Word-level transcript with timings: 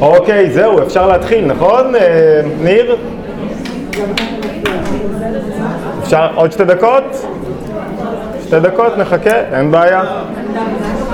אוקיי, 0.00 0.50
זהו, 0.50 0.82
אפשר 0.82 1.06
להתחיל, 1.06 1.44
נכון, 1.44 1.94
אה, 1.94 2.40
ניר? 2.60 2.96
אפשר 6.02 6.28
עוד 6.34 6.52
שתי 6.52 6.64
דקות? 6.64 7.26
שתי 8.46 8.60
דקות, 8.60 8.98
נחכה, 8.98 9.36
אין 9.52 9.70
בעיה. 9.70 10.02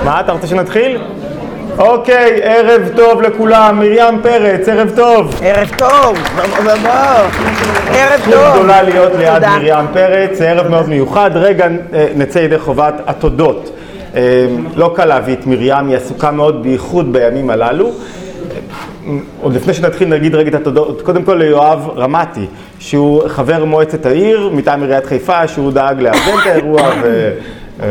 מה, 0.05 0.19
אתה 0.19 0.31
רוצה 0.31 0.47
שנתחיל? 0.47 0.97
אוקיי, 1.77 2.39
ערב 2.43 2.81
טוב 2.95 3.21
לכולם, 3.21 3.79
מרים 3.79 4.21
פרץ, 4.23 4.69
ערב 4.69 4.91
טוב. 4.95 5.39
ערב 5.43 5.71
טוב, 5.77 6.17
ערב 7.93 8.19
זכות 8.19 8.33
טוב. 8.33 8.53
גדולה 8.55 8.81
להיות 8.81 9.11
ליד. 9.17 9.43
מרים 9.45 9.85
פרץ, 9.93 10.37
זה 10.37 10.49
ערב 10.49 10.67
מאוד 10.67 10.89
מיוחד. 10.89 11.31
רגע, 11.33 11.67
אה, 11.93 12.07
נצא 12.15 12.39
ידי 12.39 12.59
חובת 12.59 12.93
התודות. 13.07 13.69
אה, 14.15 14.45
לא 14.75 14.91
קל 14.95 15.05
להביא 15.05 15.33
את 15.33 15.45
מרים, 15.47 15.87
היא 15.87 15.97
עסוקה 15.97 16.31
מאוד, 16.31 16.63
בייחוד 16.63 17.13
בימים 17.13 17.49
הללו. 17.49 17.91
עוד 19.41 19.53
לפני 19.53 19.73
שנתחיל 19.73 20.07
נגיד 20.07 20.35
רגע 20.35 20.49
את 20.49 20.55
התודות, 20.55 21.01
קודם 21.01 21.23
כל 21.23 21.33
ליואב 21.33 21.89
רמתי, 21.95 22.45
שהוא 22.79 23.27
חבר 23.27 23.65
מועצת 23.65 24.05
העיר 24.05 24.49
מטעם 24.53 24.81
עיריית 24.81 25.05
חיפה, 25.05 25.47
שהוא 25.47 25.71
דאג 25.71 26.01
לארגן 26.01 26.37
את 26.41 26.47
האירוע 26.47 26.81
ו... 27.03 27.31
ו... 27.79 27.83
אה, 27.83 27.87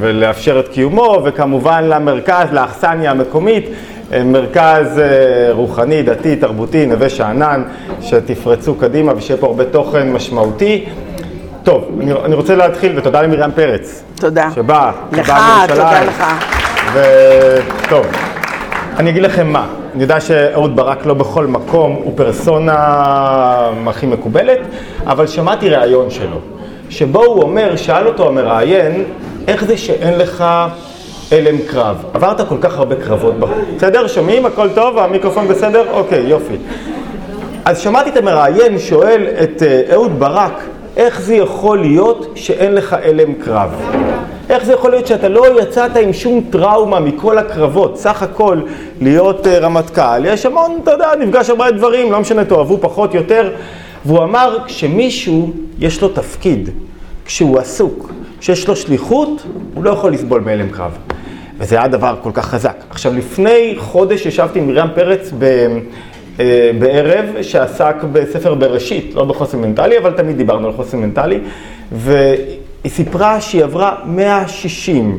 ולאפשר 0.00 0.60
את 0.60 0.68
קיומו, 0.68 1.22
וכמובן 1.24 1.84
למרכז, 1.84 2.52
לאכסניה 2.52 3.10
המקומית, 3.10 3.68
אה, 4.12 4.24
מרכז 4.24 4.98
אה, 4.98 5.52
רוחני, 5.52 6.02
דתי, 6.02 6.36
תרבותי, 6.36 6.86
נווה 6.86 7.08
שאנן, 7.08 7.62
שתפרצו 8.00 8.74
קדימה 8.74 9.12
ושיהיה 9.16 9.40
פה 9.40 9.46
הרבה 9.46 9.64
תוכן 9.64 10.12
משמעותי. 10.12 10.84
טוב, 11.62 11.98
אני, 12.00 12.12
אני 12.12 12.34
רוצה 12.34 12.56
להתחיל, 12.56 12.98
ותודה 12.98 13.22
למרים 13.22 13.50
פרץ. 13.54 14.02
תודה. 14.14 14.48
שבאה, 14.54 14.92
לך, 15.12 15.26
שבאה 15.26 15.64
תודה. 15.68 16.04
לך. 16.04 16.24
וטוב, 16.92 18.06
אני 18.96 19.10
אגיד 19.10 19.22
לכם 19.22 19.46
מה, 19.46 19.66
אני 19.96 20.02
יודע 20.02 20.20
שאהוד 20.20 20.76
ברק 20.76 21.06
לא 21.06 21.14
בכל 21.14 21.46
מקום 21.46 21.92
הוא 22.04 22.12
פרסונה 22.16 22.74
הכי 23.86 24.06
מקובלת, 24.06 24.58
אבל 25.06 25.26
שמעתי 25.26 25.68
ראיון 25.68 26.10
שלו, 26.10 26.36
שבו 26.90 27.24
הוא 27.24 27.42
אומר, 27.42 27.76
שאל 27.76 28.06
אותו 28.06 28.28
המראיין, 28.28 29.04
איך 29.48 29.64
זה 29.64 29.76
שאין 29.76 30.18
לך 30.18 30.44
הלם 31.32 31.58
קרב? 31.66 32.04
עברת 32.14 32.48
כל 32.48 32.56
כך 32.60 32.78
הרבה 32.78 32.96
קרבות. 32.96 33.34
בסדר? 33.76 34.06
שומעים? 34.06 34.46
הכל 34.46 34.68
טוב? 34.74 34.98
המיקרופון 34.98 35.48
בסדר? 35.48 35.84
אוקיי, 35.92 36.20
יופי. 36.20 36.56
אז 37.64 37.78
שמעתי 37.78 38.10
את 38.10 38.16
המראיין 38.16 38.78
שואל 38.78 39.26
את 39.42 39.62
אה, 39.62 39.82
אהוד 39.92 40.20
ברק, 40.20 40.62
איך 40.96 41.20
זה 41.20 41.34
יכול 41.34 41.80
להיות 41.80 42.32
שאין 42.34 42.74
לך 42.74 42.96
הלם 43.02 43.34
קרב? 43.34 43.70
איך 44.50 44.64
זה 44.64 44.72
יכול 44.72 44.90
להיות 44.90 45.06
שאתה 45.06 45.28
לא 45.28 45.60
יצאת 45.62 45.96
עם 45.96 46.12
שום 46.12 46.40
טראומה 46.50 47.00
מכל 47.00 47.38
הקרבות? 47.38 47.98
סך 47.98 48.22
הכל 48.22 48.60
להיות 49.00 49.46
אה, 49.46 49.58
רמטכ"ל, 49.58 50.24
יש 50.24 50.46
המון, 50.46 50.78
אתה 50.82 50.90
יודע, 50.90 51.10
נפגש 51.20 51.50
הרבה 51.50 51.70
דברים, 51.70 52.12
לא 52.12 52.20
משנה, 52.20 52.44
תאהבו 52.44 52.78
פחות, 52.80 53.14
יותר. 53.14 53.52
והוא 54.04 54.22
אמר, 54.22 54.58
כשמישהו 54.66 55.52
יש 55.78 56.02
לו 56.02 56.08
תפקיד, 56.08 56.70
כשהוא 57.24 57.58
עסוק, 57.58 58.12
כשיש 58.40 58.68
לו 58.68 58.76
שליחות, 58.76 59.42
הוא 59.74 59.84
לא 59.84 59.90
יכול 59.90 60.12
לסבול 60.12 60.40
מהלם 60.40 60.68
קרב. 60.68 60.92
וזה 61.58 61.76
היה 61.76 61.88
דבר 61.88 62.16
כל 62.22 62.30
כך 62.34 62.46
חזק. 62.46 62.76
עכשיו, 62.90 63.14
לפני 63.14 63.74
חודש 63.78 64.26
ישבתי 64.26 64.58
עם 64.58 64.66
מרים 64.66 64.88
פרץ 64.94 65.32
ב... 65.38 65.44
אה, 66.40 66.70
בערב 66.78 67.24
שעסק 67.42 67.96
בספר 68.12 68.54
בראשית, 68.54 69.14
לא 69.14 69.24
בחוסן 69.24 69.58
מנטלי, 69.58 69.98
אבל 69.98 70.12
תמיד 70.12 70.36
דיברנו 70.36 70.66
על 70.66 70.72
חוסן 70.72 70.98
מנטלי, 70.98 71.40
סיפרה 72.90 73.40
שהיא 73.40 73.64
עברה 73.64 73.94
160, 74.06 75.18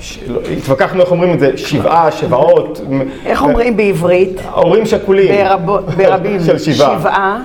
ש... 0.00 0.18
לא, 0.28 0.40
התווכחנו 0.56 1.00
איך 1.02 1.10
אומרים 1.10 1.34
את 1.34 1.40
זה, 1.40 1.50
שבעה, 1.56 2.12
שבעות. 2.12 2.80
איך 3.26 3.42
אומרים 3.42 3.76
בעברית? 3.76 4.40
הורים 4.54 4.86
שכולים. 4.86 5.34
ברב- 5.34 5.80
ברבים. 5.96 6.40
של 6.44 6.58
שבעה. 6.58 6.98
שבעה. 7.00 7.38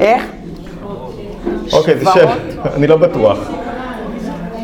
איך? 0.00 0.22
אוקיי, 1.72 1.98
זה? 1.98 2.04
שם, 2.14 2.26
אני 2.74 2.86
לא 2.86 2.96
בטוח. 2.96 3.38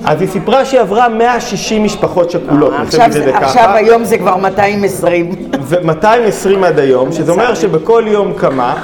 אז 0.04 0.21
היא 0.21 0.28
סיפרה 0.28 0.65
שהיא 0.65 0.81
עברה 0.81 1.09
160 1.09 1.84
משפחות 1.84 2.31
שכולות. 2.31 2.72
עכשיו 2.83 3.12
זה 3.12 3.33
היום 3.75 4.04
זה 4.04 4.19
כבר 4.19 4.37
220. 4.37 5.31
ו-220 5.62 6.66
עד 6.66 6.78
היום, 6.78 7.12
שזה 7.12 7.33
אומר 7.33 7.54
שבכל 7.54 8.04
יום 8.06 8.33
כמה, 8.38 8.75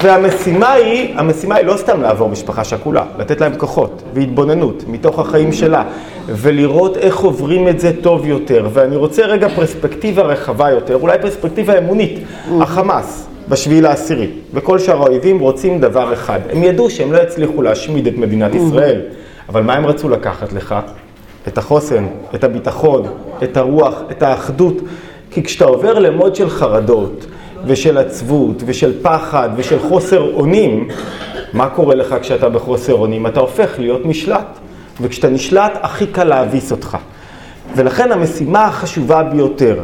והמשימה 0.00 0.72
היא, 0.72 1.14
המשימה 1.16 1.54
היא 1.54 1.66
לא 1.66 1.76
סתם 1.76 2.02
לעבור 2.02 2.28
משפחה 2.28 2.64
שכולה, 2.64 3.04
לתת 3.18 3.40
להם 3.40 3.52
כוחות 3.56 4.02
והתבוננות 4.14 4.84
מתוך 4.88 5.18
החיים 5.18 5.52
שלה, 5.52 5.84
ולראות 6.26 6.96
איך 6.96 7.18
עוברים 7.18 7.68
את 7.68 7.80
זה 7.80 7.92
טוב 8.02 8.26
יותר. 8.26 8.68
ואני 8.72 8.96
רוצה 8.96 9.26
רגע 9.26 9.48
פרספקטיבה 9.48 10.22
רחבה 10.22 10.70
יותר, 10.70 10.96
אולי 10.96 11.18
פרספקטיבה 11.18 11.78
אמונית, 11.78 12.18
החמאס. 12.60 13.28
בשביעי 13.48 13.80
לעשירי, 13.80 14.30
וכל 14.54 14.78
שאר 14.78 15.02
האויבים 15.02 15.38
רוצים 15.38 15.80
דבר 15.80 16.12
אחד. 16.12 16.40
הם 16.50 16.62
ידעו 16.62 16.90
שהם 16.90 17.12
לא 17.12 17.18
יצליחו 17.18 17.62
להשמיד 17.62 18.06
את 18.06 18.16
מדינת 18.16 18.54
ישראל, 18.54 19.00
אבל 19.48 19.62
מה 19.62 19.74
הם 19.74 19.86
רצו 19.86 20.08
לקחת 20.08 20.52
לך? 20.52 20.74
את 21.48 21.58
החוסן, 21.58 22.06
את 22.34 22.44
הביטחון, 22.44 23.02
את 23.42 23.56
הרוח, 23.56 23.94
את 24.10 24.22
האחדות. 24.22 24.76
כי 25.30 25.42
כשאתה 25.42 25.64
עובר 25.64 25.98
למוד 25.98 26.34
של 26.34 26.50
חרדות, 26.50 27.26
ושל 27.66 27.98
עצבות, 27.98 28.62
ושל 28.66 28.92
פחד, 29.02 29.50
ושל 29.56 29.78
חוסר 29.78 30.32
אונים, 30.34 30.88
מה 31.52 31.68
קורה 31.68 31.94
לך 31.94 32.14
כשאתה 32.22 32.48
בחוסר 32.48 32.94
אונים? 32.94 33.26
אתה 33.26 33.40
הופך 33.40 33.78
להיות 33.78 34.00
נשלט. 34.04 34.58
וכשאתה 35.00 35.28
נשלט, 35.28 35.72
הכי 35.82 36.06
קל 36.06 36.24
להביס 36.24 36.72
אותך. 36.72 36.96
ולכן 37.76 38.12
המשימה 38.12 38.64
החשובה 38.64 39.22
ביותר, 39.22 39.76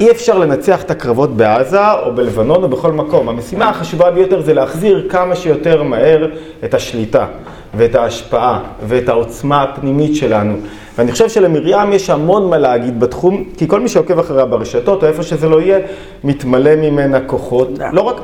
אי 0.00 0.10
אפשר 0.10 0.38
לנצח 0.38 0.82
את 0.82 0.90
הקרבות 0.90 1.36
בעזה 1.36 1.92
או 1.92 2.14
בלבנון 2.14 2.62
או 2.62 2.68
בכל 2.68 2.92
מקום. 2.92 3.28
המשימה 3.28 3.68
החשובה 3.68 4.10
ביותר 4.10 4.40
זה 4.40 4.54
להחזיר 4.54 5.06
כמה 5.10 5.36
שיותר 5.36 5.82
מהר 5.82 6.30
את 6.64 6.74
השליטה 6.74 7.26
ואת 7.74 7.94
ההשפעה 7.94 8.60
ואת 8.86 9.08
העוצמה 9.08 9.62
הפנימית 9.62 10.16
שלנו. 10.16 10.56
ואני 11.00 11.12
חושב 11.12 11.28
שלמרים 11.28 11.92
יש 11.92 12.10
המון 12.10 12.50
מה 12.50 12.58
להגיד 12.58 13.00
בתחום, 13.00 13.44
כי 13.56 13.68
כל 13.68 13.80
מי 13.80 13.88
שעוקב 13.88 14.18
אחריה 14.18 14.44
ברשתות 14.44 15.02
או 15.02 15.08
איפה 15.08 15.22
שזה 15.22 15.48
לא 15.48 15.60
יהיה, 15.60 15.78
מתמלא 16.24 16.76
ממנה 16.76 17.20
כוחות. 17.20 17.68
לא 17.92 18.00
רק, 18.00 18.16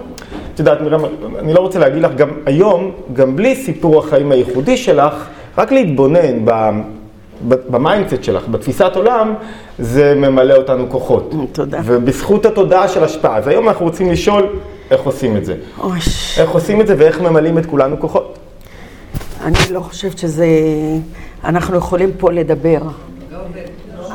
את 0.54 0.58
יודעת, 0.58 0.80
מרים, 0.80 1.00
אני 1.38 1.54
לא 1.54 1.60
רוצה 1.60 1.78
להגיד 1.78 2.02
לך, 2.02 2.14
גם 2.14 2.28
היום, 2.46 2.90
גם 3.12 3.36
בלי 3.36 3.54
סיפור 3.54 3.98
החיים 3.98 4.32
הייחודי 4.32 4.76
שלך, 4.76 5.26
רק 5.58 5.72
להתבונן 5.72 6.44
ב... 6.44 6.50
ב- 7.48 7.54
ב 7.70 7.77
mindset 7.77 8.24
שלך, 8.24 8.48
בתפיסת 8.48 8.92
עולם, 8.96 9.34
זה 9.78 10.14
ממלא 10.16 10.54
אותנו 10.54 10.88
כוחות. 10.88 11.34
תודה. 11.52 11.80
ובזכות 11.84 12.46
התודעה 12.46 12.88
של 12.88 13.04
השפעה. 13.04 13.36
אז 13.36 13.48
היום 13.48 13.68
אנחנו 13.68 13.84
רוצים 13.86 14.10
לשאול 14.10 14.46
איך 14.90 15.00
עושים 15.00 15.36
את 15.36 15.44
זה. 15.44 15.54
אוי, 15.80 15.98
איך 16.38 16.50
עושים 16.50 16.80
את 16.80 16.86
זה 16.86 16.94
ואיך 16.98 17.20
ממלאים 17.20 17.58
את 17.58 17.66
כולנו 17.66 18.00
כוחות. 18.00 18.38
אני 19.46 19.56
לא 19.70 19.80
חושבת 19.80 20.18
שזה... 20.18 20.46
אנחנו 21.44 21.76
יכולים 21.76 22.10
פה 22.18 22.32
לדבר. 22.32 22.78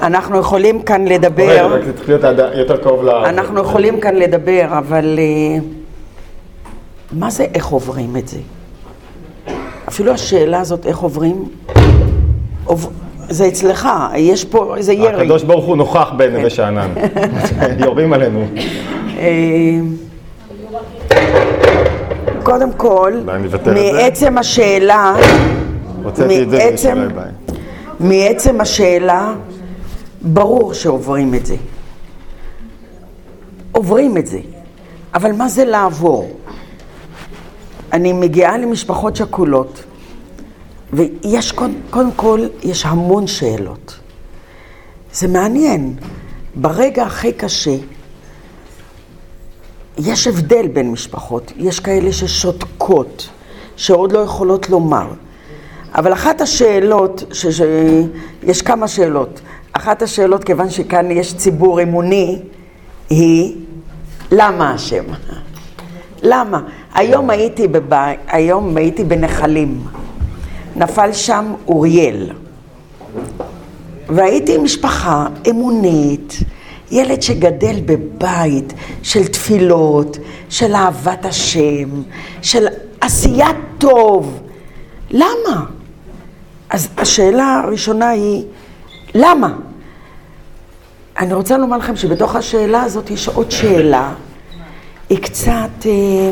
אנחנו 0.01 0.37
יכולים 0.39 0.81
כאן 0.81 1.05
לדבר. 1.07 1.73
רק 1.75 1.83
זה 1.85 1.93
צריך 1.93 2.09
להיות 2.09 2.23
יותר 2.55 2.77
קרוב 2.77 3.03
ל... 3.05 3.09
אנחנו 3.09 3.59
יכולים 3.61 3.99
כאן 3.99 4.15
לדבר, 4.15 4.65
אבל 4.77 5.19
אה, 5.19 5.59
מה 7.11 7.29
זה 7.29 7.45
איך 7.53 7.65
עוברים 7.67 8.17
את 8.17 8.27
זה? 8.27 8.37
אפילו 9.87 10.11
השאלה 10.11 10.59
הזאת, 10.59 10.85
איך 10.85 10.97
עוברים, 10.97 11.45
עוב- 12.65 12.91
זה 13.29 13.47
אצלך, 13.47 13.89
יש 14.15 14.45
פה 14.45 14.77
איזה 14.77 14.93
ירי. 14.93 15.21
הקדוש 15.21 15.43
ברוך 15.43 15.65
הוא 15.65 15.77
נוכח 15.77 16.11
בנווה 16.17 16.49
שאנן. 16.49 16.89
יורים 17.85 18.13
עלינו. 18.13 18.45
קודם 22.43 22.71
כל? 22.73 23.13
מעצם 23.93 24.37
השאלה. 24.37 25.15
מעצם 27.99 28.61
השאלה, 28.61 29.33
ברור 30.21 30.73
שעוברים 30.73 31.35
את 31.35 31.45
זה. 31.45 31.55
עוברים 33.71 34.17
את 34.17 34.27
זה. 34.27 34.39
אבל 35.13 35.31
מה 35.31 35.49
זה 35.49 35.65
לעבור? 35.65 36.31
אני 37.93 38.13
מגיעה 38.13 38.57
למשפחות 38.57 39.15
שכולות, 39.15 39.83
ויש 40.93 41.51
קודם, 41.51 41.73
קודם 41.89 42.11
כל, 42.11 42.47
יש 42.63 42.85
המון 42.85 43.27
שאלות. 43.27 43.99
זה 45.13 45.27
מעניין. 45.27 45.93
ברגע 46.55 47.03
הכי 47.03 47.33
קשה, 47.33 47.75
יש 49.97 50.27
הבדל 50.27 50.67
בין 50.67 50.91
משפחות. 50.91 51.51
יש 51.57 51.79
כאלה 51.79 52.11
ששותקות, 52.11 53.29
שעוד 53.75 54.11
לא 54.11 54.19
יכולות 54.19 54.69
לומר. 54.69 55.07
אבל 55.95 56.13
אחת 56.13 56.41
השאלות, 56.41 57.23
ש... 57.31 57.45
ש... 57.47 57.61
יש 58.43 58.61
כמה 58.61 58.87
שאלות. 58.87 59.41
אחת 59.73 60.01
השאלות, 60.01 60.43
כיוון 60.43 60.69
שכאן 60.69 61.11
יש 61.11 61.33
ציבור 61.37 61.81
אמוני, 61.81 62.39
היא 63.09 63.55
למה 64.31 64.71
השם? 64.71 65.03
למה? 66.23 66.61
היום 66.93 67.29
הייתי, 67.29 67.67
בבית, 67.67 68.19
היום 68.27 68.77
הייתי 68.77 69.03
בנחלים. 69.03 69.83
נפל 70.75 71.13
שם 71.13 71.53
אוריאל. 71.67 72.29
והייתי 74.09 74.55
עם 74.55 74.63
משפחה 74.63 75.27
אמונית, 75.49 76.39
ילד 76.91 77.21
שגדל 77.21 77.79
בבית 77.85 78.73
של 79.03 79.27
תפילות, 79.27 80.17
של 80.49 80.75
אהבת 80.75 81.25
השם, 81.25 81.89
של 82.41 82.67
עשיית 83.01 83.55
טוב. 83.77 84.41
למה? 85.11 85.65
אז 86.69 86.89
השאלה 86.97 87.61
הראשונה 87.65 88.09
היא, 88.09 88.43
למה? 89.15 89.53
אני 91.19 91.33
רוצה 91.33 91.57
לומר 91.57 91.77
לכם 91.77 91.95
שבתוך 91.95 92.35
השאלה 92.35 92.83
הזאת 92.83 93.09
יש 93.09 93.27
עוד 93.27 93.51
שאלה. 93.51 94.13
היא 95.09 95.17
קצת, 95.17 95.85
אה, 95.85 96.31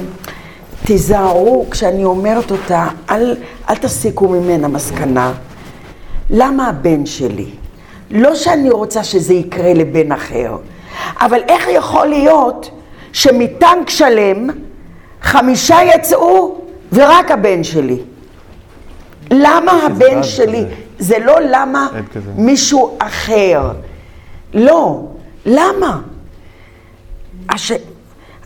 תיזהרו 0.83 1.65
כשאני 1.71 2.03
אומרת 2.03 2.51
אותה, 2.51 2.87
אל, 3.09 3.35
אל 3.69 3.75
תסיקו 3.75 4.27
ממנה 4.27 4.67
מסקנה. 4.67 5.33
למה 6.29 6.67
הבן 6.67 7.05
שלי? 7.05 7.49
לא 8.11 8.35
שאני 8.35 8.69
רוצה 8.69 9.03
שזה 9.03 9.33
יקרה 9.33 9.73
לבן 9.73 10.11
אחר, 10.11 10.57
אבל 11.19 11.41
איך 11.47 11.67
יכול 11.73 12.07
להיות 12.07 12.71
שמטנק 13.13 13.89
שלם 13.89 14.47
חמישה 15.21 15.77
יצאו 15.95 16.61
ורק 16.93 17.31
הבן 17.31 17.63
שלי? 17.63 17.97
למה 19.31 19.71
הבן 19.85 20.23
שלי? 20.23 20.63
זה 20.99 21.19
לא 21.19 21.39
למה 21.39 21.87
מישהו 22.35 22.97
אחר. 22.99 23.71
לא. 24.53 25.05
למה? 25.45 26.01
הש... 27.49 27.71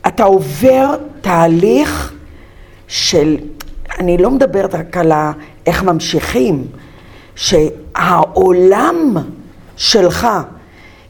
אתה 0.08 0.24
עובר 0.24 0.96
תהליך 1.22 2.14
של, 2.88 3.38
אני 4.00 4.18
לא 4.18 4.32
מדברת 4.32 4.76
רק 4.76 4.98
על 4.98 5.12
איך 5.66 5.84
ממשיכים, 5.84 6.68
שהעולם 7.36 9.16
שלך 9.78 10.28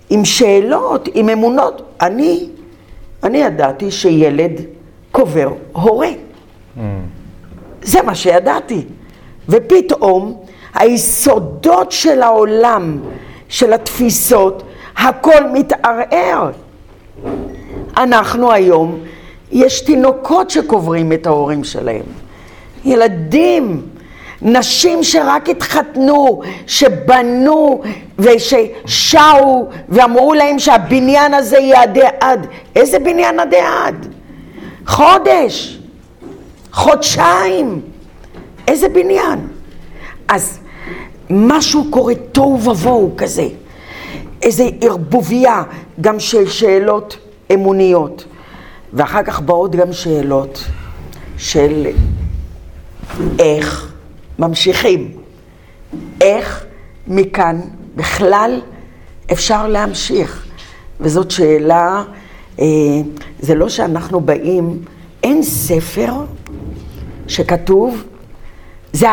עם 0.09 0.25
שאלות, 0.25 1.09
עם 1.13 1.29
אמונות, 1.29 1.81
אני, 2.01 2.49
אני 3.23 3.37
ידעתי 3.37 3.91
שילד 3.91 4.51
קובר 5.11 5.49
הורה. 5.71 6.09
Mm. 6.77 6.79
זה 7.81 8.01
מה 8.01 8.15
שידעתי. 8.15 8.85
ופתאום 9.49 10.43
היסודות 10.73 11.91
של 11.91 12.21
העולם, 12.21 12.99
של 13.49 13.73
התפיסות, 13.73 14.63
הכל 14.97 15.47
מתערער. 15.53 16.51
אנחנו 17.97 18.51
היום, 18.51 18.99
יש 19.51 19.81
תינוקות 19.81 20.49
שקוברים 20.49 21.13
את 21.13 21.27
ההורים 21.27 21.63
שלהם. 21.63 22.05
ילדים, 22.85 23.81
נשים 24.43 25.03
שרק 25.03 25.49
התחתנו, 25.49 26.41
שבנו 26.67 27.81
וששהו 28.19 29.69
ואמרו 29.89 30.33
להם 30.33 30.59
שהבניין 30.59 31.33
הזה 31.33 31.57
יהיה 31.57 31.81
עדי 31.81 32.01
עד. 32.19 32.47
איזה 32.75 32.99
בניין 32.99 33.39
עדי 33.39 33.59
עד? 33.59 34.07
חודש, 34.87 35.79
חודשיים. 36.71 37.81
איזה 38.67 38.89
בניין? 38.89 39.47
אז 40.27 40.59
משהו 41.29 41.85
קורה 41.89 42.15
תוהו 42.31 42.63
ובוהו 42.63 43.11
כזה, 43.17 43.47
איזה 44.41 44.63
ערבוביה 44.81 45.63
גם 46.01 46.19
של 46.19 46.49
שאלות 46.49 47.17
אמוניות, 47.53 48.25
ואחר 48.93 49.23
כך 49.23 49.41
באות 49.41 49.75
גם 49.75 49.93
שאלות 49.93 50.63
של 51.37 51.87
איך 53.39 53.92
ממשיכים, 54.47 55.11
איך 56.21 56.65
מכאן 57.07 57.59
בכלל 57.95 58.61
אפשר 59.31 59.67
להמשיך. 59.67 60.45
וזאת 60.99 61.31
שאלה, 61.31 62.03
אה, 62.59 62.65
זה 63.39 63.55
לא 63.55 63.69
שאנחנו 63.69 64.19
באים, 64.19 64.77
אין 65.23 65.43
ספר 65.43 66.13
שכתוב, 67.27 68.03
זה 68.93 69.07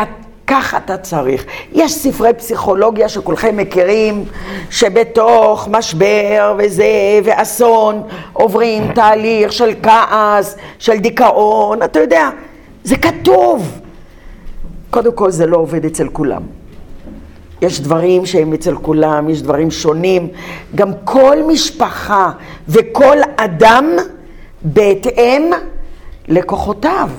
ככה 0.47 0.77
אתה 0.77 0.97
צריך. 0.97 1.45
יש 1.73 1.93
ספרי 1.93 2.33
פסיכולוגיה 2.33 3.09
שכולכם 3.09 3.57
מכירים, 3.57 4.25
שבתוך 4.69 5.67
משבר 5.71 6.55
וזה, 6.57 7.19
ואסון, 7.23 8.03
עוברים 8.33 8.93
תהליך 8.93 9.51
של 9.51 9.73
כעס, 9.83 10.55
של 10.79 10.97
דיכאון, 10.97 11.83
אתה 11.83 11.99
יודע, 11.99 12.29
זה 12.83 12.97
כתוב. 12.97 13.80
קודם 14.91 15.11
כל 15.11 15.31
זה 15.31 15.45
לא 15.45 15.57
עובד 15.57 15.85
אצל 15.85 16.07
כולם. 16.09 16.41
יש 17.61 17.81
דברים 17.81 18.25
שהם 18.25 18.53
אצל 18.53 18.75
כולם, 18.75 19.29
יש 19.29 19.41
דברים 19.41 19.71
שונים. 19.71 20.27
גם 20.75 20.91
כל 21.03 21.37
משפחה 21.47 22.31
וכל 22.67 23.17
אדם 23.37 23.85
בהתאם 24.61 25.51
לכוחותיו. 26.27 27.09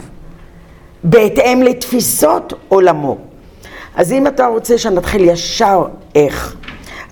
בהתאם 1.05 1.63
לתפיסות 1.63 2.53
עולמו. 2.69 3.19
אז 3.95 4.13
אם 4.13 4.27
אתה 4.27 4.47
רוצה 4.47 4.79
שנתחיל 4.79 5.25
ישר 5.25 5.85
איך, 6.15 6.57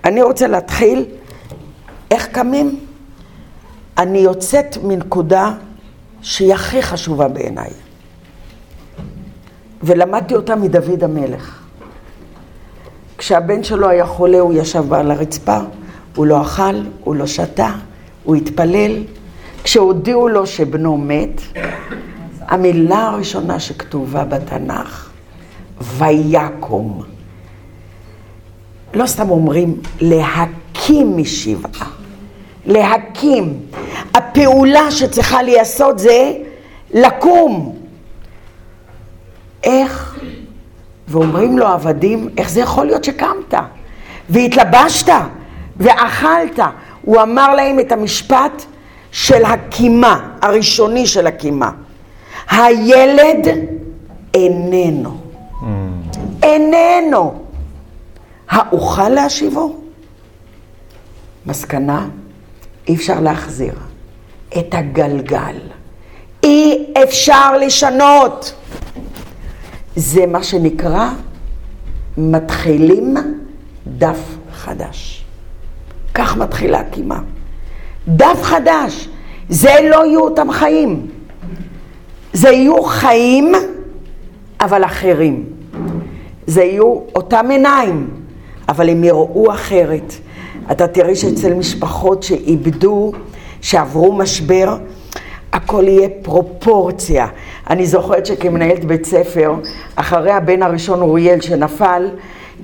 אני 0.05 0.23
רוצה 0.23 0.47
להתחיל 0.47 1.05
איך 2.11 2.27
קמים. 2.27 2.81
אני 3.99 4.19
יוצאת 4.19 4.77
מנקודה 4.83 5.53
שהיא 6.23 6.55
הכי 6.55 6.83
חשובה 6.83 7.29
בעיניי. 7.29 7.71
ולמדתי 9.83 10.35
אותה 10.35 10.57
מדוד 10.57 11.05
המלך. 11.05 11.61
כשהבן 13.19 13.65
שלו 13.65 13.89
היה 13.89 14.07
חולה 14.07 14.41
הוא 14.41 14.53
ישב 14.55 14.93
על 14.93 15.11
הרצפה, 15.11 15.59
הוא 16.17 16.27
לא 16.27 16.43
אכל, 16.43 16.75
הוא 17.05 17.15
לא 17.15 17.27
שתה, 17.27 17.71
הוא 18.25 18.37
התפלל. 18.37 19.03
כשהודיעו 19.65 20.29
לו 20.29 20.47
שבנו 20.47 20.97
מת, 20.99 21.41
המילה 22.41 23.07
הראשונה 23.07 23.61
שכתובה 23.61 24.25
בתנ"ך, 24.25 25.11
ויקום. 25.81 27.03
לא 28.95 29.07
סתם 29.07 29.31
אומרים 29.31 29.77
להקים 30.01 31.17
משבעה, 31.17 31.91
להקים. 32.67 33.61
הפעולה 34.15 34.91
שצריכה 34.91 35.43
להיעשות 35.43 35.99
זה 35.99 36.33
לקום. 36.95 37.80
איך? 39.65 40.19
ואומרים 41.09 41.59
לו 41.59 41.67
עבדים, 41.67 42.29
איך 42.39 42.51
זה 42.51 42.61
יכול 42.61 42.87
להיות 42.87 43.05
שקמת? 43.05 43.55
והתלבשת 44.31 45.13
ואכלת. 45.77 46.59
הוא 47.03 47.23
אמר 47.23 47.55
להם 47.55 47.81
את 47.81 47.93
המשפט 47.93 48.65
של 49.13 49.45
הקימה, 49.45 50.31
הראשוני 50.43 51.07
של 51.07 51.27
הקימה. 51.27 51.71
הילד 52.51 53.49
איננו. 54.35 55.11
Mm. 55.11 55.65
איננו. 56.43 57.45
האוכל 58.51 59.09
להשיבו? 59.09 59.77
מסקנה, 61.47 62.09
אי 62.89 62.95
אפשר 62.95 63.21
להחזיר 63.21 63.75
את 64.59 64.75
הגלגל. 64.75 65.57
אי 66.43 66.87
אפשר 67.03 67.57
לשנות. 67.57 68.55
זה 69.97 70.27
מה 70.27 70.43
שנקרא 70.43 71.11
מתחילים 72.19 73.17
דף 73.99 74.37
חדש. 74.53 75.25
כך 76.15 76.37
מתחילה 76.37 76.81
הקימה. 76.81 77.21
דף 78.09 78.43
חדש. 78.43 79.09
זה 79.49 79.71
לא 79.91 80.07
יהיו 80.07 80.21
אותם 80.21 80.53
חיים. 80.53 81.07
זה 82.33 82.49
יהיו 82.49 82.83
חיים, 82.83 83.53
אבל 84.61 84.85
אחרים. 84.85 85.45
זה 86.47 86.63
יהיו 86.63 87.01
אותם 87.15 87.47
עיניים, 87.51 88.11
אבל 88.69 88.89
הם 88.89 89.05
יראו 89.05 89.53
אחרת. 89.53 90.13
אתה 90.71 90.89
תראי 90.89 91.17
שאצל 91.17 91.55
משפחות 91.55 92.23
שאיבדו, 92.23 93.13
שעברו 93.61 94.13
משבר, 94.13 94.77
הכל 95.53 95.85
יהיה 95.89 96.09
פרופורציה. 96.23 97.27
אני 97.71 97.87
זוכרת 97.87 98.27
שכמנהלת 98.27 98.85
בית 98.85 99.07
ספר, 99.07 99.55
אחרי 99.97 100.33
הבן 100.33 100.63
הראשון 100.63 101.03
אוריאל 101.03 101.41
שנפל, 101.41 102.09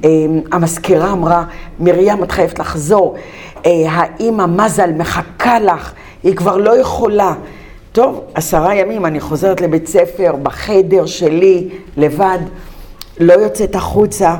אמ, 0.05 0.40
המזכירה 0.52 1.12
אמרה, 1.12 1.45
מרים, 1.81 2.25
את 2.25 2.33
חייבת 2.33 2.59
לחזור. 2.59 3.16
אה, 3.66 3.71
האימא 3.90 4.47
מזל 4.47 4.93
מחכה 4.93 5.61
לך, 5.61 5.93
היא 6.23 6.37
כבר 6.37 6.57
לא 6.57 6.81
יכולה. 6.81 7.35
טוב, 7.93 8.21
עשרה 8.35 8.75
ימים 8.75 9.07
אני 9.07 9.21
חוזרת 9.21 9.61
לבית 9.61 9.87
ספר, 9.87 10.37
בחדר 10.43 11.07
שלי, 11.07 11.69
לבד, 11.97 12.38
לא 13.21 13.33
יוצאת 13.33 13.75
החוצה. 13.75 14.37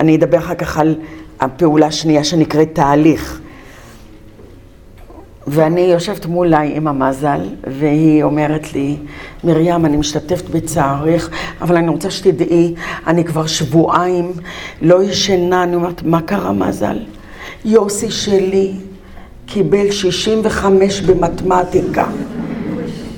אני 0.00 0.16
אדבר 0.16 0.38
אחר 0.38 0.54
כך 0.54 0.78
על 0.78 0.94
הפעולה 1.40 1.86
השנייה 1.86 2.24
שנקראת 2.24 2.68
תהליך. 2.72 3.40
ואני 5.52 5.80
יושבת 5.80 6.26
מולה 6.26 6.60
עם 6.60 6.88
המזל, 6.88 7.40
והיא 7.66 8.22
אומרת 8.22 8.72
לי, 8.72 8.96
מרים, 9.44 9.86
אני 9.86 9.96
משתתפת 9.96 10.48
בצערך, 10.50 11.30
אבל 11.60 11.76
אני 11.76 11.88
רוצה 11.88 12.10
שתדעי, 12.10 12.74
אני 13.06 13.24
כבר 13.24 13.46
שבועיים 13.46 14.32
לא 14.82 15.02
ישנה. 15.02 15.62
אני 15.62 15.76
אומרת, 15.76 16.02
מה 16.02 16.22
קרה 16.22 16.52
מזל? 16.52 16.98
יוסי 17.64 18.10
שלי 18.10 18.72
קיבל 19.46 19.90
65 19.90 21.00
במתמטיקה. 21.00 22.04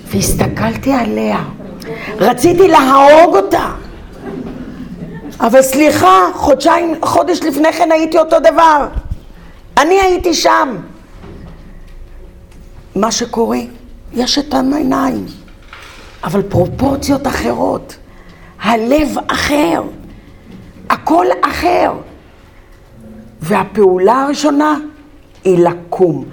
והסתכלתי 0.07 0.93
עליה. 0.93 1.45
רציתי 2.19 2.69
להרוג 2.69 3.37
אותה. 3.37 3.71
אבל 5.41 5.63
סליחה, 5.63 6.29
חודשיים, 6.35 6.95
חודש 7.03 7.43
לפני 7.43 7.73
כן 7.73 7.93
הייתי 7.93 8.19
אותו 8.19 8.37
דבר. 8.41 8.87
אני 9.79 9.95
הייתי 10.01 10.35
שם. 10.35 10.77
מה 12.97 13.13
שקורה, 13.13 13.59
יש 14.13 14.39
את 14.39 14.55
העיניים, 14.55 15.27
אבל 16.25 16.43
פרופורציות 16.43 17.27
אחרות. 17.27 17.97
הלב 18.63 19.09
אחר. 19.27 19.83
הכל 20.91 21.27
אחר. 21.45 21.93
והפעולה 23.41 24.23
הראשונה 24.23 24.79
היא 25.45 25.59
לקום. 25.69 26.25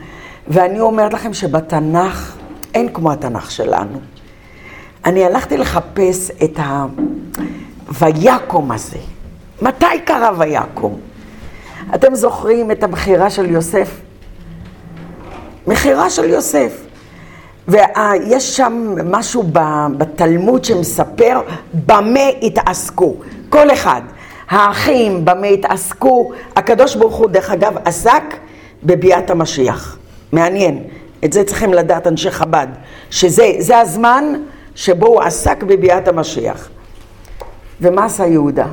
ואני 0.48 0.80
אומרת 0.80 1.13
לכם 1.13 1.34
שבתנ"ך 1.34 2.38
אין 2.74 2.94
כמו 2.94 3.12
התנ"ך 3.12 3.51
שלנו. 3.51 4.00
אני 5.06 5.25
הלכתי 5.25 5.58
לחפש 5.58 6.32
את 6.44 6.60
הויקום 8.00 8.72
הזה. 8.72 8.98
מתי 9.62 9.86
קרה 10.06 10.32
ויקום? 10.38 11.00
אתם 11.96 12.16
זוכרים 12.16 12.72
את 12.72 12.84
המכירה 12.84 13.30
של 13.30 13.50
יוסף? 13.50 14.01
מכירה 15.70 16.10
של 16.10 16.30
יוסף. 16.30 16.86
ויש 17.68 18.58
שם 18.58 18.96
משהו 19.06 19.44
בתלמוד 19.98 20.66
שמספר 20.66 21.42
במה 21.86 22.28
התעסקו. 22.42 23.16
כל 23.50 23.72
אחד. 23.72 24.02
האחים 24.50 25.26
במה 25.26 25.48
התעסקו. 25.48 26.32
הקדוש 26.56 26.96
ברוך 26.96 27.16
הוא, 27.16 27.30
דרך 27.30 27.52
אגב, 27.52 27.74
עסק 27.86 28.24
בביאת 28.84 29.30
המשיח. 29.30 29.98
מעניין. 30.32 30.84
את 31.26 31.34
זה 31.34 31.44
צריכים 31.44 31.74
לדעת 31.74 32.08
אנשי 32.08 32.32
חב"ד. 32.32 32.68
שזה 33.10 33.78
הזמן 33.80 34.26
שבו 34.76 35.08
הוא 35.08 35.22
עסק 35.22 35.64
בביאת 35.64 36.08
המשיח. 36.08 36.70
ומה 37.82 38.06
עשה 38.06 38.26
יהודה? 38.26 38.68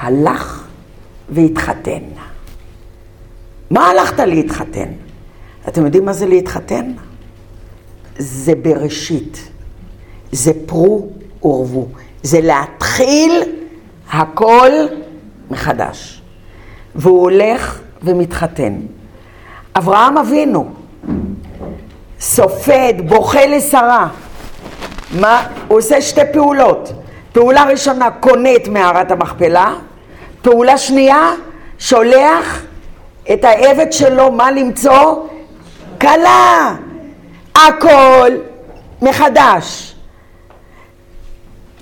הלך 0.00 0.64
והתחתן. 1.30 2.02
מה 3.74 3.90
הלכת 3.90 4.18
להתחתן? 4.18 4.88
אתם 5.68 5.84
יודעים 5.84 6.04
מה 6.04 6.12
זה 6.12 6.26
להתחתן? 6.26 6.92
זה 8.18 8.54
בראשית. 8.54 9.48
זה 10.32 10.52
פרו 10.66 11.08
ורבו. 11.42 11.86
זה 12.22 12.40
להתחיל 12.40 13.42
הכל 14.12 14.70
מחדש. 15.50 16.22
והוא 16.94 17.22
הולך 17.22 17.80
ומתחתן. 18.02 18.74
אברהם 19.76 20.18
אבינו, 20.18 20.70
סופד, 22.20 22.94
בוכה 23.08 23.46
לשרה. 23.46 24.08
מה? 25.20 25.46
הוא 25.68 25.78
עושה 25.78 26.00
שתי 26.00 26.20
פעולות. 26.32 26.92
פעולה 27.32 27.64
ראשונה, 27.64 28.10
קונה 28.10 28.56
את 28.56 28.68
מערת 28.68 29.10
המכפלה. 29.10 29.74
פעולה 30.42 30.78
שנייה, 30.78 31.32
שולח 31.78 32.64
את 33.32 33.44
העבד 33.44 33.92
שלו, 33.92 34.32
מה 34.32 34.50
למצוא? 34.50 35.26
כלה. 36.00 36.76
הכל 37.54 38.32
מחדש. 39.02 39.94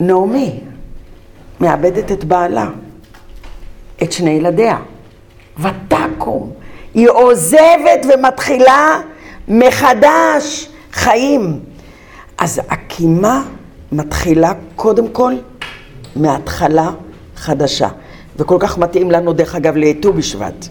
נעמי 0.00 0.60
מאבדת 1.60 2.12
את 2.12 2.24
בעלה, 2.24 2.66
את 4.02 4.12
שני 4.12 4.30
ילדיה. 4.30 4.78
ותקום. 5.58 6.52
היא 6.94 7.08
עוזבת 7.08 8.06
ומתחילה 8.14 9.00
מחדש 9.48 10.68
חיים. 10.92 11.60
אז 12.38 12.60
הקימה 12.68 13.42
מתחילה 13.92 14.52
קודם 14.76 15.08
כל 15.08 15.32
מהתחלה 16.16 16.90
חדשה. 17.36 17.88
וכל 18.36 18.56
כך 18.60 18.78
מתאים 18.78 19.10
לנו, 19.10 19.32
דרך 19.32 19.54
אגב, 19.54 19.76
לט"ו 19.76 20.12
בשבט. 20.12 20.68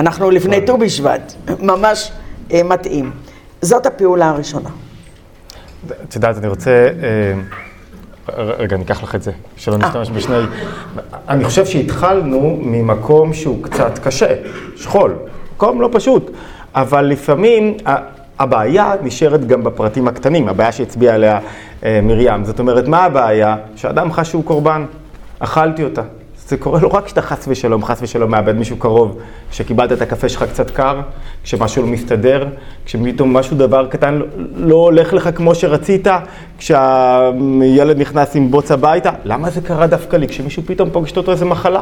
אנחנו 0.00 0.30
לפני 0.30 0.66
ט"ו 0.66 0.78
בשבט, 0.78 1.32
ממש 1.60 2.12
אה, 2.52 2.62
מתאים. 2.62 3.10
זאת 3.62 3.86
הפעולה 3.86 4.28
הראשונה. 4.28 4.68
את 6.04 6.14
יודעת, 6.14 6.38
אני 6.38 6.48
רוצה... 6.48 6.70
אה, 7.02 7.40
רגע, 8.58 8.76
אני 8.76 8.84
אקח 8.84 9.02
לך 9.02 9.14
את 9.14 9.22
זה, 9.22 9.32
שלא 9.56 9.72
אה. 9.72 9.78
נשתמש 9.78 10.10
בשני... 10.10 10.36
אני 11.28 11.44
חושב 11.44 11.66
שהתחלנו 11.66 12.58
ממקום 12.62 13.32
שהוא 13.32 13.62
קצת 13.62 13.98
קשה, 13.98 14.34
שכול, 14.76 15.14
מקום 15.54 15.80
לא 15.80 15.88
פשוט, 15.92 16.30
אבל 16.74 17.04
לפעמים 17.04 17.76
הבעיה 18.38 18.92
נשארת 19.02 19.46
גם 19.46 19.64
בפרטים 19.64 20.08
הקטנים, 20.08 20.48
הבעיה 20.48 20.72
שהצביעה 20.72 21.14
עליה 21.14 21.38
מרים. 21.82 22.44
זאת 22.44 22.58
אומרת, 22.58 22.88
מה 22.88 23.04
הבעיה? 23.04 23.56
שאדם 23.76 24.12
חש 24.12 24.30
שהוא 24.30 24.44
קורבן, 24.44 24.84
אכלתי 25.38 25.84
אותה. 25.84 26.02
זה 26.50 26.56
קורה 26.56 26.80
לא 26.80 26.88
רק 26.88 27.04
כשאתה 27.04 27.22
חס 27.22 27.44
ושלום, 27.48 27.84
חס 27.84 27.98
ושלום 28.02 28.30
מאבד 28.30 28.56
מישהו 28.56 28.76
קרוב, 28.76 29.18
כשקיבלת 29.50 29.92
את 29.92 30.02
הקפה 30.02 30.28
שלך 30.28 30.42
קצת 30.42 30.70
קר, 30.70 31.00
כשמשהו 31.42 31.82
לא 31.82 31.88
מסתדר, 31.88 32.46
כשפתאום 32.84 33.36
משהו, 33.36 33.56
דבר 33.56 33.86
קטן 33.86 34.20
לא, 34.54 34.74
הולך 34.74 35.12
לך 35.12 35.30
כמו 35.34 35.54
שרצית, 35.54 36.06
כשהילד 36.58 37.98
נכנס 37.98 38.36
עם 38.36 38.50
בוץ 38.50 38.70
הביתה. 38.70 39.10
למה 39.24 39.50
זה 39.50 39.60
קרה 39.60 39.86
דווקא 39.86 40.16
לי? 40.16 40.28
כשמישהו 40.28 40.62
פתאום 40.66 40.90
פוגש 40.90 41.16
אותו 41.16 41.32
איזה 41.32 41.44
מחלה. 41.44 41.80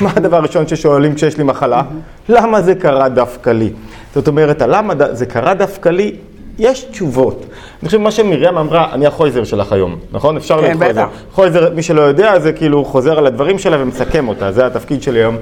מה 0.00 0.10
הדבר 0.16 0.36
הראשון 0.36 0.68
ששואלים 0.68 1.14
כשיש 1.14 1.38
לי 1.38 1.44
מחלה? 1.44 1.82
למה 2.28 2.62
זה 2.62 2.74
קרה 2.74 3.08
דווקא 3.08 3.50
לי? 3.50 3.70
זאת 4.14 4.28
אומרת, 4.28 4.62
הלמה 4.62 4.94
זה 5.12 5.26
קרה 5.26 5.54
דווקא 5.54 5.88
לי, 5.88 6.12
יש 6.58 6.84
תשובות. 6.84 7.46
אני 7.82 7.86
חושב 7.86 7.98
מה 7.98 8.10
שמרים 8.10 8.58
אמרה, 8.58 8.92
אני 8.92 9.06
החויזר 9.06 9.44
שלך 9.44 9.72
היום, 9.72 9.96
נכון? 10.12 10.36
אפשר 10.36 10.56
כן, 10.56 10.62
להיות 10.62 10.78
חויזר. 10.78 11.06
חויזר, 11.32 11.74
מי 11.74 11.82
שלא 11.82 12.02
יודע, 12.02 12.38
זה 12.38 12.52
כאילו 12.52 12.84
חוזר 12.84 13.18
על 13.18 13.26
הדברים 13.26 13.58
שלה 13.58 13.82
ומסכם 13.82 14.28
אותה, 14.28 14.52
זה 14.52 14.66
התפקיד 14.66 15.02
שלי 15.02 15.18
היום. 15.18 15.36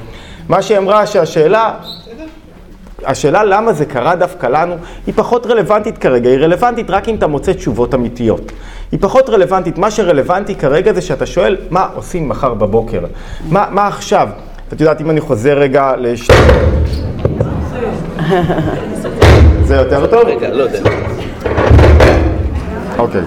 מה 0.49 0.63
שהיא 0.63 0.79
אמרה, 0.79 1.07
שהשאלה, 1.07 1.75
השאלה 3.05 3.45
למה 3.45 3.73
זה 3.73 3.85
קרה 3.85 4.17
דווקא 4.17 4.47
לנו, 4.47 4.75
היא 5.07 5.15
פחות 5.17 5.47
רלוונטית 5.47 5.99
כרגע, 5.99 6.31
היא 6.31 6.39
רלוונטית 6.39 6.91
רק 6.91 7.09
אם 7.09 7.15
אתה 7.15 7.27
מוצא 7.27 7.53
תשובות 7.53 7.95
אמיתיות. 7.95 8.53
היא 8.93 9.01
פחות 9.03 9.29
רלוונטית, 9.31 9.79
מה 9.79 9.91
שרלוונטי 9.91 10.55
כרגע 10.55 10.93
זה 10.93 11.01
שאתה 11.01 11.27
שואל, 11.27 11.57
מה 11.71 11.89
עושים 11.95 12.29
מחר 12.29 12.55
בבוקר? 12.55 13.01
מה, 13.49 13.67
מה 13.71 13.87
עכשיו? 13.87 14.29
את 14.73 14.81
יודעת, 14.81 15.01
אם 15.01 15.11
אני 15.11 15.21
חוזר 15.21 15.59
רגע 15.59 15.93
לשתי... 15.99 16.33
זה 19.67 19.75
יותר 19.75 20.07
טוב? 20.07 20.29
רגע, 20.29 20.49
לא 20.49 20.63
יודע. 20.63 20.81
אוקיי. 22.99 23.21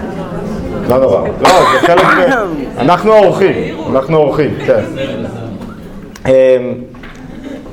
לא 0.89 0.97
נורא. 0.97 1.27
לא, 1.41 1.49
זה 1.49 1.87
חלק 1.87 2.03
מ... 2.03 2.79
אנחנו 2.79 3.13
האורחים, 3.13 3.55
אנחנו 3.89 4.17
האורחים, 4.17 4.51
כן. 4.65 4.83
אמ, 6.25 6.31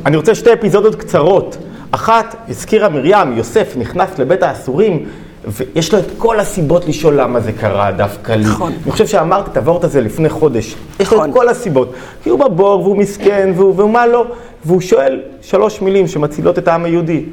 אני 0.07 0.17
רוצה 0.17 0.35
שתי 0.35 0.53
אפיזודות 0.53 0.95
קצרות. 0.95 1.57
אחת, 1.91 2.37
הזכירה 2.49 2.89
מרים, 2.89 3.37
יוסף 3.37 3.75
נכנס 3.77 4.19
לבית 4.19 4.43
האסורים, 4.43 5.07
ויש 5.47 5.93
לו 5.93 5.99
את 5.99 6.05
כל 6.19 6.41
הסיבות 6.41 6.89
לשאול 6.89 7.21
למה 7.21 7.41
זה 7.41 7.53
קרה 7.53 7.93
דווקא 7.93 8.33
לי. 8.33 8.45
נכון. 8.45 8.73
אני 8.85 8.93
חושב 8.93 9.07
שאמרת 9.07 9.49
את 9.49 9.57
הוורט 9.57 9.85
הזה 9.85 10.01
לפני 10.01 10.29
חודש. 10.29 10.75
יש 11.01 11.13
לו 11.13 11.17
את 11.17 11.23
נכון. 11.23 11.33
כל 11.33 11.49
הסיבות. 11.49 11.93
כי 12.23 12.31
הוא 12.31 12.39
בבור, 12.41 12.81
והוא 12.81 12.97
מסכן, 12.97 13.53
והוא, 13.57 13.83
ומה 13.83 14.07
לא. 14.07 14.27
והוא 14.65 14.81
שואל 14.81 15.21
שלוש 15.43 15.81
מילים 15.81 16.07
שמצילות 16.07 16.59
את 16.59 16.69
העם 16.69 16.85
היהודי. 16.85 17.25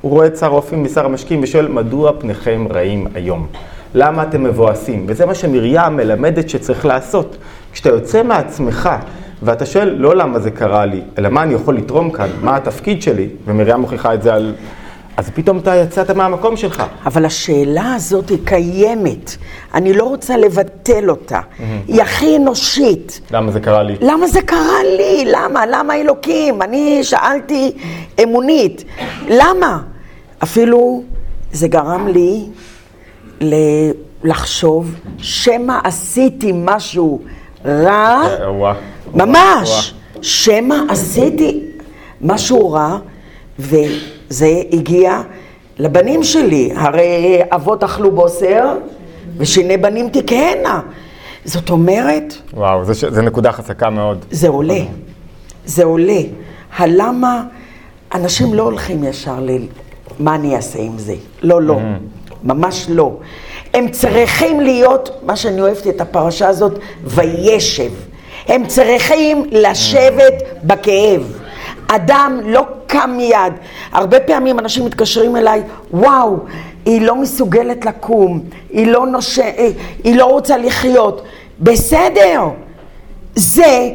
הוא 0.00 0.12
רואה 0.12 0.26
את 0.26 0.36
שר 0.36 0.46
האופים 0.46 0.84
ושר 0.84 1.04
המשקים 1.04 1.40
ושואל, 1.42 1.68
מדוע 1.68 2.12
פניכם 2.18 2.66
רעים 2.70 3.06
היום? 3.14 3.46
למה 3.94 4.22
אתם 4.22 4.44
מבואסים? 4.44 5.04
וזה 5.08 5.26
מה 5.26 5.34
שמרים 5.34 5.96
מלמדת 5.96 6.48
שצריך 6.48 6.86
לעשות. 6.86 7.36
כשאתה 7.72 7.88
יוצא 7.88 8.22
מעצמך 8.22 8.90
ואתה 9.42 9.66
שואל, 9.66 9.94
לא 9.98 10.16
למה 10.16 10.38
זה 10.38 10.50
קרה 10.50 10.86
לי, 10.86 11.00
אלא 11.18 11.28
מה 11.28 11.42
אני 11.42 11.54
יכול 11.54 11.76
לתרום 11.76 12.10
כאן, 12.10 12.28
מה 12.42 12.56
התפקיד 12.56 13.02
שלי, 13.02 13.28
ומרים 13.46 13.80
מוכיחה 13.80 14.14
את 14.14 14.22
זה 14.22 14.34
על... 14.34 14.54
אז 15.20 15.30
פתאום 15.34 15.58
אתה 15.58 15.76
יצאת 15.76 16.10
מהמקום 16.10 16.56
שלך. 16.56 16.82
אבל 17.06 17.24
השאלה 17.24 17.94
הזאת 17.94 18.28
היא 18.28 18.38
קיימת. 18.44 19.36
אני 19.74 19.92
לא 19.92 20.04
רוצה 20.04 20.36
לבטל 20.36 21.10
אותה. 21.10 21.40
היא 21.88 22.02
הכי 22.02 22.36
אנושית. 22.36 23.20
למה 23.30 23.52
זה 23.52 23.60
קרה 23.60 23.82
לי? 23.82 23.96
למה 24.00 24.26
זה 24.26 24.42
קרה 24.42 24.82
לי? 24.96 25.24
למה? 25.26 25.66
למה 25.66 25.96
אלוקים? 25.96 26.62
אני 26.62 27.04
שאלתי 27.04 27.72
אמונית. 28.22 28.84
למה? 29.28 29.82
אפילו 30.42 31.02
זה 31.52 31.68
גרם 31.68 32.08
לי 32.08 32.44
לחשוב 34.24 34.94
שמא 35.18 35.78
עשיתי 35.84 36.52
משהו 36.54 37.20
רע, 37.64 38.22
אה, 38.24 38.72
ממש, 39.14 39.94
שמא 40.22 40.76
עשיתי 40.88 41.60
משהו 42.20 42.72
רע, 42.72 42.98
וזה 43.60 44.62
הגיע 44.72 45.20
לבנים 45.78 46.24
שלי. 46.24 46.72
הרי 46.76 47.40
אבות 47.50 47.84
אכלו 47.84 48.10
בוסר, 48.10 48.76
ושני 49.36 49.76
בנים 49.76 50.08
תקהנה. 50.08 50.80
זאת 51.44 51.70
אומרת... 51.70 52.34
וואו, 52.54 52.84
זו 52.92 53.22
נקודה 53.22 53.52
חזקה 53.52 53.90
מאוד. 53.90 54.24
זה 54.30 54.48
עולה. 54.48 54.80
זה 55.64 55.84
עולה. 55.84 56.20
הלמה 56.76 57.42
אנשים 58.14 58.54
לא 58.54 58.62
הולכים 58.62 59.04
ישר 59.04 59.40
ל... 59.40 59.50
מה 60.18 60.34
אני 60.34 60.56
אעשה 60.56 60.78
עם 60.78 60.98
זה? 60.98 61.14
לא, 61.42 61.62
לא. 61.62 61.78
ממש 62.44 62.86
לא. 62.88 63.16
הם 63.74 63.88
צריכים 63.88 64.60
להיות, 64.60 65.10
מה 65.26 65.36
שאני 65.36 65.60
אוהבת 65.60 65.86
את 65.86 66.00
הפרשה 66.00 66.48
הזאת, 66.48 66.78
וישב. 67.04 67.90
הם 68.46 68.66
צריכים 68.66 69.44
לשבת 69.52 70.34
בכאב. 70.64 71.39
אדם 71.94 72.40
לא 72.44 72.66
קם 72.86 73.10
מיד. 73.16 73.52
הרבה 73.92 74.20
פעמים 74.20 74.58
אנשים 74.58 74.84
מתקשרים 74.86 75.36
אליי, 75.36 75.62
וואו, 75.90 76.36
היא 76.84 77.02
לא 77.02 77.16
מסוגלת 77.16 77.84
לקום, 77.84 78.40
היא 78.70 78.86
לא, 78.86 79.06
נוש... 79.06 79.38
היא 80.04 80.16
לא 80.16 80.24
רוצה 80.24 80.56
לחיות. 80.56 81.22
בסדר, 81.60 82.48
זה, 83.34 83.90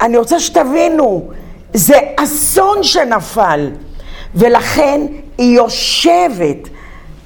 אני 0.00 0.16
רוצה 0.16 0.40
שתבינו, 0.40 1.30
זה 1.74 1.98
אסון 2.16 2.82
שנפל, 2.82 3.70
ולכן 4.34 5.00
היא 5.38 5.56
יושבת, 5.56 6.68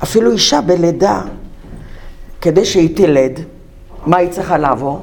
אפילו 0.03 0.33
אישה 0.33 0.61
בלידה, 0.61 1.21
כדי 2.41 2.65
שהיא 2.65 2.97
תלד, 2.97 3.41
מה 4.07 4.17
היא 4.17 4.29
צריכה 4.31 4.59
לעבור? 4.59 5.01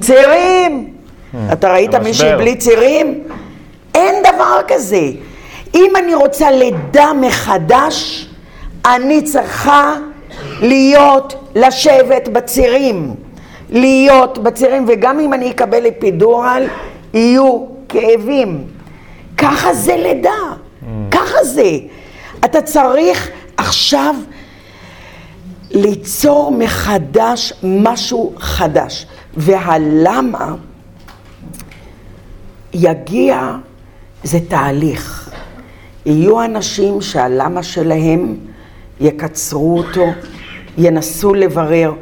צירים! 0.00 0.94
אתה 1.52 1.72
ראית 1.72 1.94
מישהי 1.94 2.36
בלי 2.36 2.56
צירים? 2.56 3.24
אין 3.94 4.22
דבר 4.22 4.60
כזה. 4.68 5.10
אם 5.74 5.92
אני 5.96 6.14
רוצה 6.14 6.50
לידה 6.50 7.12
מחדש, 7.20 8.28
אני 8.86 9.22
צריכה 9.22 9.94
להיות, 10.60 11.50
לשבת 11.54 12.28
בצירים. 12.28 13.14
להיות 13.70 14.38
בצירים, 14.38 14.84
וגם 14.88 15.20
אם 15.20 15.34
אני 15.34 15.50
אקבל 15.50 15.88
אפידורל, 15.88 16.66
יהיו 17.14 17.66
כאבים. 17.88 18.64
ככה 19.36 19.74
זה 19.74 19.96
לידה, 19.96 20.54
ככה 21.10 21.44
זה. 21.44 21.78
אתה 22.44 22.62
צריך 22.62 23.30
עכשיו 23.56 24.14
ליצור 25.70 26.52
מחדש 26.52 27.52
משהו 27.62 28.32
חדש. 28.38 29.06
והלמה 29.36 30.54
יגיע, 32.72 33.50
זה 34.24 34.38
תהליך. 34.48 35.30
יהיו 36.06 36.44
אנשים 36.44 37.00
שהלמה 37.00 37.62
שלהם 37.62 38.36
יקצרו 39.00 39.78
אותו, 39.78 40.06
ינסו 40.78 41.34
לברר, 41.34 41.92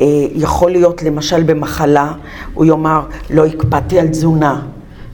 אה, 0.00 0.06
יכול 0.34 0.70
להיות 0.70 1.02
למשל 1.02 1.42
במחלה, 1.42 2.12
הוא 2.54 2.64
יאמר, 2.64 3.00
לא 3.30 3.46
הקפדתי 3.46 3.98
על 3.98 4.08
תזונה, 4.08 4.60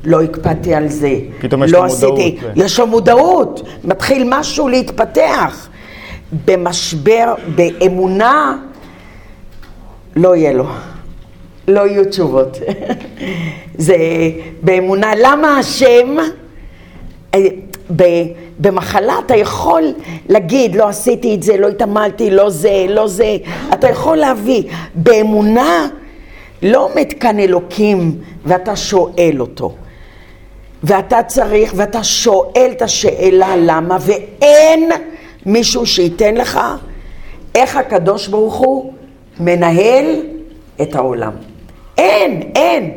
לא 0.04 0.22
הקפדתי 0.22 0.74
על 0.74 0.88
זה, 0.88 1.14
פתאום 1.40 1.62
יש 1.64 1.72
לא 1.72 1.78
לו 1.78 1.84
מודעות, 1.86 2.18
עשיתי, 2.18 2.36
כן. 2.40 2.52
יש 2.56 2.80
לו 2.80 2.86
מודעות, 2.86 3.68
מתחיל 3.84 4.24
משהו 4.28 4.68
להתפתח. 4.68 5.68
במשבר, 6.44 7.34
באמונה, 7.54 8.56
לא 10.16 10.36
יהיה 10.36 10.52
לו. 10.52 10.66
לא 11.68 11.86
יהיו 11.86 12.04
תשובות. 12.04 12.58
זה 13.78 13.96
באמונה. 14.62 15.12
למה 15.22 15.58
השם, 15.58 16.16
במחלה 18.58 19.14
אתה 19.26 19.36
יכול 19.36 19.92
להגיד, 20.28 20.74
לא 20.76 20.88
עשיתי 20.88 21.34
את 21.34 21.42
זה, 21.42 21.56
לא 21.56 21.68
התעמלתי, 21.68 22.30
לא 22.30 22.50
זה, 22.50 22.86
לא 22.88 23.08
זה. 23.08 23.36
אתה 23.72 23.88
יכול 23.88 24.16
להביא. 24.16 24.62
באמונה 24.94 25.88
לא 26.62 26.84
עומד 26.84 27.12
כאן 27.20 27.38
אלוקים 27.38 28.18
ואתה 28.44 28.76
שואל 28.76 29.36
אותו. 29.40 29.74
ואתה 30.82 31.22
צריך, 31.22 31.72
ואתה 31.76 32.04
שואל 32.04 32.70
את 32.72 32.82
השאלה 32.82 33.56
למה, 33.56 33.96
ואין 34.00 34.90
מישהו 35.46 35.86
שייתן 35.86 36.34
לך 36.34 36.60
איך 37.54 37.76
הקדוש 37.76 38.28
ברוך 38.28 38.54
הוא 38.54 38.92
מנהל 39.40 40.04
את 40.82 40.94
העולם. 40.94 41.32
אין, 41.98 42.42
אין. 42.54 42.90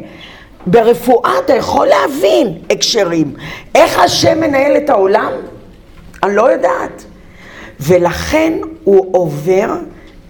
ברפואה 0.67 1.31
אתה 1.45 1.53
יכול 1.53 1.87
להבין 1.87 2.57
הקשרים. 2.69 3.33
איך 3.75 3.99
השם 3.99 4.39
מנהל 4.39 4.77
את 4.77 4.89
העולם? 4.89 5.31
אני 6.23 6.35
לא 6.35 6.51
יודעת. 6.51 7.05
ולכן 7.79 8.53
הוא 8.83 9.07
עובר, 9.11 9.73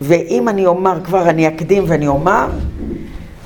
ואם 0.02 0.50
אני 0.50 0.66
אומר, 0.66 0.98
כבר 1.04 1.30
אני 1.30 1.48
אקדים 1.48 1.84
ואני 1.88 2.08
אומר, 2.08 2.48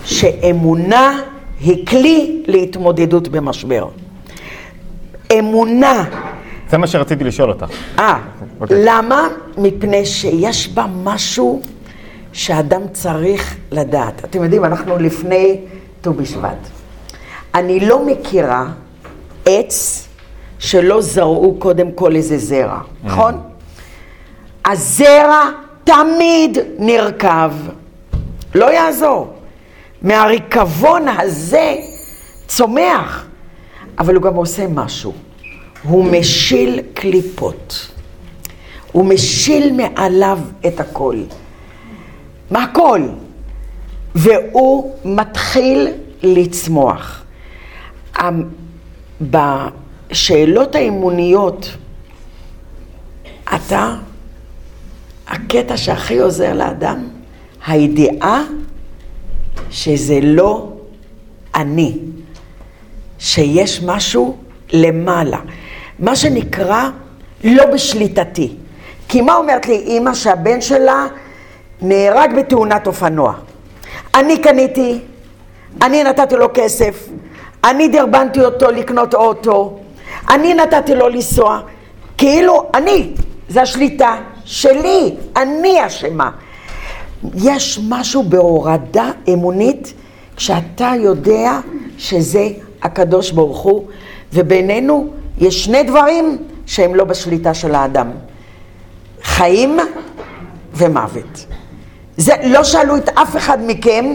שאמונה 0.05 1.19
היא 1.59 1.85
כלי 1.85 2.43
להתמודדות 2.47 3.27
במשבר. 3.27 3.87
אמונה. 5.39 6.03
זה 6.69 6.77
מה 6.77 6.87
שרציתי 6.87 7.23
לשאול 7.23 7.49
אותך. 7.49 7.65
אה, 7.99 8.19
אוקיי. 8.61 8.85
למה? 8.85 9.27
מפני 9.57 10.05
שיש 10.05 10.67
בה 10.67 10.85
משהו 11.03 11.61
שאדם 12.33 12.81
צריך 12.93 13.55
לדעת. 13.71 14.25
אתם 14.25 14.43
יודעים, 14.43 14.65
אנחנו 14.65 14.97
לפני 14.97 15.59
ט"ו 16.01 16.13
בשבט. 16.13 16.80
אני 17.55 17.79
לא 17.79 18.05
מכירה 18.05 18.65
עץ 19.45 20.07
שלא 20.59 21.01
זרעו 21.01 21.55
קודם 21.59 21.91
כל 21.91 22.15
איזה 22.15 22.37
זרע, 22.37 22.79
נכון? 23.03 23.41
הזרע 24.65 25.49
תמיד 25.83 26.57
נרקב, 26.79 27.51
לא 28.55 28.73
יעזור. 28.73 29.33
מהריקבון 30.01 31.07
הזה 31.07 31.75
צומח, 32.47 33.25
אבל 33.99 34.15
הוא 34.15 34.23
גם 34.23 34.35
עושה 34.35 34.67
משהו. 34.67 35.13
הוא 35.83 36.05
משיל 36.05 36.81
קליפות. 36.93 37.91
הוא 38.91 39.05
משיל 39.05 39.73
מעליו 39.73 40.39
את 40.67 40.79
הכל. 40.79 41.15
מהכל. 42.51 43.01
והוא 44.15 44.91
מתחיל 45.05 45.87
לצמוח. 46.23 47.20
בשאלות 49.21 50.75
האמוניות, 50.75 51.77
אתה, 53.55 53.95
הקטע 55.27 55.77
שהכי 55.77 56.19
עוזר 56.19 56.53
לאדם, 56.53 57.07
הידיעה 57.67 58.43
שזה 59.69 60.19
לא 60.23 60.73
אני, 61.55 61.97
שיש 63.19 63.83
משהו 63.83 64.37
למעלה. 64.73 65.39
מה 65.99 66.15
שנקרא 66.15 66.89
לא 67.43 67.65
בשליטתי. 67.65 68.55
כי 69.07 69.21
מה 69.21 69.35
אומרת 69.35 69.67
לי 69.67 69.75
אימא 69.75 70.13
שהבן 70.13 70.61
שלה 70.61 71.05
נהרג 71.81 72.31
בתאונת 72.37 72.87
אופנוע? 72.87 73.33
אני 74.15 74.41
קניתי, 74.41 74.99
אני 75.81 76.03
נתתי 76.03 76.35
לו 76.35 76.47
כסף, 76.53 77.09
אני 77.63 77.87
דרבנתי 77.87 78.39
אותו 78.39 78.71
לקנות 78.71 79.13
אוטו, 79.13 79.79
אני 80.29 80.53
נתתי 80.53 80.95
לו 80.95 81.09
לנסוע, 81.09 81.59
כאילו 82.17 82.69
אני, 82.73 83.13
זה 83.49 83.61
השליטה 83.61 84.15
שלי, 84.45 85.15
אני 85.35 85.85
אשמה. 85.85 86.31
יש 87.35 87.79
משהו 87.89 88.23
בהורדה 88.23 89.11
אמונית 89.33 89.93
כשאתה 90.35 90.91
יודע 90.99 91.59
שזה 91.97 92.47
הקדוש 92.81 93.31
ברוך 93.31 93.59
הוא, 93.59 93.87
ובינינו 94.33 95.07
יש 95.37 95.65
שני 95.65 95.83
דברים 95.83 96.37
שהם 96.65 96.95
לא 96.95 97.03
בשליטה 97.03 97.53
של 97.53 97.75
האדם. 97.75 98.11
חיים 99.23 99.77
ומוות. 100.73 101.45
זה, 102.17 102.33
לא 102.45 102.63
שאלו 102.63 102.97
את 102.97 103.09
אף 103.09 103.37
אחד 103.37 103.57
מכם 103.67 104.05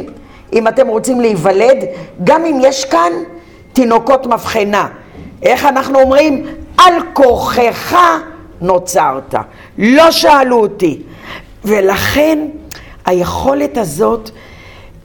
אם 0.52 0.68
אתם 0.68 0.86
רוצים 0.86 1.20
להיוולד, 1.20 1.84
גם 2.24 2.44
אם 2.44 2.58
יש 2.62 2.84
כאן 2.84 3.12
תינוקות 3.76 4.26
מבחנה. 4.26 4.88
איך 5.42 5.64
אנחנו 5.64 6.00
אומרים? 6.00 6.46
על 6.78 6.92
כורחך 7.12 7.96
נוצרת. 8.60 9.34
לא 9.78 10.10
שאלו 10.10 10.56
אותי. 10.56 11.02
ולכן 11.64 12.38
היכולת 13.04 13.76
הזאת 13.76 14.30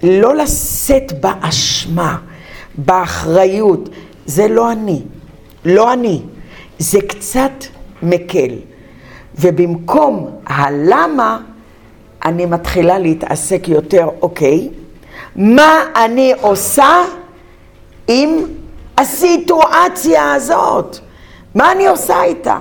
לא 0.04 0.36
לשאת 0.36 1.12
באשמה, 1.20 2.18
באחריות, 2.76 3.90
זה 4.26 4.48
לא 4.48 4.72
אני, 4.72 5.02
לא 5.66 5.94
אני, 5.94 6.22
זה 6.80 7.00
קצת 7.08 7.66
מקל. 8.04 8.54
ובמקום 9.36 10.30
הלמה, 10.46 11.40
אני 12.26 12.46
מתחילה 12.46 13.00
להתעסק 13.00 13.68
יותר, 13.68 14.08
אוקיי, 14.22 14.70
מה 15.36 15.80
אני 16.06 16.34
עושה 16.42 16.96
עם 18.08 18.30
הסיטואציה 19.02 20.34
הזאת? 20.34 20.98
מה 21.56 21.72
אני 21.72 21.88
עושה 21.88 22.24
איתה? 22.24 22.58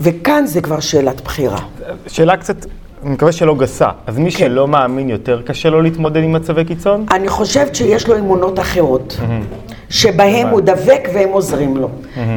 וכאן 0.00 0.46
זה 0.46 0.60
כבר 0.60 0.80
שאלת 0.80 1.20
בחירה. 1.20 1.58
שאלה 2.06 2.36
קצת, 2.36 2.66
אני 3.02 3.10
מקווה 3.10 3.32
שלא 3.32 3.54
גסה. 3.54 3.88
אז 4.06 4.18
מי 4.18 4.32
כן. 4.32 4.38
שלא 4.38 4.68
מאמין 4.68 5.08
יותר 5.10 5.42
קשה 5.42 5.70
לו 5.70 5.82
להתמודד 5.82 6.22
עם 6.24 6.32
מצבי 6.32 6.64
קיצון? 6.64 7.06
אני 7.10 7.28
חושבת 7.28 7.74
שיש 7.74 8.08
לו 8.08 8.18
אמונות 8.18 8.58
אחרות. 8.58 9.16
שבהם 9.90 10.48
הוא 10.48 10.60
דבק 10.60 11.08
והם 11.14 11.28
עוזרים 11.28 11.76
לו. 11.76 11.88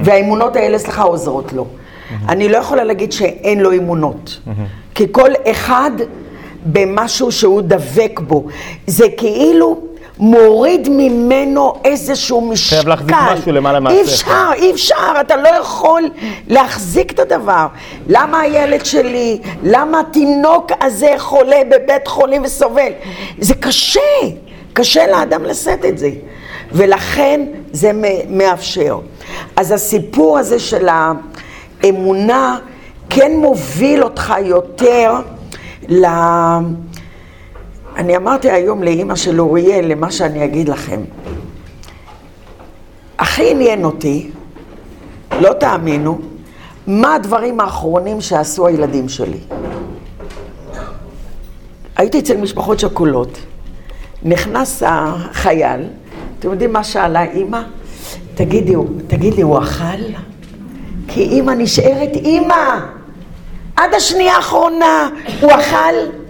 והאמונות 0.03 0.55
האלה, 0.55 0.79
סליחה, 0.79 1.03
עוזרות 1.03 1.53
לו. 1.53 1.67
אני 2.29 2.49
לא 2.49 2.57
יכולה 2.57 2.83
להגיד 2.83 3.11
שאין 3.11 3.59
לו 3.59 3.73
אמונות. 3.73 4.39
כי 4.95 5.05
כל 5.11 5.29
אחד 5.51 5.91
במשהו 6.65 7.31
שהוא 7.31 7.61
דבק 7.61 8.19
בו. 8.27 8.45
זה 8.87 9.05
כאילו 9.17 9.81
מוריד 10.23 10.89
ממנו 10.91 11.73
איזשהו 11.85 12.41
משקל. 12.41 12.75
חייב 12.75 12.87
להחזיק 12.87 13.15
משהו 13.33 13.51
למעלה 13.51 13.77
אי 13.77 13.83
מהשכל. 13.83 14.01
אפשר, 14.31 14.49
אי 14.55 14.71
אפשר, 14.71 15.13
אתה 15.21 15.35
לא 15.35 15.49
יכול 15.49 16.03
להחזיק 16.47 17.11
את 17.11 17.19
הדבר. 17.19 17.67
למה 18.07 18.39
הילד 18.39 18.85
שלי, 18.85 19.39
למה 19.63 19.99
התינוק 19.99 20.71
הזה 20.81 21.13
חולה 21.17 21.57
בבית 21.71 22.07
חולים 22.07 22.43
וסובל? 22.43 22.91
זה 23.39 23.53
קשה, 23.53 23.99
קשה 24.73 25.07
לאדם 25.07 25.43
לשאת 25.43 25.85
את 25.85 25.97
זה. 25.97 26.09
ולכן 26.71 27.41
זה 27.71 27.91
מאפשר. 28.29 28.99
אז 29.55 29.71
הסיפור 29.71 30.37
הזה 30.37 30.59
של 30.59 30.87
האמונה 31.83 32.57
כן 33.09 33.31
מוביל 33.37 34.03
אותך 34.03 34.33
יותר 34.45 35.13
ל... 35.89 36.05
אני 37.95 38.17
אמרתי 38.17 38.51
היום 38.51 38.83
לאימא 38.83 39.15
של 39.15 39.41
אוריאל, 39.41 39.85
למה 39.85 40.11
שאני 40.11 40.45
אגיד 40.45 40.69
לכם. 40.69 41.01
הכי 43.19 43.51
עניין 43.51 43.85
אותי, 43.85 44.31
לא 45.41 45.53
תאמינו, 45.53 46.19
מה 46.87 47.15
הדברים 47.15 47.59
האחרונים 47.59 48.21
שעשו 48.21 48.67
הילדים 48.67 49.09
שלי. 49.09 49.39
הייתי 51.95 52.19
אצל 52.19 52.37
משפחות 52.37 52.79
שכולות, 52.79 53.39
נכנס 54.23 54.83
החייל, 54.85 55.81
אתם 56.39 56.51
יודעים 56.51 56.73
מה 56.73 56.83
שאלה 56.83 57.23
אימא? 57.23 57.61
תגידי, 58.35 58.75
תגידי, 59.07 59.41
הוא 59.41 59.59
אכל? 59.59 60.03
כי 61.07 61.21
אימא 61.21 61.51
נשארת 61.51 62.15
אימא. 62.15 62.79
עד 63.75 63.93
השנייה 63.93 64.35
האחרונה 64.35 65.09
הוא 65.41 65.51
אכל? 65.51 66.22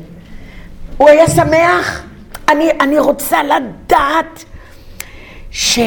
הוא 0.97 1.09
היה 1.09 1.27
שמח? 1.27 2.03
אני, 2.49 2.69
אני 2.81 2.99
רוצה 2.99 3.37
לדעת 3.43 4.43
ש, 5.51 5.79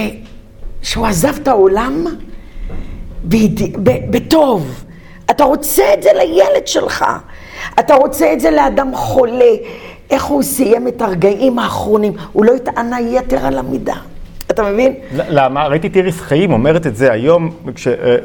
שהוא 0.82 1.06
עזב 1.06 1.34
את 1.42 1.48
העולם 1.48 2.04
ביד- 3.24 3.76
ב- 3.82 4.10
בטוב. 4.16 4.84
אתה 5.30 5.44
רוצה 5.44 5.82
את 5.94 6.02
זה 6.02 6.10
לילד 6.14 6.66
שלך. 6.66 7.04
אתה 7.78 7.94
רוצה 7.94 8.32
את 8.32 8.40
זה 8.40 8.50
לאדם 8.50 8.94
חולה. 8.94 9.50
איך 10.10 10.24
הוא 10.24 10.42
סיים 10.42 10.88
את 10.88 11.02
הרגעים 11.02 11.58
האחרונים? 11.58 12.12
הוא 12.32 12.44
לא 12.44 12.52
התענה 12.54 13.00
יתר 13.00 13.46
על 13.46 13.58
המידה. 13.58 13.94
אתה 14.50 14.62
מבין? 14.62 14.94
למה? 15.12 15.66
ראיתי 15.66 15.86
את 15.86 15.96
איריס 15.96 16.20
חיים 16.20 16.52
אומרת 16.52 16.86
את 16.86 16.96
זה 16.96 17.12
היום, 17.12 17.50
כש- 17.74 17.88
אה, 17.88 17.94
אה, 17.94 18.16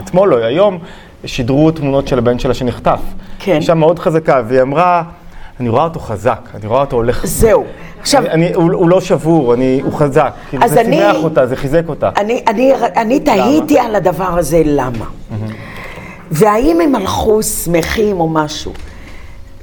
אתמול 0.00 0.34
או 0.34 0.38
היום, 0.38 0.78
שידרו 1.24 1.70
תמונות 1.70 2.08
של 2.08 2.18
הבן 2.18 2.38
שלה 2.38 2.54
שנחטף. 2.54 3.00
כן. 3.38 3.56
אישה 3.56 3.74
מאוד 3.74 3.98
חזקה, 3.98 4.42
והיא 4.48 4.62
אמרה, 4.62 5.02
אני 5.60 5.68
רואה 5.68 5.84
אותו 5.84 6.00
חזק, 6.00 6.48
אני 6.54 6.66
רואה 6.66 6.80
אותו 6.80 6.96
הולך. 6.96 7.26
זהו. 7.26 7.64
עכשיו, 8.00 8.22
אני, 8.22 8.32
אני, 8.32 8.54
הוא, 8.54 8.72
הוא 8.72 8.88
לא 8.88 9.00
שבור, 9.00 9.54
אני, 9.54 9.80
הוא 9.84 9.92
חזק. 9.92 10.32
כאילו, 10.50 10.62
אז 10.64 10.70
זה 10.70 10.80
אני- 10.80 10.96
שימח 10.96 11.16
אותה, 11.24 11.46
זה 11.46 11.56
חיזק 11.56 11.82
אותה. 11.88 12.10
אני, 12.16 12.42
אני, 12.48 12.72
אני 12.96 13.20
תהיתי 13.20 13.78
על 13.78 13.94
הדבר 13.94 14.38
הזה, 14.38 14.62
למה? 14.64 15.04
והאם 16.30 16.80
הם 16.80 16.94
הלכו 16.94 17.42
שמחים 17.42 18.20
או 18.20 18.28
משהו? 18.28 18.72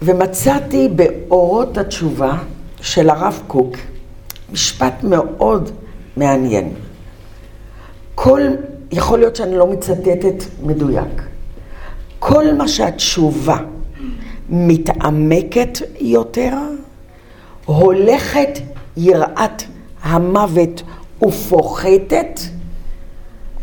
ומצאתי 0.01 0.89
באורות 0.95 1.77
התשובה 1.77 2.33
של 2.81 3.09
הרב 3.09 3.41
קוק 3.47 3.75
משפט 4.51 5.03
מאוד 5.03 5.69
מעניין. 6.17 6.69
כל, 8.15 8.41
יכול 8.91 9.19
להיות 9.19 9.35
שאני 9.35 9.55
לא 9.57 9.67
מצטטת 9.67 10.43
מדויק, 10.63 11.21
כל 12.19 12.53
מה 12.53 12.67
שהתשובה 12.67 13.57
מתעמקת 14.55 15.77
יותר, 15.99 16.57
הולכת 17.65 18.59
יראת 18.97 19.63
המוות 20.03 20.83
ופוחתת 21.27 22.39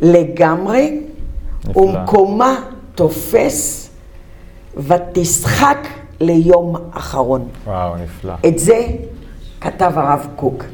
לגמרי, 0.01 1.01
נפלא. 1.65 1.83
ומקומה 1.83 2.55
תופס 2.95 3.91
ותשחק 4.77 5.89
ליום 6.21 6.77
אחרון. 6.91 7.49
וואו, 7.67 7.97
נפלא. 7.97 8.33
את 8.49 8.59
זה 8.59 8.87
כתב 9.61 9.93
הרב 9.97 10.27
קוק. 10.37 10.65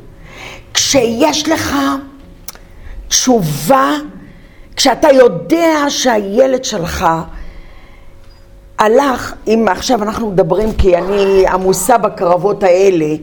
כשיש 0.74 1.48
לך 1.48 1.76
תשובה, 3.08 3.90
כשאתה 4.76 5.08
יודע 5.12 5.84
שהילד 5.88 6.64
שלך 6.64 7.06
הלך, 8.78 9.34
אם 9.46 9.66
עכשיו 9.70 10.02
אנחנו 10.02 10.30
מדברים 10.30 10.72
כי 10.72 10.96
אני 10.96 11.46
עמוסה 11.46 11.98
בקרבות 11.98 12.62
האלה, 12.62 13.14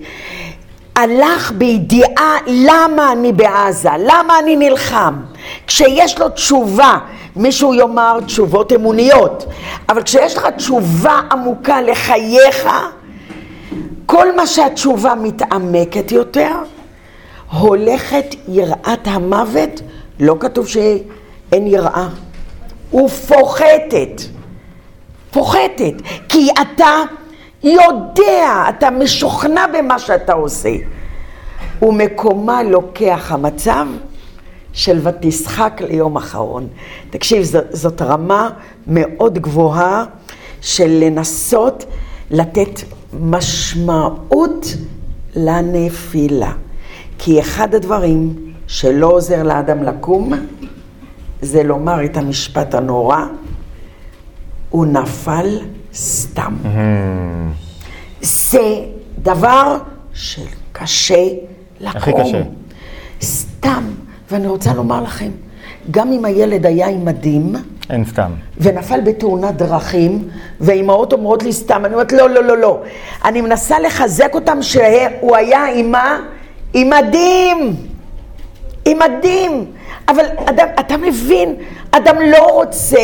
הלך 0.95 1.51
בידיעה 1.51 2.37
למה 2.47 3.11
אני 3.11 3.33
בעזה, 3.33 3.89
למה 3.99 4.39
אני 4.39 4.55
נלחם. 4.55 5.13
כשיש 5.67 6.19
לו 6.19 6.29
תשובה, 6.29 6.97
מישהו 7.35 7.73
יאמר 7.73 8.19
תשובות 8.25 8.73
אמוניות, 8.73 9.45
אבל 9.89 10.03
כשיש 10.03 10.37
לך 10.37 10.47
תשובה 10.57 11.21
עמוקה 11.31 11.81
לחייך, 11.81 12.69
כל 14.05 14.35
מה 14.35 14.47
שהתשובה 14.47 15.13
מתעמקת 15.15 16.11
יותר, 16.11 16.51
הולכת 17.51 18.35
יראת 18.47 19.07
המוות, 19.07 19.81
לא 20.19 20.35
כתוב 20.39 20.67
שאין 20.67 21.67
יראה, 21.67 22.07
ופוחתת. 22.93 24.21
פוחתת, 25.33 25.93
כי 26.29 26.49
אתה 26.61 27.01
יודע, 27.63 28.63
אתה 28.69 28.89
משוכנע 28.91 29.65
במה 29.67 29.99
שאתה 29.99 30.33
עושה. 30.33 30.69
ומקומה 31.81 32.63
לוקח 32.63 33.31
המצב 33.31 33.87
של 34.73 34.99
ותשחק 35.03 35.81
ליום 35.87 36.17
אחרון. 36.17 36.67
תקשיב, 37.09 37.43
זאת 37.71 38.01
רמה 38.01 38.49
מאוד 38.87 39.39
גבוהה 39.39 40.05
של 40.61 40.87
לנסות 40.87 41.85
לתת 42.31 42.81
משמעות 43.19 44.65
לנפילה. 45.35 46.51
כי 47.19 47.39
אחד 47.39 47.75
הדברים 47.75 48.35
שלא 48.67 49.07
עוזר 49.07 49.43
לאדם 49.43 49.83
לקום, 49.83 50.33
זה 51.41 51.63
לומר 51.63 52.05
את 52.05 52.17
המשפט 52.17 52.75
הנורא, 52.75 53.25
הוא 54.73 54.85
נפל 54.85 55.59
סתם. 55.93 56.53
זה 58.21 58.75
דבר 59.17 59.77
שקשה 60.13 61.23
לקום. 61.79 61.97
הכי 61.97 62.11
קשה. 62.13 62.41
סתם. 63.21 63.83
ואני 64.31 64.47
רוצה 64.47 64.73
לומר 64.73 65.01
לכם, 65.03 65.29
גם 65.91 66.11
אם 66.11 66.25
הילד 66.25 66.65
היה 66.65 66.87
עם 66.87 67.05
מדים, 67.05 67.55
אין 67.89 68.05
סתם. 68.05 68.31
ונפל 68.57 69.01
בתאונת 69.01 69.55
דרכים, 69.55 70.27
ואימהות 70.61 71.13
אומרות 71.13 71.43
לי 71.43 71.53
סתם, 71.53 71.85
אני 71.85 71.93
אומרת, 71.93 72.11
לא, 72.11 72.29
לא, 72.29 72.43
לא, 72.43 72.57
לא. 72.57 72.81
אני 73.25 73.41
מנסה 73.41 73.79
לחזק 73.79 74.31
אותם 74.33 74.61
שהוא 74.61 75.35
היה 75.35 75.65
עם 75.75 75.91
מה? 75.91 76.19
עם 76.73 76.89
מדים. 76.89 77.75
עם 78.85 78.99
מדים. 78.99 79.65
אבל 80.09 80.25
אדם, 80.45 80.67
אתה 80.79 80.97
מבין, 80.97 81.55
אדם 81.91 82.15
לא 82.31 82.47
רוצה 82.51 82.99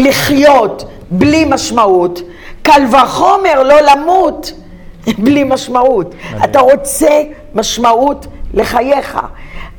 לחיות 0.00 0.84
בלי 1.10 1.44
משמעות, 1.44 2.22
קל 2.62 2.82
וחומר 2.90 3.62
לא 3.62 3.80
למות 3.80 4.52
בלי 5.24 5.44
משמעות. 5.44 6.14
אתה 6.44 6.60
רוצה 6.60 7.22
משמעות 7.54 8.26
לחייך. 8.54 9.18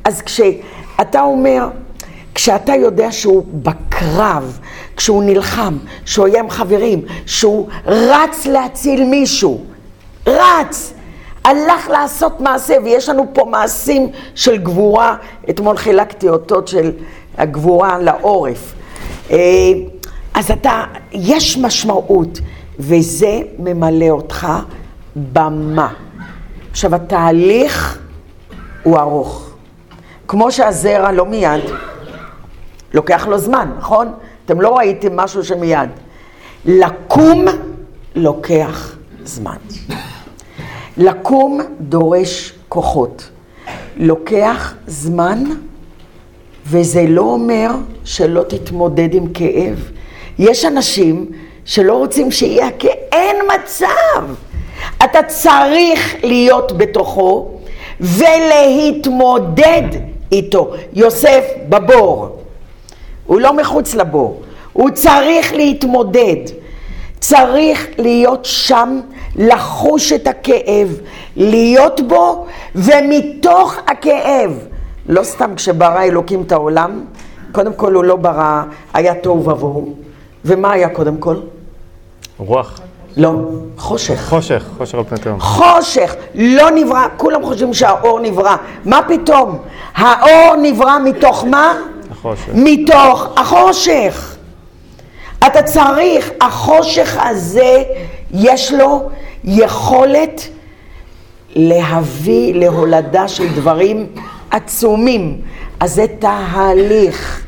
אז 0.04 0.22
כשאתה 0.22 1.20
אומר, 1.20 1.68
כשאתה 2.34 2.74
יודע 2.74 3.12
שהוא 3.12 3.44
בקרב, 3.52 4.58
כשהוא 4.96 5.22
נלחם, 5.24 5.76
שהוא 6.04 6.26
היה 6.26 6.40
עם 6.40 6.50
חברים, 6.50 7.02
שהוא 7.26 7.68
רץ 7.86 8.46
להציל 8.46 9.04
מישהו, 9.04 9.60
רץ, 10.26 10.92
הלך 11.44 11.88
לעשות 11.88 12.40
מעשה, 12.40 12.74
ויש 12.84 13.08
לנו 13.08 13.26
פה 13.32 13.44
מעשים 13.44 14.08
של 14.34 14.56
גבורה, 14.56 15.16
אתמול 15.50 15.76
חילקתי 15.76 16.28
אותות 16.28 16.68
של 16.68 16.92
הגבורה 17.38 17.98
לעורף. 17.98 18.74
אז 20.34 20.50
אתה, 20.50 20.84
יש 21.12 21.58
משמעות, 21.58 22.40
וזה 22.78 23.40
ממלא 23.58 24.08
אותך 24.10 24.48
במה. 25.32 25.92
עכשיו, 26.70 26.94
התהליך 26.94 27.98
הוא 28.82 28.98
ארוך. 28.98 29.50
כמו 30.28 30.52
שהזרע 30.52 31.12
לא 31.12 31.26
מיד, 31.26 31.60
לוקח 32.94 33.26
לו 33.26 33.38
זמן, 33.38 33.70
נכון? 33.78 34.12
אתם 34.44 34.60
לא 34.60 34.76
ראיתם 34.76 35.16
משהו 35.16 35.44
שמיד. 35.44 35.88
לקום 36.64 37.44
לוקח 38.14 38.96
זמן. 39.24 39.56
לקום 40.96 41.60
דורש 41.80 42.52
כוחות. 42.68 43.28
לוקח 43.96 44.74
זמן, 44.86 45.44
וזה 46.66 47.04
לא 47.08 47.22
אומר 47.22 47.70
שלא 48.04 48.42
תתמודד 48.42 49.14
עם 49.14 49.32
כאב. 49.32 49.90
יש 50.38 50.64
אנשים 50.64 51.26
שלא 51.64 51.92
רוצים 51.92 52.30
שיהיה 52.30 52.70
כאב, 52.78 52.90
אין 53.12 53.36
מצב. 53.54 54.22
אתה 55.04 55.22
צריך 55.22 56.14
להיות 56.22 56.72
בתוכו 56.78 57.48
ולהתמודד 58.00 59.82
איתו. 60.32 60.70
יוסף 60.92 61.44
בבור, 61.68 62.38
הוא 63.26 63.40
לא 63.40 63.56
מחוץ 63.56 63.94
לבור, 63.94 64.42
הוא 64.72 64.90
צריך 64.90 65.52
להתמודד. 65.52 66.36
צריך 67.20 67.86
להיות 67.98 68.44
שם, 68.44 69.00
לחוש 69.36 70.12
את 70.12 70.26
הכאב, 70.26 70.98
להיות 71.36 72.00
בו, 72.00 72.46
ומתוך 72.74 73.76
הכאב. 73.86 74.58
לא 75.08 75.22
סתם 75.22 75.54
כשברא 75.54 76.02
אלוקים 76.02 76.42
את 76.42 76.52
העולם, 76.52 77.04
קודם 77.52 77.74
כל 77.74 77.94
הוא 77.94 78.04
לא 78.04 78.16
ברא, 78.16 78.62
היה 78.94 79.14
תוהו 79.14 79.44
ובוהו. 79.44 80.01
ומה 80.44 80.72
היה 80.72 80.88
קודם 80.88 81.16
כל? 81.16 81.36
רוח. 82.38 82.80
לא, 83.16 83.32
חושך. 83.76 84.28
חושך, 84.28 84.64
חושך 84.78 84.94
על 84.94 85.04
פני 85.04 85.18
תהום. 85.18 85.40
חושך, 85.40 86.14
לא 86.34 86.70
נברא, 86.70 87.06
כולם 87.16 87.42
חושבים 87.44 87.74
שהאור 87.74 88.20
נברא. 88.20 88.56
מה 88.84 89.00
פתאום? 89.08 89.58
האור 89.94 90.56
נברא 90.62 90.98
מתוך 90.98 91.44
מה? 91.44 91.74
החושך. 92.10 92.48
מתוך 92.54 93.28
החושך. 93.36 94.36
אתה 95.46 95.62
צריך, 95.62 96.30
החושך 96.40 97.16
הזה, 97.20 97.82
יש 98.34 98.72
לו 98.72 99.10
יכולת 99.44 100.48
להביא 101.54 102.54
להולדה 102.54 103.28
של 103.28 103.48
דברים 103.54 104.06
עצומים. 104.50 105.40
אז 105.80 105.94
זה 105.94 106.04
תהליך, 106.18 107.44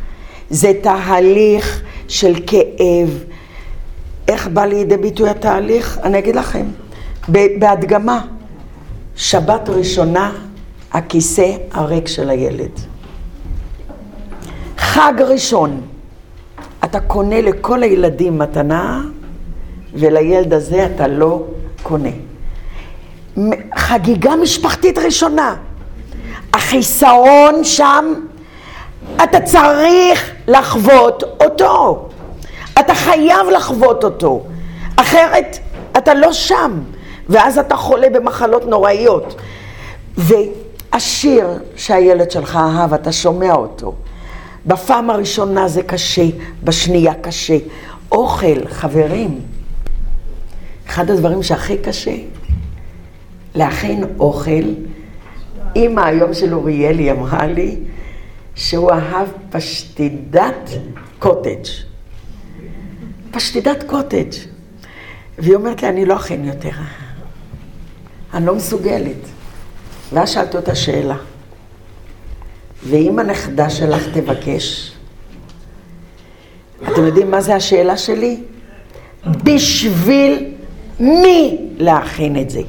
זה 0.50 0.72
תהליך 0.82 1.82
של 2.08 2.34
כאב. 2.46 3.24
איך 4.28 4.48
בא 4.48 4.64
לידי 4.64 4.96
ביטוי 4.96 5.30
התהליך? 5.30 5.98
אני 6.02 6.18
אגיד 6.18 6.36
לכם, 6.36 6.66
בהדגמה, 7.28 8.26
שבת 9.16 9.68
ראשונה, 9.68 10.32
הכיסא 10.92 11.50
הריק 11.72 12.08
של 12.08 12.30
הילד. 12.30 12.70
חג 14.78 15.12
ראשון, 15.18 15.80
אתה 16.84 17.00
קונה 17.00 17.40
לכל 17.40 17.82
הילדים 17.82 18.38
מתנה, 18.38 19.02
ולילד 19.94 20.52
הזה 20.52 20.86
אתה 20.94 21.08
לא 21.08 21.42
קונה. 21.82 22.10
חגיגה 23.76 24.36
משפחתית 24.36 24.98
ראשונה. 24.98 25.56
החיסרון 26.54 27.64
שם, 27.64 28.04
אתה 29.24 29.40
צריך 29.40 30.33
לחוות 30.48 31.22
אותו. 31.40 32.08
אתה 32.80 32.94
חייב 32.94 33.46
לחוות 33.56 34.04
אותו. 34.04 34.42
אחרת 34.96 35.58
אתה 35.98 36.14
לא 36.14 36.32
שם, 36.32 36.80
ואז 37.28 37.58
אתה 37.58 37.76
חולה 37.76 38.10
במחלות 38.10 38.66
נוראיות. 38.66 39.40
והשיר 40.16 41.46
שהילד 41.76 42.30
שלך 42.30 42.56
אהב, 42.56 42.94
אתה 42.94 43.12
שומע 43.12 43.52
אותו. 43.54 43.94
בפעם 44.66 45.10
הראשונה 45.10 45.68
זה 45.68 45.82
קשה, 45.82 46.24
בשנייה 46.64 47.14
קשה. 47.14 47.56
אוכל, 48.12 48.68
חברים, 48.68 49.40
אחד 50.88 51.10
הדברים 51.10 51.42
שהכי 51.42 51.78
קשה, 51.78 52.14
להכין 53.54 54.04
אוכל. 54.18 54.64
אימא 55.76 56.00
היום 56.00 56.34
של 56.34 56.54
אוריאלי 56.54 57.10
אמרה 57.10 57.46
לי 57.46 57.76
שהוא 58.54 58.90
אהב 58.90 59.28
פשטידת 59.50 60.70
קוטג'. 61.18 61.64
פשטידת 63.30 63.82
קוטג'. 63.86 64.30
והיא 65.38 65.54
אומרת 65.54 65.82
לי, 65.82 65.88
אני 65.88 66.04
לא 66.04 66.16
אכין 66.16 66.44
יותר. 66.44 66.70
אני 68.34 68.46
לא 68.46 68.54
מסוגלת. 68.54 69.16
ואז 70.12 70.30
שאלתי 70.30 70.56
אותה 70.56 70.74
שאלה. 70.74 71.16
ואם 72.84 73.18
הנכדה 73.18 73.70
שלך 73.70 74.02
תבקש, 74.14 74.92
אתם 76.92 77.04
יודעים 77.04 77.30
מה 77.30 77.40
זה 77.40 77.54
השאלה 77.54 77.96
שלי? 77.96 78.40
בשביל 79.26 80.54
מי 81.00 81.58
להכין 81.78 82.40
את 82.40 82.50
זה? 82.50 82.60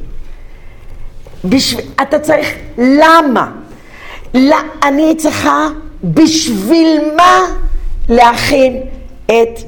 בשביל, 1.45 1.85
אתה 2.01 2.19
צריך, 2.19 2.55
למה? 2.77 3.51
לא, 4.35 4.57
אני 4.83 5.15
צריכה 5.17 5.67
בשביל 6.03 7.01
מה 7.17 7.39
להכין 8.09 8.81
את 9.25 9.59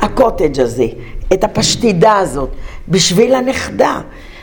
הקוטג' 0.00 0.60
הזה, 0.60 0.86
את 1.32 1.44
הפשטידה 1.44 2.16
הזאת, 2.16 2.50
בשביל 2.88 3.34
הנכדה. 3.34 4.00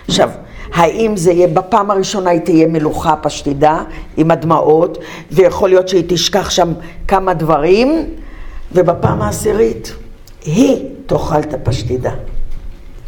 עכשיו, 0.08 0.30
האם 0.74 1.18
זה 1.18 1.32
יהיה, 1.32 1.48
בפעם 1.48 1.92
הראשונה 1.92 2.30
היא 2.30 2.40
תהיה 2.40 2.68
מלוכה 2.68 3.16
פשטידה 3.16 3.82
עם 4.18 4.32
הדמעות, 4.32 4.98
ויכול 5.32 5.70
להיות 5.70 5.90
שהיא 5.90 6.04
תשכח 6.08 6.50
שם 6.50 6.74
כמה 7.08 7.34
דברים, 7.34 8.06
ובפעם 8.72 9.22
העשירית 9.22 9.94
היא 10.46 10.86
תאכל 11.06 11.40
את 11.40 11.54
הפשטידה. 11.54 12.12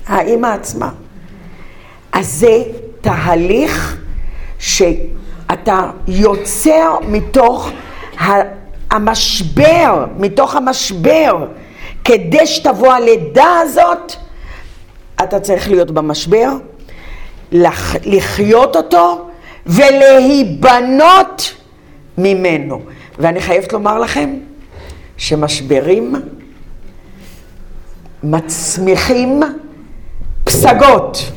האימא 0.08 0.48
עצמה. 0.48 0.90
אז 2.12 2.32
זה 2.32 2.64
תהליך 3.02 3.98
שאתה 5.52 5.90
יוצר 6.08 6.96
מתוך 7.08 7.70
המשבר, 8.92 10.06
מתוך 10.18 10.56
המשבר, 10.56 11.48
כדי 12.04 12.48
שתבוא 12.48 12.94
הלידה 12.94 13.60
הזאת, 13.62 14.14
אתה 15.24 15.40
צריך 15.40 15.70
להיות 15.70 15.92
במשבר, 15.92 16.50
לחיות 18.06 18.76
אותו 18.76 19.30
ולהיבנות 19.66 21.54
ממנו. 22.18 22.82
ואני 23.20 23.42
חייבת 23.42 23.74
לומר 23.74 24.00
לכם 24.00 24.34
שמשברים 25.18 26.16
מצמיחים 28.24 29.40
פסגות. 30.44 31.32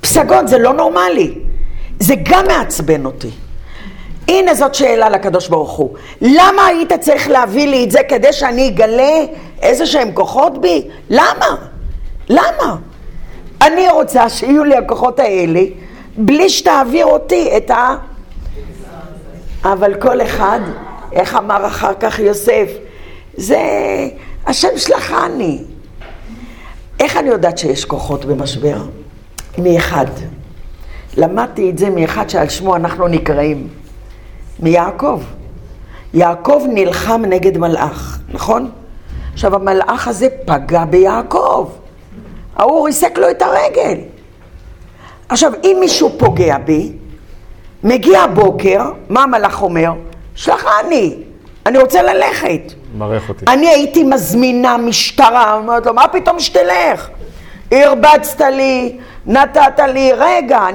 פסגות 0.00 0.48
זה 0.48 0.58
לא 0.58 0.72
נורמלי, 0.72 1.34
זה 2.00 2.14
גם 2.22 2.46
מעצבן 2.46 3.04
אותי. 3.04 3.30
הנה 4.28 4.54
זאת 4.54 4.74
שאלה 4.74 5.08
לקדוש 5.08 5.48
ברוך 5.48 5.70
הוא. 5.70 5.94
למה 6.20 6.66
היית 6.66 6.92
צריך 6.92 7.28
להביא 7.28 7.66
לי 7.66 7.84
את 7.84 7.90
זה 7.90 7.98
כדי 8.08 8.32
שאני 8.32 8.68
אגלה 8.68 9.24
איזה 9.62 9.86
שהם 9.86 10.12
כוחות 10.12 10.60
בי? 10.60 10.88
למה? 11.10 11.56
למה? 12.28 12.76
אני 13.62 13.88
רוצה 13.90 14.28
שיהיו 14.28 14.64
לי 14.64 14.76
הכוחות 14.76 15.18
האלה 15.18 15.60
בלי 16.16 16.50
שתעביר 16.50 17.06
אותי 17.06 17.56
את 17.56 17.70
ה... 17.70 17.96
אבל 19.64 19.94
כל 19.94 20.22
אחד, 20.22 20.60
איך 21.12 21.34
אמר 21.34 21.66
אחר 21.66 21.92
כך 22.00 22.18
יוסף, 22.18 22.68
זה 23.34 23.58
השם 24.46 24.68
שלחני. 24.76 25.58
איך 27.00 27.16
אני 27.16 27.28
יודעת 27.28 27.58
שיש 27.58 27.84
כוחות 27.84 28.24
במשבר? 28.24 28.76
מאחד. 29.58 30.06
למדתי 31.16 31.70
את 31.70 31.78
זה 31.78 31.90
מאחד 31.90 32.30
שעל 32.30 32.48
שמו 32.48 32.76
אנחנו 32.76 33.08
נקראים. 33.08 33.68
מיעקב. 34.60 35.20
יעקב 36.14 36.62
נלחם 36.68 37.22
נגד 37.28 37.58
מלאך, 37.58 38.18
נכון? 38.32 38.70
עכשיו 39.32 39.54
המלאך 39.54 40.08
הזה 40.08 40.28
פגע 40.44 40.84
ביעקב. 40.84 41.70
ההוא 42.56 42.86
ריסק 42.86 43.18
לו 43.18 43.30
את 43.30 43.42
הרגל. 43.42 43.98
עכשיו, 45.28 45.52
אם 45.64 45.76
מישהו 45.80 46.10
פוגע 46.18 46.58
בי, 46.58 46.92
מגיע 47.84 48.20
הבוקר, 48.20 48.80
מה 49.08 49.22
המלאך 49.22 49.62
אומר? 49.62 49.92
שלחני, 50.34 51.16
אני 51.66 51.78
רוצה 51.78 52.02
ללכת. 52.02 52.60
מרך 52.98 53.28
אותי. 53.28 53.44
אני 53.48 53.68
הייתי 53.68 54.04
מזמינה 54.04 54.76
משטרה, 54.76 55.54
אומרת 55.54 55.86
לו, 55.86 55.94
מה 55.94 56.08
פתאום 56.08 56.40
שתלך? 56.40 57.08
הרבצת 57.72 58.40
לי, 58.40 58.98
נתת 59.26 59.78
לי, 59.92 60.12
רגע, 60.16 60.68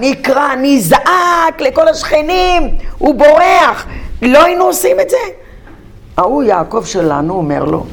אני 0.53 0.77
אזעק 0.77 1.61
לכל 1.61 1.87
השכנים, 1.87 2.77
הוא 2.97 3.15
בורח. 3.15 3.85
לא 4.21 4.43
היינו 4.43 4.63
עושים 4.63 4.99
את 4.99 5.09
זה? 5.09 5.17
ההוא 6.17 6.43
יעקב 6.43 6.83
שלנו 6.85 7.33
אומר 7.33 7.63
לו, 7.63 7.85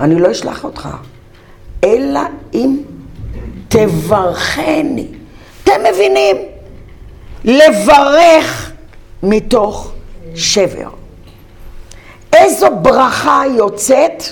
אני 0.00 0.14
לא 0.20 0.30
אשלח 0.30 0.64
אותך, 0.64 0.88
אלא 1.84 2.20
אם 2.54 2.76
תברכני. 3.68 5.06
אתם 5.64 5.80
מבינים? 5.92 6.36
לברך 7.44 8.72
מתוך 9.22 9.92
שבר. 10.34 10.88
איזו 12.32 12.66
ברכה 12.82 13.42
יוצאת 13.56 14.22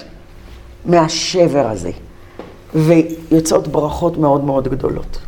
מהשבר 0.84 1.66
הזה. 1.70 1.90
ויוצאות 2.74 3.68
ברכות 3.68 4.18
מאוד 4.18 4.44
מאוד 4.44 4.68
גדולות. 4.68 5.18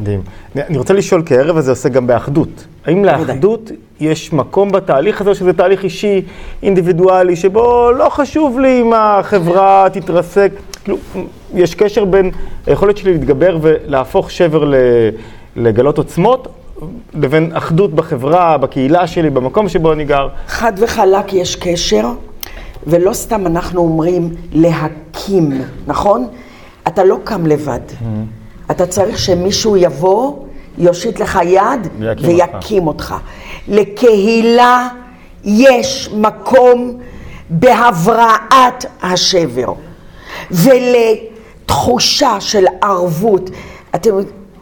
מדהים. 0.00 0.20
אני- 0.56 0.78
רוצה 0.78 0.94
לשאול, 0.94 1.22
כי 1.22 1.36
הערב 1.36 1.56
הזה 1.56 1.70
עושה 1.70 1.88
גם 1.88 2.06
באחדות. 2.06 2.64
האם 2.86 3.04
לאחדות 3.04 3.70
יש 4.00 4.32
מקום 4.32 4.72
בתהליך 4.72 5.20
הזה, 5.20 5.30
או 5.30 5.34
שזה 5.34 5.52
תהליך 5.52 5.84
אישי, 5.84 6.22
אינדיבידואלי, 6.62 7.36
שבו 7.36 7.90
לא 7.92 8.08
חשוב 8.08 8.60
לי 8.60 8.80
אם 8.82 8.92
החברה 8.96 9.86
תתרסק? 9.92 10.52
כאילו, 10.84 10.98
יש 11.54 11.74
קשר 11.74 12.04
בין 12.04 12.30
היכולת 12.66 12.96
שלי 12.96 13.12
להתגבר 13.12 13.58
ולהפוך 13.62 14.30
שבר 14.30 14.64
ל- 14.64 14.74
לגלות 15.56 15.98
עוצמות, 15.98 16.48
לבין 17.14 17.50
אחדות 17.54 17.94
בחברה, 17.94 18.58
בקהילה 18.58 19.06
שלי, 19.06 19.30
במקום 19.30 19.68
שבו 19.68 19.92
אני 19.92 20.04
גר. 20.04 20.28
חד 20.46 20.72
וחלק 20.78 21.32
יש 21.32 21.56
קשר, 21.56 22.06
ולא 22.86 23.12
סתם 23.12 23.46
אנחנו 23.46 23.80
אומרים 23.80 24.30
להקים, 24.52 25.50
נכון? 25.86 26.26
אתה 26.88 27.04
לא 27.04 27.18
קם 27.24 27.46
לבד. 27.46 27.80
אתה 28.70 28.86
צריך 28.86 29.18
שמישהו 29.18 29.76
יבוא, 29.76 30.36
יושיט 30.78 31.20
לך 31.20 31.38
יד 31.44 31.88
ויקים 31.98 32.28
ויקים 32.28 32.86
אותך. 32.86 33.14
לקהילה 33.68 34.88
יש 35.44 36.10
מקום 36.16 36.98
בהבראת 37.50 38.84
השבר, 39.02 39.72
ולתחושה 40.50 42.40
של 42.40 42.64
ערבות. 42.82 43.50
אתם, 43.94 44.10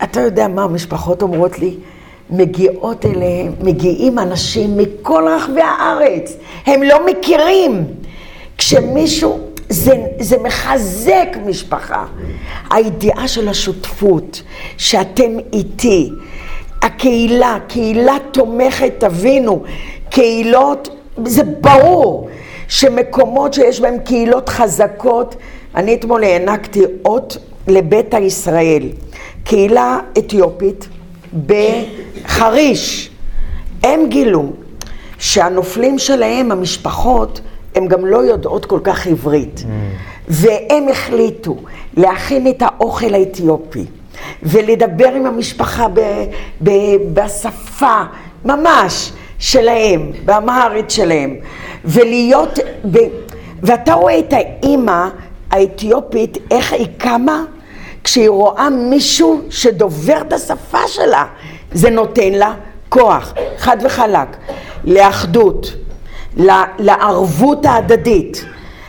אתה 0.02 0.20
יודע 0.20 0.48
מה 0.48 0.62
המשפחות 0.62 1.22
אומרות 1.22 1.58
לי? 1.58 1.76
מגיעות 2.30 3.06
אליהם, 3.06 3.52
מגיעים 3.60 4.18
אנשים 4.18 4.76
מכל 4.76 5.24
רחבי 5.36 5.60
הארץ, 5.60 6.36
הם 6.66 6.82
לא 6.82 7.06
מכירים. 7.06 7.84
כשמישהו, 8.58 9.38
זה, 9.70 9.94
זה 10.20 10.38
מחזק 10.38 11.36
משפחה. 11.46 12.04
הידיעה 12.70 13.28
של 13.28 13.48
השותפות, 13.48 14.42
שאתם 14.76 15.30
איתי, 15.52 16.10
הקהילה, 16.82 17.58
קהילה 17.68 18.16
תומכת, 18.32 18.92
תבינו, 18.98 19.62
קהילות, 20.10 20.88
זה 21.24 21.42
ברור 21.44 22.28
שמקומות 22.68 23.54
שיש 23.54 23.80
בהם 23.80 23.98
קהילות 23.98 24.48
חזקות, 24.48 25.36
אני 25.74 25.94
אתמול 25.94 26.24
הענקתי 26.24 26.80
אות 27.04 27.36
לביתא 27.68 28.16
ישראל, 28.16 28.88
קהילה 29.44 29.98
אתיופית 30.18 30.88
בחריש. 31.46 33.10
הם 33.82 34.08
גילו 34.08 34.52
שהנופלים 35.18 35.98
שלהם, 35.98 36.52
המשפחות, 36.52 37.40
הן 37.74 37.88
גם 37.88 38.06
לא 38.06 38.18
יודעות 38.18 38.66
כל 38.66 38.80
כך 38.84 39.06
עברית. 39.06 39.64
והם 40.28 40.88
החליטו 40.88 41.56
להכין 41.96 42.46
את 42.48 42.62
האוכל 42.62 43.14
האתיופי 43.14 43.84
ולדבר 44.42 45.08
עם 45.08 45.26
המשפחה 45.26 45.88
ב, 45.88 46.00
ב, 46.62 46.70
בשפה 47.14 48.02
ממש 48.44 49.12
שלהם, 49.38 50.12
באמהרית 50.24 50.90
שלהם, 50.90 51.36
ולהיות, 51.84 52.58
ב, 52.90 52.98
ואתה 53.62 53.92
רואה 53.92 54.18
את 54.18 54.32
האימא 54.32 55.08
האתיופית, 55.50 56.38
איך 56.50 56.72
היא 56.72 56.86
קמה? 56.98 57.44
כשהיא 58.04 58.28
רואה 58.28 58.70
מישהו 58.70 59.40
שדובר 59.50 60.20
את 60.20 60.32
השפה 60.32 60.88
שלה, 60.88 61.24
זה 61.72 61.90
נותן 61.90 62.32
לה 62.32 62.54
כוח, 62.88 63.34
חד 63.56 63.76
וחלק, 63.84 64.36
לאחדות, 64.84 65.72
לערבות 66.78 67.66
ההדדית, 67.66 68.44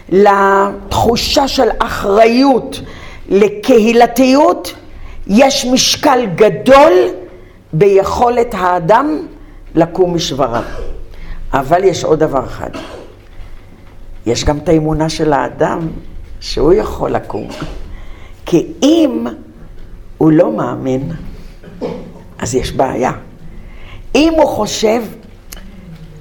לתחושה 0.09 1.47
של 1.47 1.69
אחריות, 1.79 2.81
לקהילתיות, 3.29 4.73
יש 5.27 5.65
משקל 5.65 6.25
גדול 6.35 6.93
ביכולת 7.73 8.53
האדם 8.57 9.27
לקום 9.75 10.15
משבריו. 10.15 10.63
אבל 11.53 11.83
יש 11.83 12.03
עוד 12.03 12.19
דבר 12.19 12.45
אחד, 12.45 12.69
יש 14.25 14.45
גם 14.45 14.57
את 14.57 14.69
האמונה 14.69 15.09
של 15.09 15.33
האדם 15.33 15.87
שהוא 16.39 16.73
יכול 16.73 17.11
לקום. 17.11 17.47
כי 18.45 18.67
אם 18.83 19.27
הוא 20.17 20.31
לא 20.31 20.51
מאמין, 20.51 21.11
אז 22.39 22.55
יש 22.55 22.71
בעיה. 22.71 23.11
אם 24.15 24.33
הוא 24.37 24.47
חושב, 24.47 25.03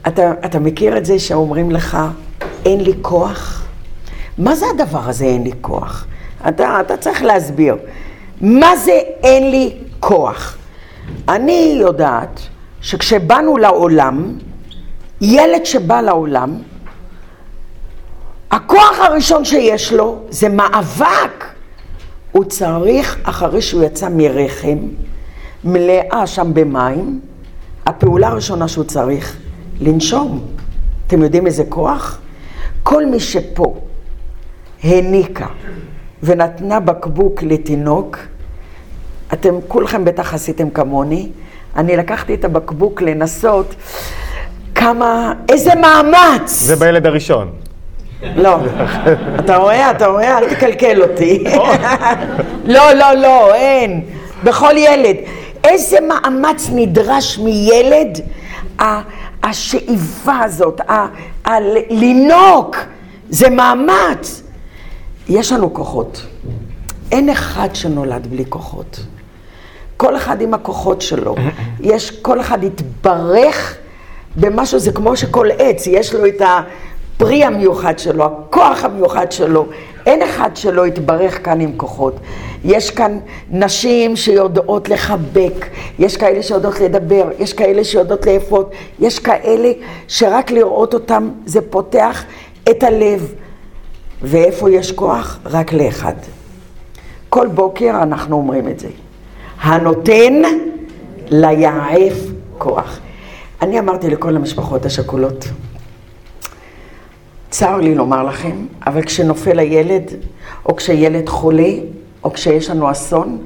אתה, 0.09 0.33
אתה 0.45 0.59
מכיר 0.59 0.97
את 0.97 1.05
זה 1.05 1.19
שאומרים 1.19 1.71
לך, 1.71 1.99
אין 2.65 2.81
לי 2.81 2.93
כוח? 3.03 3.67
מה 4.39 4.57
זה 4.57 4.67
הדבר 4.75 5.09
הזה, 5.09 5.25
אין 5.25 5.45
לי 5.45 5.53
כוח? 5.61 6.07
אתה, 6.49 6.81
אתה 6.81 6.97
צריך 6.97 7.23
להסביר. 7.23 7.77
מה 8.41 8.77
זה 8.77 9.01
אין 9.23 9.51
לי 9.51 9.77
כוח? 10.01 10.57
אני 11.29 11.77
יודעת 11.81 12.41
שכשבאנו 12.81 13.57
לעולם, 13.57 14.39
ילד 15.21 15.67
שבא 15.67 16.01
לעולם, 16.01 16.57
הכוח 18.51 18.99
הראשון 18.99 19.45
שיש 19.45 19.93
לו 19.93 20.19
זה 20.31 20.49
מאבק. 20.49 21.45
הוא 22.33 22.45
צריך, 22.45 23.19
אחרי 23.23 23.63
שהוא 23.63 23.85
יצא 23.85 24.09
מרחם, 24.09 24.79
מלאה 25.65 26.27
שם 26.27 26.55
במים, 26.55 27.21
הפעולה 27.87 28.29
הראשונה 28.29 28.69
שהוא 28.69 28.85
צריך, 28.85 29.37
לנשום. 29.81 30.41
אתם 31.07 31.23
יודעים 31.23 31.47
איזה 31.47 31.65
כוח? 31.69 32.21
כל 32.83 33.07
מי 33.07 33.21
שפה 33.21 33.75
העניקה 34.85 35.47
ונתנה 36.23 36.81
בקבוק 36.81 37.43
לתינוק, 37.43 38.19
אתם 39.33 39.55
כולכם 39.69 40.05
בטח 40.05 40.35
עשיתם 40.35 40.71
כמוני, 40.71 41.29
אני 41.77 41.97
לקחתי 41.97 42.35
את 42.35 42.45
הבקבוק 42.45 43.03
לנסות 43.03 43.75
כמה, 44.75 45.33
איזה 45.49 45.71
מאמץ! 45.75 46.51
זה 46.51 46.77
בילד 46.77 47.07
הראשון. 47.07 47.51
לא. 48.37 48.57
אתה 49.39 49.57
רואה? 49.57 49.91
אתה 49.91 50.07
רואה? 50.07 50.39
אל 50.39 50.55
תקלקל 50.55 51.03
אותי. 51.03 51.45
לא, 52.65 52.93
לא, 52.93 53.13
לא, 53.13 53.55
אין. 53.55 54.01
בכל 54.45 54.75
ילד. 54.77 55.17
איזה 55.65 55.99
מאמץ 56.01 56.71
נדרש 56.75 57.39
מילד? 57.39 58.21
השאיפה 59.43 60.39
הזאת, 60.39 60.81
לינוק, 61.91 62.77
זה 63.31 63.51
מאמץ. 63.51 64.43
יש 65.29 65.53
לנו 65.53 65.75
כוחות. 65.75 66.27
אין 67.13 67.29
אחד 67.29 67.69
שנולד 67.75 68.27
בלי 68.27 68.45
כוחות. 68.49 69.01
כל 69.97 70.17
אחד 70.17 70.41
עם 70.41 70.55
הכוחות 70.55 71.03
שלו. 71.03 71.35
יש, 71.81 72.11
כל 72.11 72.41
אחד 72.41 72.65
יתברך 72.65 73.77
במשהו, 74.37 74.79
זה 74.79 74.93
כמו 74.93 75.17
שכל 75.17 75.49
עץ, 75.59 75.87
יש 75.87 76.15
לו 76.15 76.27
את 76.27 76.43
הפרי 76.43 77.45
המיוחד 77.45 77.99
שלו, 77.99 78.25
הכוח 78.25 78.85
המיוחד 78.85 79.33
שלו. 79.33 79.67
אין 80.07 80.23
אחד 80.23 80.51
שלא 80.55 80.87
יתברך 80.87 81.45
כאן 81.45 81.61
עם 81.61 81.73
כוחות. 81.77 82.17
יש 82.65 82.91
כאן 82.91 83.19
נשים 83.51 84.17
שיודעות 84.17 84.89
לחבק, 84.89 85.67
יש 85.99 86.17
כאלה 86.17 86.43
שיודעות 86.43 86.81
לדבר, 86.81 87.29
יש 87.39 87.53
כאלה 87.53 87.85
שיודעות 87.85 88.27
לאפות, 88.27 88.71
יש 88.99 89.19
כאלה 89.19 89.73
שרק 90.09 90.51
לראות 90.51 90.95
אותם 90.95 91.31
זה 91.47 91.61
פותח 91.71 92.25
את 92.71 92.83
הלב. 92.83 93.35
ואיפה 94.23 94.71
יש 94.71 94.93
כוח? 94.93 95.39
רק 95.45 95.73
לאחד. 95.73 96.15
כל 97.29 97.47
בוקר 97.49 98.03
אנחנו 98.03 98.37
אומרים 98.37 98.69
את 98.69 98.81
זה. 98.81 98.89
הנותן 99.61 100.43
ליעף 101.31 102.19
כוח. 102.59 102.99
אני 103.63 103.79
אמרתי 103.79 104.11
לכל 104.11 104.37
המשפחות 104.37 104.87
השכולות, 104.87 105.49
צר 107.51 107.77
לי 107.77 107.95
לומר 107.95 108.23
לכם, 108.23 108.67
אבל 108.87 109.03
כשנופל 109.03 109.59
הילד, 109.59 110.03
או 110.67 110.77
כשילד 110.77 111.29
חולה, 111.29 111.73
או 112.25 112.33
כשיש 112.33 112.71
לנו 112.71 112.91
אסון, 112.91 113.39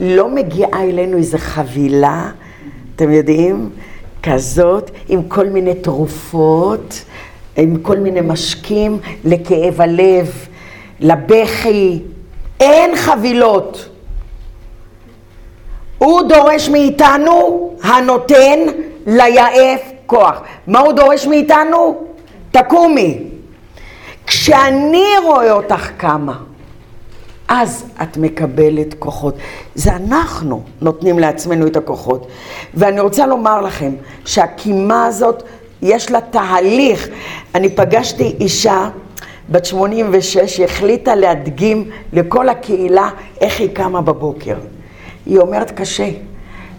לא 0.00 0.28
מגיעה 0.28 0.82
אלינו 0.82 1.16
איזו 1.16 1.38
חבילה, 1.38 2.30
אתם 2.96 3.10
יודעים, 3.10 3.70
כזאת, 4.22 4.90
עם 5.08 5.22
כל 5.22 5.46
מיני 5.46 5.74
תרופות, 5.74 7.04
עם 7.56 7.76
כל 7.76 7.96
מיני 7.96 8.20
משקים 8.20 8.98
לכאב 9.24 9.80
הלב, 9.80 10.46
לבכי. 11.00 12.00
אין 12.60 12.96
חבילות. 12.96 13.88
הוא 15.98 16.22
דורש 16.22 16.68
מאיתנו, 16.68 17.70
הנותן 17.82 18.58
ליעף 19.06 19.80
כוח. 20.06 20.40
מה 20.66 20.80
הוא 20.80 20.92
דורש 20.92 21.26
מאיתנו? 21.26 22.11
תקומי. 22.52 23.18
כשאני 24.26 25.06
רואה 25.24 25.52
אותך 25.52 25.90
קמה, 25.96 26.38
אז 27.48 27.84
את 28.02 28.16
מקבלת 28.16 28.94
כוחות. 28.98 29.34
זה 29.74 29.96
אנחנו 29.96 30.62
נותנים 30.80 31.18
לעצמנו 31.18 31.66
את 31.66 31.76
הכוחות. 31.76 32.26
ואני 32.74 33.00
רוצה 33.00 33.26
לומר 33.26 33.60
לכם 33.60 33.92
שהקימה 34.24 35.06
הזאת, 35.06 35.42
יש 35.82 36.10
לה 36.10 36.20
תהליך. 36.20 37.08
אני 37.54 37.68
פגשתי 37.68 38.36
אישה 38.40 38.88
בת 39.48 39.64
86, 39.64 40.60
החליטה 40.60 41.14
להדגים 41.14 41.90
לכל 42.12 42.48
הקהילה 42.48 43.10
איך 43.40 43.60
היא 43.60 43.74
קמה 43.74 44.00
בבוקר. 44.00 44.56
היא 45.26 45.38
אומרת 45.38 45.70
קשה, 45.70 46.08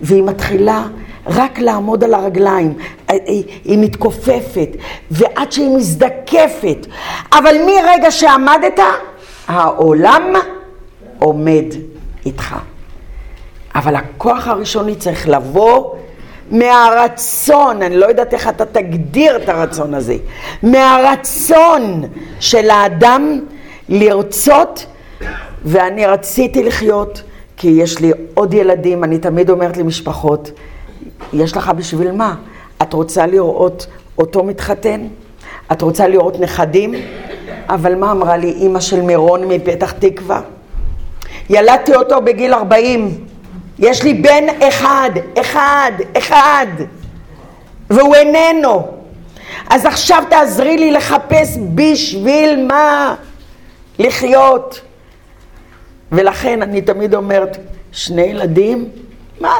והיא 0.01 0.23
מתחילה 0.23 0.87
רק 1.27 1.59
לעמוד 1.59 2.03
על 2.03 2.13
הרגליים, 2.13 2.73
היא, 3.07 3.43
היא 3.63 3.77
מתכופפת, 3.79 4.69
ועד 5.11 5.51
שהיא 5.51 5.75
מזדקפת, 5.77 6.87
אבל 7.31 7.55
מרגע 7.65 8.11
שעמדת, 8.11 8.79
העולם 9.47 10.33
עומד 11.19 11.65
איתך. 12.25 12.55
אבל 13.75 13.95
הכוח 13.95 14.47
הראשוני 14.47 14.95
צריך 14.95 15.29
לבוא 15.29 15.95
מהרצון, 16.51 17.81
אני 17.81 17.97
לא 17.97 18.05
יודעת 18.05 18.33
איך 18.33 18.47
אתה 18.47 18.65
תגדיר 18.65 19.35
את 19.37 19.49
הרצון 19.49 19.93
הזה, 19.93 20.15
מהרצון 20.63 22.03
של 22.39 22.69
האדם 22.69 23.39
לרצות, 23.89 24.85
ואני 25.65 26.05
רציתי 26.05 26.63
לחיות, 26.63 27.21
כי 27.57 27.67
יש 27.67 27.99
לי 27.99 28.11
עוד 28.33 28.53
ילדים, 28.53 29.03
אני 29.03 29.17
תמיד 29.17 29.49
אומרת 29.49 29.77
למשפחות, 29.77 30.51
יש 31.33 31.57
לך 31.57 31.71
בשביל 31.77 32.11
מה? 32.11 32.35
את 32.81 32.93
רוצה 32.93 33.25
לראות 33.25 33.87
אותו 34.17 34.43
מתחתן? 34.43 35.07
את 35.71 35.81
רוצה 35.81 36.07
לראות 36.07 36.39
נכדים? 36.39 36.93
אבל 37.69 37.95
מה 37.95 38.11
אמרה 38.11 38.37
לי 38.37 38.51
אימא 38.51 38.79
של 38.79 39.01
מירון 39.01 39.47
מפתח 39.47 39.91
תקווה? 39.91 40.41
ילדתי 41.49 41.95
אותו 41.95 42.21
בגיל 42.21 42.53
40, 42.53 43.25
יש 43.79 44.03
לי 44.03 44.13
בן 44.13 44.43
אחד, 44.67 45.09
אחד, 45.41 45.91
אחד, 46.17 46.67
והוא 47.89 48.15
איננו. 48.15 48.87
אז 49.69 49.85
עכשיו 49.85 50.23
תעזרי 50.29 50.77
לי 50.77 50.91
לחפש 50.91 51.57
בשביל 51.75 52.67
מה 52.67 53.15
לחיות. 53.99 54.81
ולכן 56.11 56.61
אני 56.61 56.81
תמיד 56.81 57.15
אומרת, 57.15 57.57
שני 57.91 58.21
ילדים? 58.21 58.89
מה? 59.39 59.53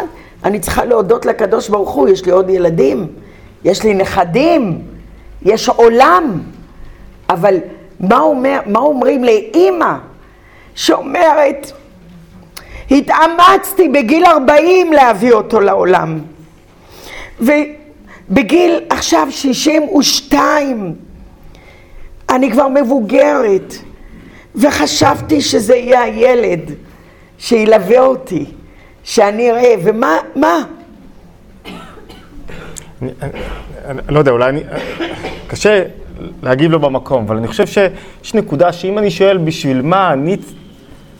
אני 0.43 0.59
צריכה 0.59 0.85
להודות 0.85 1.25
לקדוש 1.25 1.69
ברוך 1.69 1.89
הוא, 1.89 2.09
יש 2.09 2.25
לי 2.25 2.31
עוד 2.31 2.49
ילדים, 2.49 3.07
יש 3.63 3.83
לי 3.83 3.93
נכדים, 3.93 4.81
יש 5.41 5.69
עולם. 5.69 6.41
אבל 7.29 7.57
מה, 7.99 8.19
אומר, 8.19 8.59
מה 8.65 8.79
אומרים 8.79 9.23
לאימא 9.23 9.93
שאומרת, 10.75 11.71
התאמצתי 12.91 13.89
בגיל 13.89 14.25
40 14.25 14.93
להביא 14.93 15.33
אותו 15.33 15.61
לעולם. 15.61 16.19
ובגיל 17.39 18.79
עכשיו 18.89 19.27
62, 19.29 20.95
אני 22.29 22.51
כבר 22.51 22.67
מבוגרת, 22.67 23.73
וחשבתי 24.55 25.41
שזה 25.41 25.75
יהיה 25.75 26.01
הילד 26.01 26.71
שילווה 27.37 27.99
אותי, 27.99 28.45
שאני 29.03 29.51
אראה, 29.51 29.75
ומה, 29.83 30.17
מה? 30.35 30.63
אני, 33.01 34.01
לא 34.09 34.19
יודע, 34.19 34.31
אולי 34.31 34.49
אני... 34.49 34.61
קשה 35.47 35.83
להגיב 36.43 36.71
לו 36.71 36.79
במקום, 36.79 37.23
אבל 37.25 37.37
אני 37.37 37.47
חושב 37.47 37.67
שיש 37.67 38.33
נקודה 38.33 38.73
שאם 38.73 38.97
אני 38.97 39.11
שואל 39.11 39.37
בשביל 39.37 39.81
מה 39.81 40.13
אני 40.13 40.37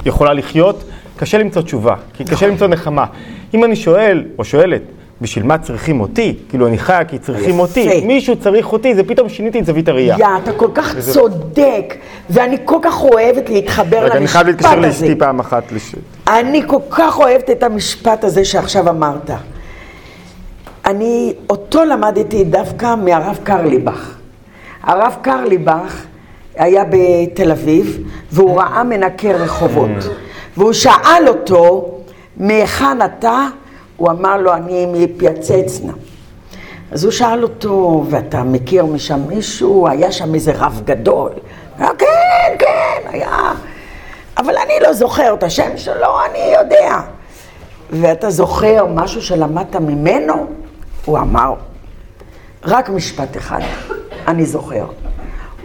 יכולה 0.05 0.34
לחיות, 0.34 0.84
קשה 1.17 1.38
למצוא 1.38 1.61
תשובה, 1.61 1.95
כי 2.13 2.25
קשה 2.25 2.47
למצוא 2.47 2.67
נחמה. 2.67 3.05
אם 3.53 3.63
אני 3.63 3.75
שואל, 3.75 4.23
או 4.38 4.45
שואלת, 4.45 4.81
בשביל 5.22 5.45
מה 5.45 5.57
צריכים 5.57 6.01
אותי? 6.01 6.36
כאילו, 6.49 6.68
אני 6.68 6.78
חיה 6.78 7.05
כי 7.05 7.20
צריכים 7.20 7.59
אותי. 7.59 8.01
מישהו 8.05 8.36
צריך 8.36 8.74
אותי, 8.74 8.95
זה 8.95 9.03
פתאום 9.03 9.30
שיניתי 9.30 9.59
את 9.59 9.66
זווית 9.66 9.89
הראייה. 9.89 10.16
יא, 10.20 10.28
אתה 10.43 10.51
כל 10.53 10.70
כך 10.74 10.99
צודק, 10.99 11.95
ואני 12.30 12.57
כל 12.66 12.80
כך 12.82 13.03
אוהבת 13.03 13.49
להתחבר 13.49 13.99
למשפט 13.99 14.11
הזה. 14.11 14.18
אני 14.18 14.28
חייב 14.28 14.47
להתקשר 14.47 14.80
לאשתי 14.80 15.16
פעם 15.16 15.39
אחת. 15.39 15.64
אני 16.28 16.61
כל 16.68 16.80
כך 16.89 17.20
אוהבת 17.20 17.49
את 17.49 17.64
המשפט 17.64 18.24
הזה 18.24 18.45
שעכשיו 18.45 18.89
אמרת. 18.89 19.32
אני 20.86 21.34
אותו 21.49 21.86
למדתי 21.86 22.43
דווקא 22.43 22.95
מהרב 22.95 23.39
קרליבך. 23.43 24.16
הרב 24.84 25.16
קרליבך 25.22 26.03
היה 26.55 26.84
בתל 26.89 27.51
אביב, 27.51 27.97
והוא 28.32 28.59
ראה 28.59 28.84
מנקה 28.84 29.32
רחובות. 29.32 29.89
Mm. 30.01 30.07
והוא 30.57 30.74
שאל 30.74 31.24
אותו, 31.28 31.91
מהיכן 32.38 33.01
אתה? 33.05 33.47
הוא 33.98 34.10
אמר 34.12 34.38
לו, 34.38 34.54
אני 34.54 34.86
מפייצצנה. 34.86 35.94
אז 36.91 37.04
הוא 37.04 37.12
שאל 37.12 37.44
אותו, 37.44 38.06
ואתה 38.10 38.44
מכיר 38.44 38.86
משם 38.86 39.20
מישהו? 39.28 39.88
היה 39.88 40.12
שם 40.12 40.36
איזה 40.36 40.52
רב 40.56 40.82
גדול. 40.86 41.32
כן, 41.78 42.56
כן, 42.60 43.02
היה. 43.06 43.52
אבל 44.38 44.58
אני 44.58 44.74
לא 44.82 44.94
זוכר 44.94 45.34
את 45.34 45.44
השם 45.44 45.78
שלו, 45.78 46.20
אני 46.30 46.54
יודע. 46.60 47.00
ואתה 47.89 48.30
זוכר 48.30 48.86
משהו 48.86 49.22
שלמדת 49.22 49.76
ממנו? 49.76 50.34
הוא 51.06 51.18
אמר, 51.18 51.54
רק 52.66 52.89
משפט 52.89 53.38
אחד, 53.38 53.60
אני 54.28 54.46
זוכר. 54.46 54.86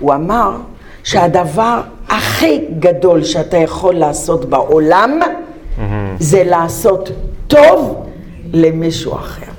הוא 0.01 0.15
אמר 0.15 0.57
שהדבר 1.05 1.81
הכי 2.09 2.65
גדול 2.79 3.25
שאתה 3.25 3.57
יכול 3.57 3.95
לעשות 3.95 4.45
בעולם, 4.45 5.21
mm-hmm. 5.21 5.83
זה 6.19 6.45
לעשות 6.45 7.11
טוב 7.47 8.08
למישהו 8.53 9.15
אחר. 9.15 9.53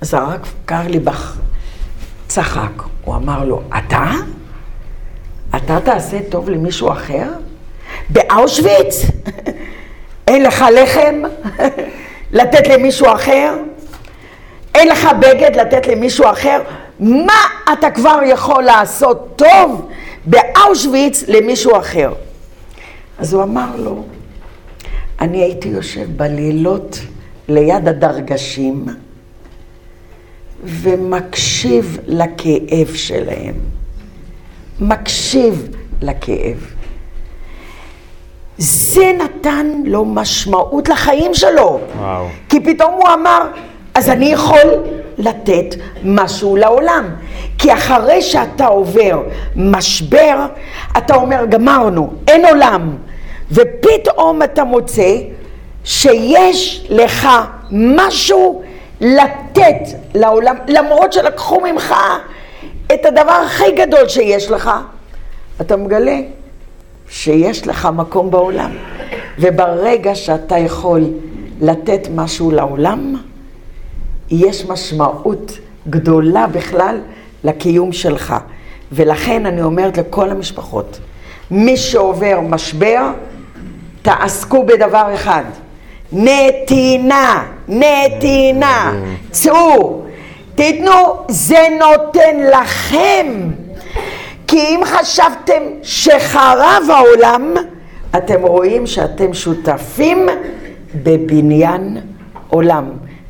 אז 0.00 0.14
הרב 0.14 0.54
קרליבך 0.64 1.36
צחק, 2.28 2.82
הוא 3.04 3.14
אמר 3.14 3.44
לו, 3.44 3.62
אתה? 3.78 4.10
אתה 5.56 5.78
תעשה 5.84 6.18
טוב 6.30 6.50
למישהו 6.50 6.92
אחר? 6.92 7.28
באושוויץ? 8.10 9.04
אין 10.28 10.42
לך 10.42 10.64
לחם 10.74 11.22
לתת 12.32 12.68
למישהו 12.68 13.06
אחר? 13.14 13.56
אין 14.74 14.88
לך 14.88 15.08
בגד 15.20 15.56
לתת 15.56 15.86
למישהו 15.86 16.30
אחר? 16.30 16.60
מה 17.00 17.40
אתה 17.72 17.90
כבר 17.90 18.18
יכול 18.26 18.62
לעשות 18.62 19.28
טוב 19.36 19.88
באושוויץ 20.24 21.24
למישהו 21.28 21.78
אחר. 21.78 22.12
אז 23.18 23.32
הוא 23.32 23.42
אמר 23.42 23.76
לו, 23.76 24.04
אני 25.20 25.42
הייתי 25.42 25.68
יושב 25.68 26.16
בלילות 26.16 26.98
ליד 27.48 27.88
הדרגשים 27.88 28.86
ומקשיב 30.64 31.98
לכאב 32.06 32.94
שלהם. 32.94 33.54
מקשיב 34.80 35.68
לכאב. 36.02 36.74
זה 38.58 39.12
נתן 39.18 39.82
לו 39.84 40.04
משמעות 40.04 40.88
לחיים 40.88 41.34
שלו. 41.34 41.80
וואו. 41.98 42.26
כי 42.48 42.60
פתאום 42.60 42.92
הוא 42.92 43.08
אמר, 43.14 43.48
אז 43.94 44.08
אני 44.10 44.26
יכול 44.26 44.82
לתת 45.18 45.74
משהו 46.04 46.56
לעולם. 46.56 47.04
כי 47.58 47.72
אחרי 47.72 48.22
שאתה 48.22 48.66
עובר 48.66 49.22
משבר, 49.56 50.46
אתה 50.98 51.14
אומר, 51.14 51.44
גמרנו, 51.48 52.12
אין 52.28 52.46
עולם. 52.46 52.96
ופתאום 53.50 54.42
אתה 54.42 54.64
מוצא 54.64 55.16
שיש 55.84 56.86
לך 56.90 57.28
משהו 57.70 58.62
לתת 59.00 59.80
לעולם, 60.14 60.56
למרות 60.68 61.12
שלקחו 61.12 61.60
ממך 61.60 61.94
את 62.94 63.06
הדבר 63.06 63.42
הכי 63.46 63.72
גדול 63.76 64.08
שיש 64.08 64.50
לך, 64.50 64.70
אתה 65.60 65.76
מגלה 65.76 66.20
שיש 67.08 67.66
לך 67.66 67.88
מקום 67.96 68.30
בעולם. 68.30 68.70
וברגע 69.38 70.14
שאתה 70.14 70.58
יכול 70.58 71.04
לתת 71.60 72.08
משהו 72.14 72.50
לעולם, 72.50 73.14
יש 74.30 74.64
משמעות 74.64 75.58
גדולה 75.88 76.46
בכלל 76.46 77.00
לקיום 77.44 77.92
שלך. 77.92 78.34
ולכן 78.92 79.46
אני 79.46 79.62
אומרת 79.62 79.98
לכל 79.98 80.30
המשפחות, 80.30 80.98
מי 81.50 81.76
שעובר 81.76 82.40
משבר, 82.40 83.06
תעסקו 84.02 84.66
בדבר 84.66 85.14
אחד, 85.14 85.44
נתינה, 86.14 87.44
נתינה, 87.68 88.92
צאו, 89.30 90.02
תיתנו, 90.54 90.92
זה 91.28 91.66
נותן 91.80 92.40
לכם. 92.52 93.50
כי 94.46 94.60
אם 94.60 94.80
חשבתם 94.84 95.62
שחרב 95.82 96.82
העולם, 96.88 97.54
אתם 98.16 98.42
רואים 98.42 98.86
שאתם 98.86 99.34
שותפים 99.34 100.26
בבניין 100.94 101.98
עולם. 102.48 102.84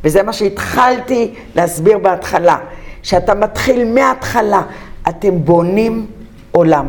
וזה 0.05 0.23
מה 0.23 0.33
שהתחלתי 0.33 1.35
להסביר 1.57 1.99
בהתחלה, 1.99 2.57
שאתה 3.03 3.35
מתחיל 3.35 3.85
מההתחלה, 3.85 4.63
אתם 5.09 5.45
בונים 5.45 6.07
עולם. 6.53 6.87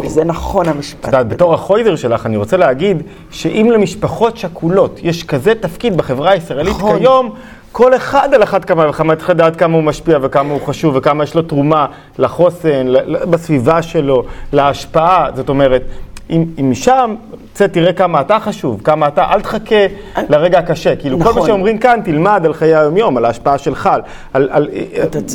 וזה 0.00 0.24
נכון 0.24 0.68
המשפט. 0.68 1.00
את 1.00 1.06
יודעת, 1.06 1.28
בתור 1.28 1.54
החוידר 1.54 1.96
שלך, 1.96 2.26
אני 2.26 2.36
רוצה 2.36 2.56
להגיד 2.56 3.02
שאם 3.30 3.70
למשפחות 3.74 4.36
שכולות 4.36 5.00
יש 5.02 5.24
כזה 5.24 5.54
תפקיד 5.54 5.96
בחברה 5.96 6.30
הישראלית 6.30 6.76
נכון. 6.76 6.98
כיום, 6.98 7.34
כל 7.72 7.96
אחד 7.96 8.34
על 8.34 8.42
אחת 8.42 8.64
כמה 8.64 8.88
וכמה 8.90 9.16
צריך 9.16 9.30
לדעת 9.30 9.56
כמה 9.56 9.74
הוא 9.74 9.82
משפיע 9.82 10.18
וכמה 10.22 10.52
הוא 10.52 10.60
חשוב 10.66 10.96
וכמה 10.96 11.24
יש 11.24 11.34
לו 11.34 11.42
תרומה 11.42 11.86
לחוסן, 12.18 12.86
בסביבה 13.30 13.82
שלו, 13.82 14.24
להשפעה. 14.52 15.28
זאת 15.34 15.48
אומרת, 15.48 15.82
אם, 16.30 16.44
אם 16.60 16.70
משם, 16.70 17.14
צא 17.54 17.66
תראה 17.66 17.92
כמה 17.92 18.20
אתה 18.20 18.40
חשוב, 18.40 18.80
כמה 18.84 19.08
אתה, 19.08 19.24
אל 19.32 19.40
תחכה 19.40 19.86
לרגע 20.28 20.58
הקשה. 20.58 20.96
כאילו, 20.96 21.18
כל 21.18 21.24
נכון. 21.24 21.40
מה 21.40 21.46
שאומרים 21.46 21.78
כאן, 21.78 22.00
תלמד 22.04 22.42
על 22.44 22.54
חיי 22.54 22.74
היום-יום, 22.74 23.16
על 23.16 23.24
ההשפעה 23.24 23.58
שלך, 23.58 23.86
על, 23.86 24.02
על, 24.32 24.48
על, 24.50 24.68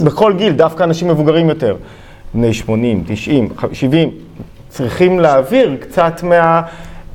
בכל 0.05 0.33
גיל, 0.33 0.53
דווקא 0.53 0.83
אנשים 0.83 1.07
מבוגרים 1.07 1.49
יותר, 1.49 1.75
בני 2.33 2.53
80, 2.53 3.03
90, 3.07 3.49
70, 3.73 4.11
צריכים 4.69 5.19
להעביר 5.19 5.77
קצת 5.79 6.21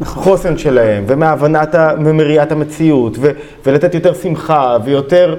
מהחוסן 0.01 0.59
שלהם, 0.59 1.05
ומהבנת, 1.07 1.75
ומראיית 2.05 2.53
המציאות, 2.53 3.17
ו, 3.21 3.31
ולתת 3.67 3.95
יותר 3.95 4.15
שמחה, 4.15 4.77
ויותר 4.85 5.37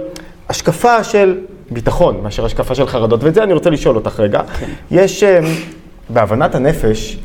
השקפה 0.49 1.03
של 1.03 1.37
ביטחון, 1.71 2.19
מאשר 2.23 2.45
השקפה 2.45 2.75
של 2.75 2.87
חרדות. 2.87 3.23
ואת 3.23 3.33
זה 3.33 3.43
אני 3.43 3.53
רוצה 3.53 3.69
לשאול 3.69 3.95
אותך 3.95 4.19
רגע. 4.19 4.41
יש, 4.91 5.23
אמ, 5.23 5.43
בהבנת 6.09 6.55
הנפש, 6.55 7.17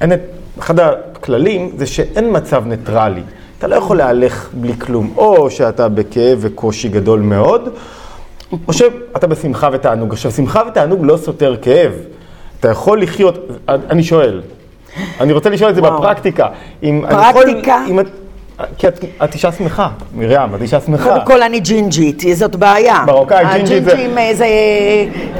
אין 0.00 0.12
את, 0.12 0.20
אחד 0.58 0.80
הכללים 0.80 1.72
זה 1.76 1.86
שאין 1.86 2.36
מצב 2.36 2.66
ניטרלי. 2.66 3.22
אתה 3.58 3.66
לא 3.66 3.74
יכול 3.76 3.96
להלך 3.96 4.48
בלי 4.52 4.72
כלום. 4.78 5.12
או 5.16 5.50
שאתה 5.50 5.88
בכאב 5.88 6.38
וקושי 6.40 6.88
גדול 6.88 7.20
מאוד, 7.20 7.68
או 8.68 8.72
שאתה 8.72 9.26
בשמחה 9.26 9.68
ותענוג. 9.72 10.12
עכשיו, 10.12 10.30
שמחה 10.30 10.62
ותענוג 10.68 11.00
לא 11.04 11.16
סותר 11.16 11.56
כאב. 11.62 11.92
אתה 12.60 12.68
יכול 12.70 13.02
לחיות, 13.02 13.48
אני 13.68 14.02
שואל, 14.02 14.42
אני 15.20 15.32
רוצה 15.32 15.50
לשאול 15.50 15.70
את 15.70 15.74
זה 15.74 15.80
וואו. 15.80 15.98
בפרקטיקה. 16.00 16.46
אם 16.82 17.04
אני 17.06 17.28
יכול- 17.28 17.44
פרקטיקה? 17.44 17.82
אם 17.90 18.00
את, 18.00 18.06
כי 18.78 18.88
את, 18.88 19.04
את 19.24 19.34
אישה 19.34 19.52
שמחה, 19.52 19.88
מרים, 20.14 20.54
את 20.54 20.62
אישה 20.62 20.80
שמחה. 20.80 21.04
קודם 21.10 21.26
כל 21.26 21.42
אני 21.42 21.60
ג'ינג'ית, 21.60 22.22
זאת 22.34 22.56
בעיה. 22.56 23.04
מרוקאי, 23.06 23.44
ג'ינג'ית 23.52 23.84
זה- 23.84 23.92
הג'ינג'ים 23.92 24.36
זה, 24.36 24.46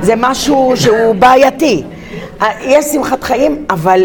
זה 0.00 0.14
משהו 0.16 0.72
שהוא 0.76 1.14
בעייתי. 1.14 1.82
יש 2.62 2.84
שמחת 2.84 3.24
חיים, 3.24 3.64
אבל, 3.70 4.00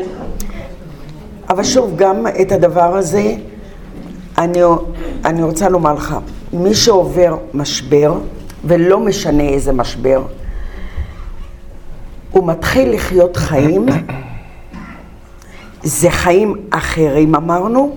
אבל 1.50 1.64
שוב, 1.64 1.94
גם 1.96 2.26
את 2.42 2.52
הדבר 2.52 2.96
הזה, 2.98 3.32
אני, 4.38 4.60
אני 5.26 5.44
רוצה 5.44 5.70
לומר 5.70 5.94
לך, 5.94 6.16
מי 6.54 6.74
שעובר 6.74 7.36
משבר, 7.54 8.14
ולא 8.64 9.00
משנה 9.00 9.44
איזה 9.44 9.74
משבר, 9.74 10.24
הוא 12.32 12.48
מתחיל 12.48 12.94
לחיות 12.94 13.38
חיים, 13.38 13.86
זה 15.84 16.10
חיים 16.10 16.56
אחרים 16.70 17.36
אמרנו, 17.36 17.96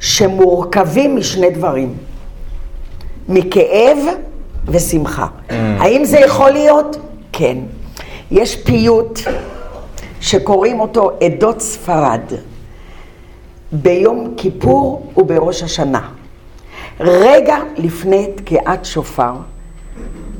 שמורכבים 0.00 1.16
משני 1.16 1.50
דברים, 1.50 1.94
מכאב 3.28 3.98
ושמחה. 4.66 5.26
האם 5.50 6.04
זה 6.04 6.18
יכול 6.18 6.50
להיות? 6.50 6.96
כן. 7.32 7.58
יש 8.30 8.56
פיוט 8.56 9.18
שקוראים 10.20 10.80
אותו 10.80 11.10
עדות 11.20 11.60
ספרד, 11.60 12.20
ביום 13.72 14.34
כיפור 14.36 15.12
ובראש 15.16 15.62
השנה. 15.62 16.08
רגע 17.00 17.56
לפני 17.76 18.26
תקיעת 18.34 18.84
שופר, 18.84 19.32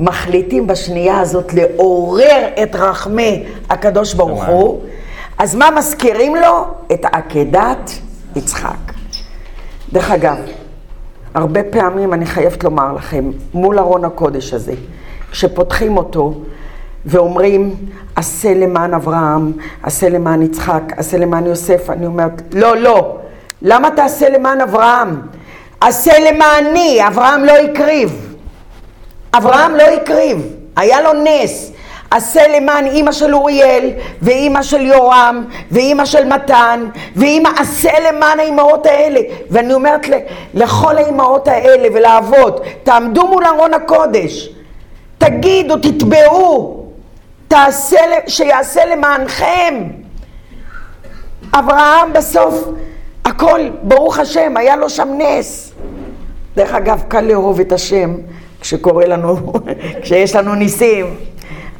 מחליטים 0.00 0.66
בשנייה 0.66 1.20
הזאת 1.20 1.54
לעורר 1.54 2.48
את 2.62 2.76
רחמי 2.76 3.44
הקדוש 3.70 4.14
ברוך 4.14 4.44
הוא, 4.44 4.80
אז 5.38 5.54
מה 5.54 5.70
מזכירים 5.70 6.36
לו? 6.36 6.64
את 6.92 7.04
עקדת 7.04 7.90
יצחק. 8.36 8.92
דרך 9.92 10.10
אגב, 10.10 10.36
הרבה 11.34 11.60
פעמים 11.62 12.12
אני 12.12 12.26
חייבת 12.26 12.64
לומר 12.64 12.92
לכם, 12.92 13.30
מול 13.54 13.78
ארון 13.78 14.04
הקודש 14.04 14.54
הזה, 14.54 14.72
כשפותחים 15.30 15.96
אותו 15.96 16.34
ואומרים, 17.06 17.74
עשה 18.16 18.54
למען 18.54 18.94
אברהם, 18.94 19.52
עשה 19.82 20.08
למען 20.08 20.42
יצחק, 20.42 20.82
עשה 20.96 21.18
למען 21.18 21.46
יוסף, 21.46 21.90
אני 21.90 22.06
אומרת, 22.06 22.42
לא, 22.52 22.76
לא, 22.76 23.16
למה 23.62 23.90
תעשה 23.90 24.28
למען 24.28 24.60
אברהם? 24.60 25.20
עשה 25.80 26.12
למעני, 26.30 27.06
אברהם 27.06 27.44
לא 27.44 27.52
הקריב. 27.52 28.33
אברהם 29.36 29.74
לא 29.74 29.82
הקריב, 29.82 30.54
היה 30.76 31.00
לו 31.02 31.12
נס. 31.12 31.70
עשה 32.10 32.48
למען 32.48 32.86
אימא 32.86 33.12
של 33.12 33.34
אוריאל, 33.34 33.90
ואימא 34.22 34.62
של 34.62 34.80
יורם, 34.80 35.44
ואימא 35.70 36.04
של 36.04 36.24
מתן, 36.24 36.86
ואימא, 37.16 37.48
עשה 37.58 37.90
למען 38.08 38.40
האימהות 38.40 38.86
האלה. 38.86 39.20
ואני 39.50 39.74
אומרת 39.74 40.06
לכל 40.54 40.96
האימהות 40.96 41.48
האלה 41.48 41.88
ולאבות, 41.94 42.60
תעמדו 42.82 43.26
מול 43.28 43.44
ארון 43.44 43.74
הקודש, 43.74 44.48
תגידו, 45.18 45.76
תתבעו, 45.76 46.84
שיעשה 48.26 48.84
למענכם. 48.84 49.84
אברהם 51.52 52.12
בסוף, 52.12 52.68
הכל, 53.24 53.60
ברוך 53.82 54.18
השם, 54.18 54.56
היה 54.56 54.76
לו 54.76 54.90
שם 54.90 55.08
נס. 55.18 55.72
דרך 56.56 56.74
אגב, 56.74 57.02
קל 57.08 57.20
לאהוב 57.20 57.60
את 57.60 57.72
השם 57.72 58.14
כשקורה 58.64 59.06
לנו, 59.06 59.52
כשיש 60.02 60.36
לנו 60.36 60.54
ניסים. 60.54 61.14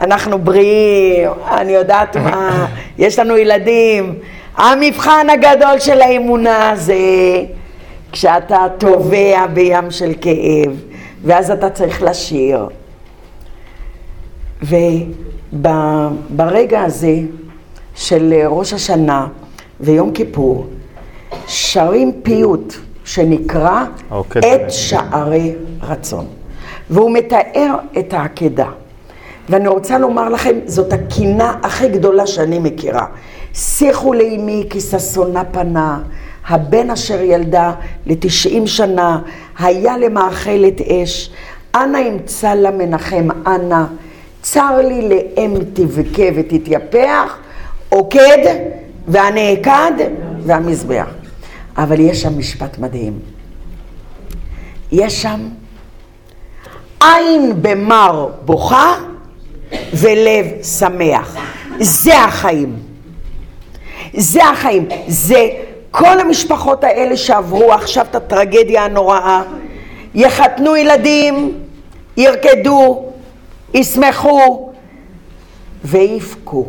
אנחנו 0.01 0.39
בריאים, 0.39 1.31
אני 1.51 1.73
יודעת 1.73 2.17
מה, 2.17 2.67
יש 2.99 3.19
לנו 3.19 3.37
ילדים. 3.37 4.15
המבחן 4.57 5.27
הגדול 5.33 5.79
של 5.79 6.01
האמונה 6.01 6.73
זה 6.77 6.95
כשאתה 8.13 8.67
טובע 8.79 9.47
בים 9.47 9.91
של 9.91 10.13
כאב, 10.21 10.81
ואז 11.25 11.51
אתה 11.51 11.71
צריך 11.71 12.03
לשיר. 12.03 12.69
וברגע 15.53 16.83
הזה 16.83 17.17
של 17.95 18.35
ראש 18.47 18.73
השנה 18.73 19.27
ויום 19.81 20.13
כיפור, 20.13 20.67
שרים 21.47 22.13
פיוט 22.23 22.75
שנקרא 23.05 23.85
אוקיי. 24.11 24.55
את 24.55 24.71
שערי 24.71 25.53
רצון. 25.83 26.27
והוא 26.91 27.11
מתאר 27.13 27.77
את 27.99 28.13
העקדה. 28.13 28.69
ואני 29.49 29.69
רוצה 29.69 29.99
לומר 29.99 30.29
לכם, 30.29 30.59
זאת 30.67 30.93
הקינה 30.93 31.55
הכי 31.63 31.89
גדולה 31.89 32.27
שאני 32.27 32.59
מכירה. 32.59 33.07
שיחו 33.55 34.13
לאמי 34.13 34.67
כי 34.71 34.81
ששונה 34.81 35.45
פנה, 35.45 36.03
הבן 36.49 36.91
אשר 36.91 37.23
ילדה 37.23 37.73
לתשעים 38.07 38.67
שנה, 38.67 39.21
היה 39.59 39.99
למאכלת 39.99 40.81
אש, 40.81 41.31
אנא 41.75 41.99
ימצא 41.99 42.55
לה 42.55 42.71
מנחם, 42.71 43.29
אנא, 43.47 43.85
צר 44.43 44.79
לי 44.89 45.09
לאם 45.09 45.55
תבכה 45.73 46.23
ותתייפח, 46.35 47.39
עוקד 47.89 48.39
והנעקד 49.09 49.93
והמזבח. 50.47 51.07
אבל 51.77 52.01
יש 52.01 52.23
שם 52.23 52.39
משפט 52.39 52.79
מדהים. 52.79 53.19
יש 54.93 55.23
שם 55.23 55.41
עין 57.03 57.63
במר 57.63 58.29
בוכה 58.45 58.95
ולב 59.95 60.47
שמח. 60.63 61.37
זה 61.81 62.19
החיים. 62.19 62.77
זה 64.15 64.45
החיים. 64.45 64.89
זה 65.09 65.49
כל 65.91 66.21
המשפחות 66.21 66.85
האלה 66.85 67.17
שעברו 67.17 67.73
עכשיו 67.73 68.07
את 68.11 68.15
הטרגדיה 68.15 68.85
הנוראה, 68.85 69.43
יחתנו 70.15 70.77
ילדים, 70.77 71.53
ירקדו, 72.17 73.05
ישמחו 73.75 74.73
ויבכו. 75.85 76.67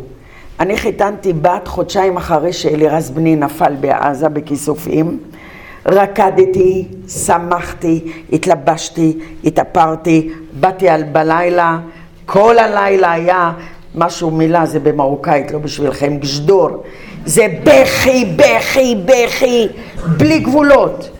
אני 0.60 0.76
חיתנתי 0.76 1.32
בת 1.32 1.68
חודשיים 1.68 2.16
אחרי 2.16 2.52
שאלירז 2.52 3.10
בני 3.10 3.36
נפל 3.36 3.74
בעזה 3.80 4.28
בכיסופים. 4.28 5.18
רקדתי, 5.86 6.84
שמחתי, 7.08 8.00
התלבשתי, 8.32 9.18
התאפרתי, 9.44 10.30
באתי 10.60 10.88
על 10.88 11.02
בלילה, 11.02 11.78
כל 12.26 12.58
הלילה 12.58 13.12
היה 13.12 13.52
משהו, 13.94 14.30
מילה 14.30 14.66
זה 14.66 14.80
במרוקאית, 14.80 15.50
לא 15.50 15.58
בשבילכם, 15.58 16.16
גשדור. 16.16 16.68
זה 17.26 17.46
בכי, 17.64 18.24
בכי, 18.36 18.94
בכי, 19.04 19.66
בלי 20.16 20.38
גבולות. 20.38 21.10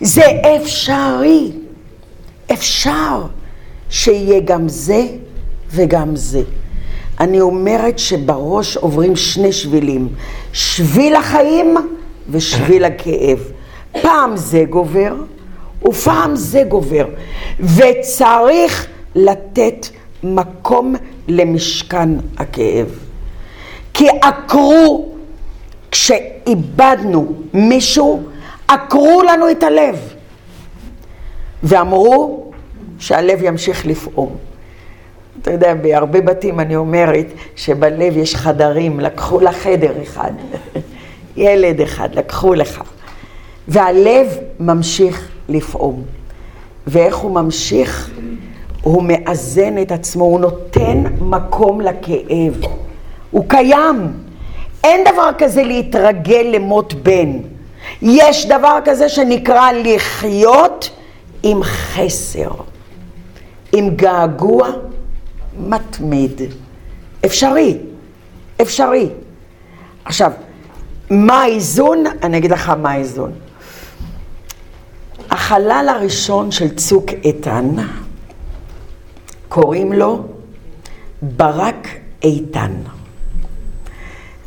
זה 0.00 0.24
אפשרי, 0.56 1.52
אפשר 2.52 3.22
שיהיה 3.90 4.40
גם 4.40 4.68
זה 4.68 5.06
וגם 5.70 6.16
זה. 6.16 6.42
אני 7.20 7.40
אומרת 7.40 7.98
שבראש 7.98 8.76
עוברים 8.76 9.16
שני 9.16 9.52
שבילים, 9.52 10.08
שביל 10.52 11.14
החיים 11.14 11.76
ושביל 12.30 12.84
הכאב. 12.84 13.38
פעם 14.00 14.36
זה 14.36 14.64
גובר 14.70 15.14
ופעם 15.88 16.36
זה 16.36 16.62
גובר, 16.68 17.06
וצריך 17.60 18.86
לתת 19.14 19.86
מקום 20.22 20.94
למשכן 21.28 22.08
הכאב. 22.38 22.98
כי 23.94 24.08
עקרו, 24.22 25.08
כשאיבדנו 25.90 27.32
מישהו, 27.54 28.22
עקרו 28.68 29.22
לנו 29.22 29.50
את 29.50 29.62
הלב. 29.62 29.98
ואמרו 31.62 32.50
שהלב 32.98 33.42
ימשיך 33.42 33.86
לפעום. 33.86 34.36
אתה 35.42 35.50
יודע, 35.50 35.74
בהרבה 35.74 36.20
בתים 36.20 36.60
אני 36.60 36.76
אומרת 36.76 37.26
שבלב 37.56 38.16
יש 38.16 38.34
חדרים, 38.36 39.00
לקחו 39.00 39.40
לה 39.40 39.52
חדר 39.52 39.92
אחד. 40.02 40.32
ילד 41.36 41.80
אחד, 41.80 42.14
לקחו 42.14 42.54
לך. 42.54 42.82
והלב 43.68 44.38
ממשיך 44.60 45.28
לפעום. 45.48 46.02
ואיך 46.86 47.16
הוא 47.16 47.30
ממשיך? 47.30 48.10
הוא 48.82 49.02
מאזן 49.02 49.82
את 49.82 49.92
עצמו, 49.92 50.24
הוא 50.24 50.40
נותן 50.40 51.04
מקום 51.20 51.80
לכאב. 51.80 52.60
הוא 53.30 53.44
קיים. 53.48 54.12
אין 54.84 55.04
דבר 55.12 55.30
כזה 55.38 55.62
להתרגל 55.62 56.50
למות 56.54 56.94
בן. 56.94 57.38
יש 58.02 58.46
דבר 58.46 58.78
כזה 58.84 59.08
שנקרא 59.08 59.72
לחיות 59.72 60.90
עם 61.42 61.62
חסר, 61.62 62.50
עם 63.72 63.90
געגוע 63.96 64.68
מתמיד. 65.58 66.40
אפשרי, 67.24 67.78
אפשרי. 68.62 69.08
עכשיו, 70.04 70.32
מה 71.10 71.42
האיזון? 71.42 72.04
אני 72.22 72.38
אגיד 72.38 72.50
לך 72.50 72.68
מה 72.68 72.90
האיזון. 72.90 73.32
החלל 75.32 75.86
הראשון 75.88 76.50
של 76.50 76.74
צוק 76.76 77.10
איתן, 77.24 77.68
קוראים 79.48 79.92
לו 79.92 80.24
ברק 81.22 81.88
איתן. 82.22 82.72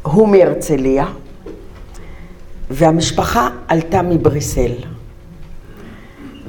הוא 0.01 0.27
מהרצליה, 0.27 1.05
והמשפחה 2.69 3.49
עלתה 3.67 4.01
מבריסל. 4.01 4.71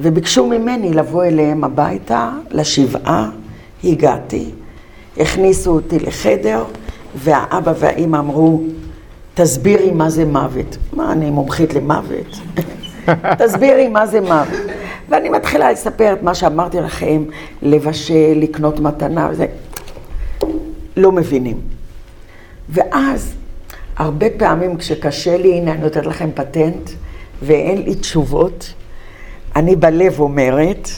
וביקשו 0.01 0.47
ממני 0.47 0.93
לבוא 0.93 1.25
אליהם 1.25 1.63
הביתה, 1.63 2.31
לשבעה, 2.51 3.29
הגעתי, 3.83 4.51
הכניסו 5.17 5.71
אותי 5.71 5.99
לחדר, 5.99 6.63
והאבא 7.15 7.73
והאימא 7.79 8.17
אמרו, 8.17 8.61
תסבירי 9.33 9.91
מה 9.91 10.09
זה 10.09 10.25
מוות. 10.25 10.77
מה, 10.93 11.11
אני 11.11 11.29
מומחית 11.29 11.73
למוות? 11.73 12.39
תסבירי 13.37 13.87
מה 13.87 14.05
זה 14.05 14.21
מוות. 14.21 14.59
ואני 15.09 15.29
מתחילה 15.29 15.71
לספר 15.71 16.13
את 16.13 16.23
מה 16.23 16.35
שאמרתי 16.35 16.77
לכם, 16.81 17.23
לבשל, 17.61 18.33
לקנות 18.35 18.79
מתנה 18.79 19.27
וזה. 19.31 19.45
לא 20.97 21.11
מבינים. 21.11 21.61
ואז, 22.69 23.33
הרבה 23.97 24.25
פעמים 24.37 24.77
כשקשה 24.77 25.37
לי, 25.37 25.53
הנה 25.57 25.71
אני 25.71 25.81
נותנת 25.81 26.05
לכם 26.05 26.29
פטנט, 26.35 26.89
ואין 27.41 27.81
לי 27.81 27.95
תשובות, 27.95 28.73
אני 29.55 29.75
בלב 29.75 30.19
אומרת, 30.19 30.89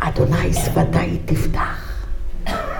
אדוני 0.00 0.52
שפתיי 0.52 1.18
תפתח, 1.24 2.04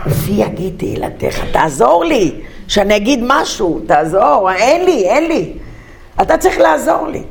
ופי 0.07 0.33
יגיד 0.33 0.75
תהילתך, 0.77 1.45
תעזור 1.53 2.05
לי, 2.05 2.41
שאני 2.69 2.97
אגיד 2.97 3.21
משהו, 3.23 3.81
תעזור, 3.87 4.51
אין 4.53 4.85
לי, 4.85 5.09
אין 5.09 5.29
לי. 5.29 5.53
אתה 6.23 6.39
צריך 6.39 6.59
לעזור 6.59 7.09
לי. 7.09 7.23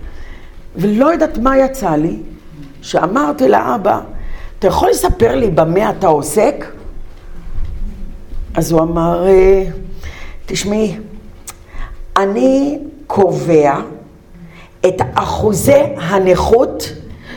ולא 0.77 1.05
יודעת 1.05 1.37
מה 1.37 1.57
יצא 1.57 1.89
לי, 1.95 2.19
שאמרתי 2.81 3.47
לאבא, 3.47 3.99
אתה 4.59 4.67
יכול 4.67 4.89
לספר 4.89 5.35
לי 5.35 5.47
במה 5.47 5.89
אתה 5.89 6.07
עוסק? 6.07 6.65
אז 8.53 8.71
הוא 8.71 8.81
אמר, 8.81 9.27
אה, 9.27 9.63
תשמעי, 10.45 10.97
אני 12.17 12.79
קובע 13.07 13.75
את 14.85 15.01
אחוזי 15.13 15.81
הנכות 15.97 16.93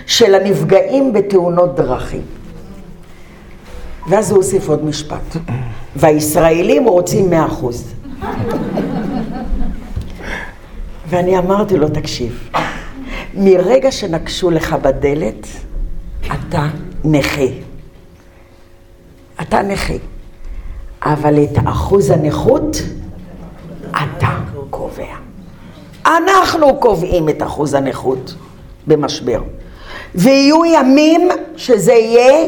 של 0.07 0.35
הנפגעים 0.35 1.13
בתאונות 1.13 1.77
דרכים. 1.77 2.23
ואז 4.09 4.31
הוא 4.31 4.37
הוסיף 4.37 4.69
עוד 4.69 4.85
משפט, 4.85 5.37
והישראלים 5.97 6.85
רוצים 6.85 7.31
מאה 7.31 7.47
אחוז. 7.47 7.95
ואני 11.09 11.39
אמרתי 11.39 11.77
לו, 11.77 11.89
תקשיב, 11.89 12.51
מרגע 13.39 13.93
שנקשו 13.93 14.51
לך 14.51 14.73
בדלת, 14.73 15.47
אתה 16.27 16.67
נכה. 17.05 17.47
אתה 19.43 19.63
נכה. 19.63 19.95
אבל 21.03 21.45
את 21.45 21.59
אחוז 21.65 22.11
הנכות, 22.11 22.77
אתה 23.91 24.39
קובע. 24.71 25.15
אנחנו 26.07 26.81
קובעים 26.81 27.29
את 27.29 27.43
אחוז 27.43 27.75
הנכות 27.75 28.35
במשבר. 28.87 29.43
ויהיו 30.15 30.65
ימים 30.65 31.29
שזה 31.57 31.93
יהיה 31.93 32.47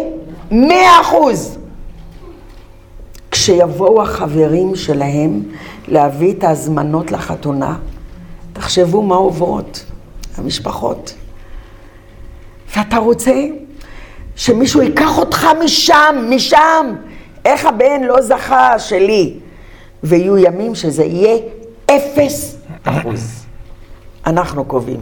מאה 0.51 1.01
אחוז. 1.01 1.59
כשיבואו 3.30 4.03
החברים 4.03 4.76
שלהם 4.76 5.43
להביא 5.88 6.32
את 6.32 6.45
ההזמנות 6.45 7.12
לחתונה, 7.12 7.76
תחשבו 8.53 9.03
מה 9.03 9.14
עוברות 9.14 9.84
המשפחות. 10.41 11.14
ואתה 12.76 12.97
רוצה 12.99 13.32
שמישהו 14.36 14.82
ייקח 14.82 15.18
אותך 15.18 15.47
משם, 15.64 16.16
משם. 16.30 16.86
איך 17.45 17.66
הבן 17.66 18.03
לא 18.07 18.20
זכה 18.22 18.78
שלי? 18.78 19.34
ויהיו 20.05 20.38
ימים 20.38 20.74
שזה 20.74 21.05
יהיה 21.05 21.36
אפס 21.86 22.57
אחוז. 22.84 23.47
אנחנו 24.26 24.64
קובעים. 24.64 25.01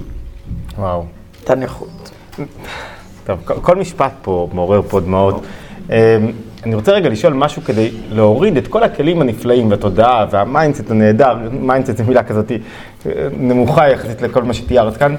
וואו. 0.78 1.04
את 1.44 1.50
הנכות. 1.50 2.10
טוב, 3.26 3.38
כל- 3.44 3.76
משפט 3.76 4.12
פה 4.22 4.48
מעורר 4.52 4.82
פה 4.82 5.00
דמעות. 5.00 5.42
אמ, 5.90 5.94
אני 6.64 6.74
רוצה 6.74 6.92
רגע 6.92 7.08
לשאול 7.08 7.32
משהו 7.32 7.62
כדי 7.64 7.90
להוריד 8.10 8.56
את 8.56 8.68
כל 8.68 8.82
הכלים 8.82 9.20
הנפלאים 9.20 9.70
והתודעה 9.70 10.26
וה 10.30 10.44
mindset 10.44 10.90
הנהדר, 10.90 11.36
mindset 11.52 11.96
זו 11.96 12.04
מילה 12.04 12.22
כזאת 12.22 12.52
נמוכה 13.32 13.88
יחסית 13.88 14.22
לכל 14.22 14.42
מה 14.42 14.54
שתיארת 14.54 14.96
כאן. 14.96 15.14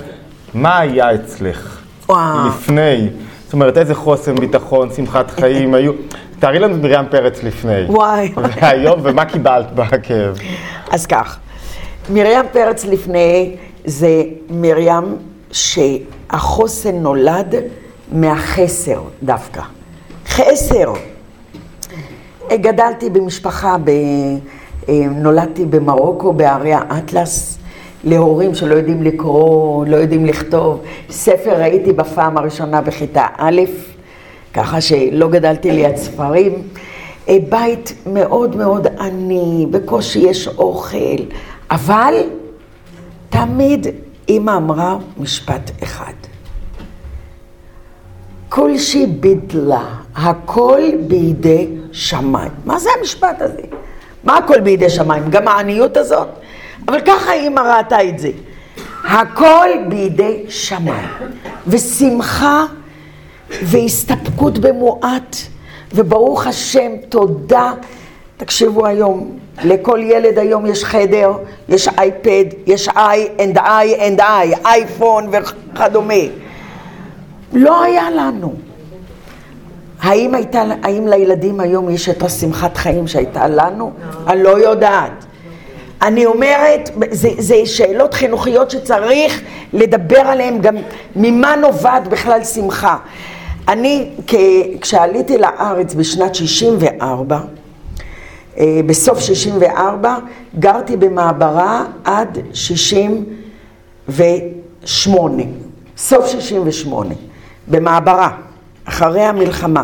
מה 0.54 0.80
היה 0.80 1.16
אצלך 1.16 1.80
וואו. 2.10 2.48
לפני? 2.48 3.10
זאת 3.44 3.54
אומרת, 3.54 3.78
איזה 3.78 3.96
חוסן, 3.96 4.36
ביטחון, 4.36 4.90
שמחת 4.96 5.32
חיים 5.32 5.74
היו? 5.74 5.92
תארי 6.40 6.60
לנו 6.60 6.76
את 6.76 6.82
מרים 6.82 7.06
פרץ 7.12 7.44
לפני. 7.44 7.86
וואי. 7.88 8.34
והיום, 8.36 9.00
ומה 9.04 9.26
קיבלת 9.26 9.72
בכאב? 9.76 10.40
אז 10.92 11.06
כך, 11.06 11.38
מרים 12.14 12.46
פרץ 12.52 12.86
לפני 12.86 13.56
זה 13.86 14.24
מרים 14.50 15.16
שהחוסן 15.52 16.96
נולד 16.96 17.56
מהחסר 18.12 19.02
דווקא. 19.24 19.62
חסר. 20.28 20.94
גדלתי 22.54 23.10
במשפחה, 23.10 23.76
ב... 23.84 23.92
נולדתי 25.12 25.66
במרוקו, 25.66 26.34
בערי 26.34 26.74
האטלס, 26.74 27.59
להורים 28.04 28.56
שלא 28.56 28.76
יודעים 28.76 29.04
לקרוא, 29.04 29.86
לא 29.86 29.96
יודעים 29.98 30.26
לכתוב. 30.26 30.82
ספר 31.10 31.60
ראיתי 31.62 31.94
בפעם 31.94 32.38
הראשונה 32.38 32.82
בכיתה 32.82 33.26
א', 33.38 33.62
ככה 34.54 34.82
שלא 34.82 35.28
גדלתי 35.28 35.72
ליד 35.72 35.96
ספרים. 35.96 36.54
אה, 37.30 37.38
בית 37.50 37.94
מאוד 38.06 38.56
מאוד 38.56 38.88
עני, 39.00 39.66
בקושי 39.72 40.20
יש 40.20 40.48
אוכל, 40.48 41.24
אבל 41.72 42.14
תמיד 43.30 43.88
אימא 44.28 44.58
אמרה 44.58 44.98
משפט 45.18 45.72
אחד. 45.84 46.14
כל 48.50 48.78
שהיא 48.78 49.08
בידלה, 49.20 49.86
הכל 50.16 50.82
בידי 51.08 51.68
שמיים. 51.92 52.52
מה 52.66 52.80
זה 52.80 52.90
המשפט 53.00 53.42
הזה? 53.42 53.62
מה 54.24 54.38
הכל 54.38 54.60
בידי 54.60 54.90
שמיים? 54.90 55.30
גם 55.30 55.48
העניות 55.48 55.98
הזאת? 55.98 56.28
אבל 56.90 57.00
ככה 57.06 57.34
אימא 57.34 57.60
ראתה 57.60 58.04
את 58.04 58.20
זה. 58.20 58.32
הכל 59.04 59.70
בידי 59.88 60.44
שמיים. 60.50 61.08
ושמחה 61.68 62.66
והסתפקות 63.50 64.58
במועט, 64.58 65.36
וברוך 65.94 66.48
השם, 66.48 66.92
תודה. 67.10 67.74
תקשיבו 68.38 68.86
היום, 68.86 69.38
לכל 69.64 70.00
ילד 70.04 70.38
היום 70.38 70.66
יש 70.66 70.84
חדר, 70.84 71.32
יש 71.70 71.88
אייפד, 71.88 72.46
יש 72.66 72.90
I 72.90 73.28
and 73.44 73.58
I 73.58 74.08
and 74.08 74.22
I, 74.22 74.54
אייפון 74.66 75.30
וכדומה. 75.32 76.14
לא 77.54 77.84
היה 77.84 78.10
לנו. 78.10 78.54
האם, 80.02 80.36
הייתה, 80.36 80.64
האם 80.84 81.08
לילדים 81.08 81.60
היום 81.60 81.90
יש 81.90 82.10
את 82.10 82.24
השמחת 82.24 82.78
חיים 82.78 83.08
שהייתה 83.08 83.48
לנו? 83.48 83.92
אני 84.28 84.44
לא 84.44 84.60
יודעת. 84.60 85.26
אני 86.02 86.26
אומרת, 86.26 86.90
זה, 87.12 87.30
זה 87.38 87.56
שאלות 87.66 88.14
חינוכיות 88.14 88.72
שצריך 88.72 89.42
לדבר 89.74 90.20
עליהן 90.20 90.62
גם 90.62 90.76
ממה 91.16 91.56
נובעת 91.56 92.08
בכלל 92.08 92.44
שמחה. 92.44 92.98
אני, 93.68 94.10
כ, 94.28 94.36
כשעליתי 94.82 95.38
לארץ 95.38 95.94
בשנת 95.94 96.36
64, 96.36 97.40
אה, 98.58 98.80
בסוף 98.86 99.20
64, 99.20 100.18
גרתי 100.60 100.98
במעברה 100.98 101.84
עד 102.04 102.38
68, 102.54 105.44
סוף 105.98 106.28
68, 106.28 107.16
במעברה, 107.68 108.30
אחרי 108.86 109.22
המלחמה, 109.22 109.84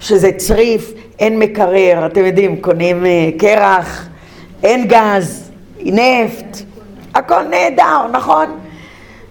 שזה 0.00 0.30
צריף, 0.36 0.92
אין 1.18 1.38
מקרר, 1.38 2.06
אתם 2.06 2.24
יודעים, 2.24 2.60
קונים 2.60 3.06
אה, 3.06 3.28
קרח, 3.38 4.08
אין 4.62 4.86
גז, 4.88 5.50
נפט, 5.84 6.56
הכ- 6.56 6.62
הכל 7.18 7.42
נהדר, 7.50 8.06
נכון? 8.12 8.46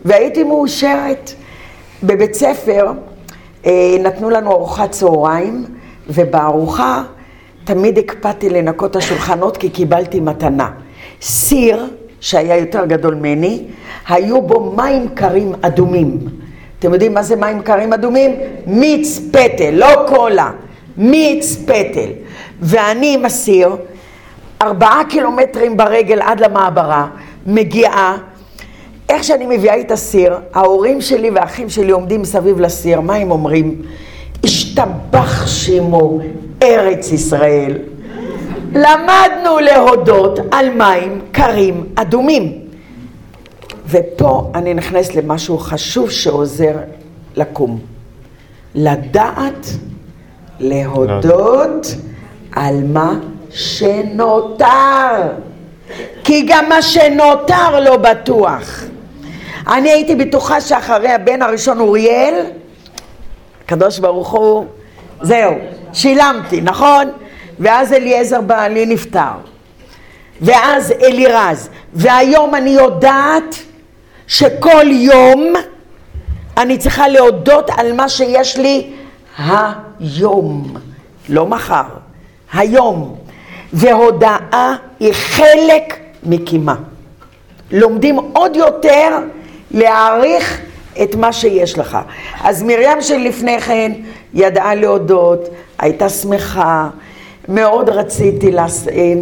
והייתי 0.06 0.44
מאושרת. 0.44 1.32
בבית 2.04 2.34
ספר 2.34 2.92
אה, 3.66 3.72
נתנו 4.00 4.30
לנו 4.30 4.52
ארוחת 4.52 4.92
צהריים, 4.92 5.66
ובארוחה 6.08 7.04
תמיד 7.64 7.98
הקפדתי 7.98 8.50
לנקות 8.50 8.92
את 8.92 8.96
השולחנות 8.96 9.58
כי 9.58 9.70
קיבלתי 9.70 10.20
מתנה. 10.20 10.70
סיר, 11.22 11.86
שהיה 12.20 12.58
יותר 12.58 12.86
גדול 12.86 13.16
ממני, 13.16 13.64
היו 14.08 14.42
בו 14.42 14.74
מים 14.78 15.10
קרים 15.14 15.54
אדומים. 15.62 16.18
אתם 16.80 16.94
יודעים 16.94 17.14
מה 17.14 17.24
זה 17.24 17.36
מים 17.36 17.62
קרים 17.62 17.94
אדומים? 17.94 18.32
מיץ 18.68 19.20
פטל, 19.32 19.70
לא 19.72 19.88
קולה, 20.08 20.52
מיץ 20.98 21.56
פטל. 21.66 22.10
ואני 22.62 23.14
עם 23.14 23.26
הסיר, 23.26 23.76
ארבעה 24.62 25.02
קילומטרים 25.10 25.78
ברגל 25.78 26.22
עד 26.22 26.40
למעברה, 26.40 27.08
מגיעה, 27.46 28.18
איך 29.10 29.24
שאני 29.24 29.58
מביאה 29.58 29.80
את 29.80 29.92
הסיר, 29.92 30.36
ההורים 30.54 31.02
שלי 31.02 31.30
והאחים 31.30 31.70
שלי 31.70 31.92
עומדים 31.92 32.22
מסביב 32.22 32.60
לסיר, 32.60 33.02
מה 33.02 33.16
הם 33.16 33.32
אומרים? 33.32 33.82
השתבח 34.44 35.48
שמו 35.48 36.20
ארץ 36.64 37.12
ישראל. 37.12 37.78
למדנו 38.72 39.60
להודות 39.60 40.40
על 40.52 40.70
מים 40.70 41.22
קרים 41.32 41.86
אדומים. 41.96 42.60
ופה 43.90 44.52
אני 44.56 44.74
נכנס 44.74 45.16
למשהו 45.16 45.58
חשוב 45.58 46.12
שעוזר 46.12 46.76
לקום. 47.36 47.80
לדעת 48.76 49.68
להודות 50.60 51.88
על 52.52 52.84
מה 52.84 53.20
שנותר. 53.56 55.22
כי 56.24 56.46
גם 56.48 56.70
מה 56.70 56.82
שנותר 56.82 57.80
לא 57.80 57.98
בטוח. 57.98 58.84
אני 59.68 59.90
הייתי 59.92 60.16
בטוחה 60.16 60.62
שאחרי 60.62 61.10
הבן 61.10 61.42
הראשון 61.42 61.80
אוריאל, 61.80 62.46
הקדוש 63.66 64.00
ברוך 64.00 64.32
הוא, 64.32 64.66
זהו, 65.22 65.54
שילמתי, 65.94 66.62
נכון? 66.62 67.12
ואז 67.60 67.94
אליעזר 67.94 68.42
בעלי 68.42 68.86
נפטר. 68.86 69.32
ואז 70.42 70.92
אלירז. 70.92 71.70
והיום 71.94 72.56
אני 72.56 72.70
יודעת 72.70 73.56
שכל 74.28 74.86
יום 74.92 75.54
אני 76.58 76.78
צריכה 76.78 77.08
להודות 77.08 77.70
על 77.78 77.94
מה 77.94 78.10
שיש 78.10 78.58
לי 78.58 78.94
היום, 79.38 80.74
לא 81.30 81.46
מחר, 81.46 81.84
היום. 82.54 83.25
והודאה 83.74 84.76
היא 85.00 85.14
חלק 85.14 86.00
מקימה. 86.24 86.76
לומדים 87.72 88.20
עוד 88.34 88.56
יותר 88.56 89.18
להעריך 89.72 90.62
את 91.04 91.16
מה 91.16 91.34
שיש 91.34 91.78
לך. 91.78 91.98
אז 92.44 92.64
מרים 92.64 93.02
שלפני 93.02 93.62
כן 93.62 93.92
ידעה 94.34 94.76
להודות, 94.76 95.50
הייתה 95.80 96.10
שמחה, 96.10 96.90
מאוד 97.50 97.90
רציתי, 97.90 98.52
לס... 98.52 98.88
אה, 98.88 99.14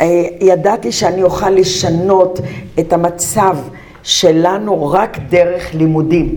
אה, 0.00 0.22
ידעתי 0.40 0.92
שאני 0.92 1.22
אוכל 1.22 1.50
לשנות 1.50 2.40
את 2.80 2.92
המצב 2.92 3.56
שלנו 4.02 4.90
רק 4.90 5.18
דרך 5.28 5.74
לימודים. 5.74 6.36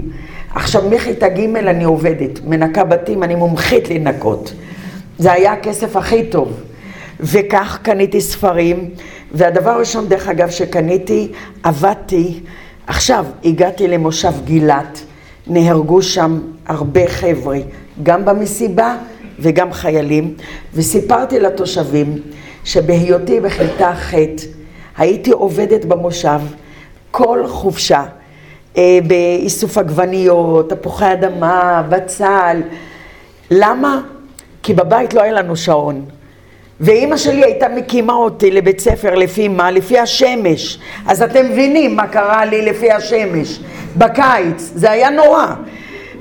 עכשיו 0.56 0.84
מכיתה 0.90 1.30
ג' 1.30 1.56
אני 1.56 1.84
עובדת, 1.84 2.40
מנקה 2.46 2.84
בתים, 2.84 3.24
אני 3.24 3.36
מומחית 3.36 3.90
לנקות. 3.90 4.54
זה 5.18 5.32
היה 5.32 5.54
הכסף 5.54 5.96
הכי 5.96 6.24
טוב. 6.24 6.64
וכך 7.20 7.80
קניתי 7.82 8.22
ספרים, 8.22 8.90
והדבר 9.32 9.70
הראשון, 9.70 10.08
דרך 10.08 10.28
אגב, 10.28 10.50
שקניתי, 10.50 11.32
עבדתי, 11.64 12.40
עכשיו 12.88 13.26
הגעתי 13.46 13.88
למושב 13.88 14.34
גילת, 14.44 15.04
נהרגו 15.48 16.02
שם 16.02 16.40
הרבה 16.66 17.08
חבר'ה, 17.08 17.58
גם 18.04 18.26
במסיבה 18.26 18.98
וגם 19.40 19.74
חיילים, 19.74 20.34
וסיפרתי 20.74 21.40
לתושבים 21.40 22.22
שבהיותי 22.64 23.40
בכיתה 23.40 23.96
ח' 23.96 24.14
הייתי 24.98 25.32
עובדת 25.32 25.86
במושב 25.86 26.40
כל 27.12 27.48
חופשה 27.48 28.04
אה, 28.78 29.00
באיסוף 29.08 29.78
עגבניות, 29.78 30.70
תפוחי 30.70 31.14
אדמה, 31.14 31.84
בצל. 31.90 32.62
למה? 33.52 34.02
כי 34.64 34.74
בבית 34.74 35.14
לא 35.14 35.22
היה 35.22 35.34
לנו 35.34 35.56
שעון. 35.56 36.06
ואימא 36.80 37.18
שלי 37.18 37.44
הייתה 37.44 37.68
מקימה 37.70 38.14
אותי 38.14 38.52
לבית 38.52 38.80
ספר 38.80 39.16
לפי 39.16 39.48
מה? 39.48 39.72
לפי 39.72 40.00
השמש. 40.00 40.80
אז 41.08 41.22
אתם 41.22 41.46
מבינים 41.46 41.96
מה 41.96 42.08
קרה 42.08 42.46
לי 42.46 42.62
לפי 42.62 42.92
השמש. 42.92 43.60
בקיץ, 43.98 44.72
זה 44.76 44.92
היה 44.92 45.10
נורא. 45.10 45.46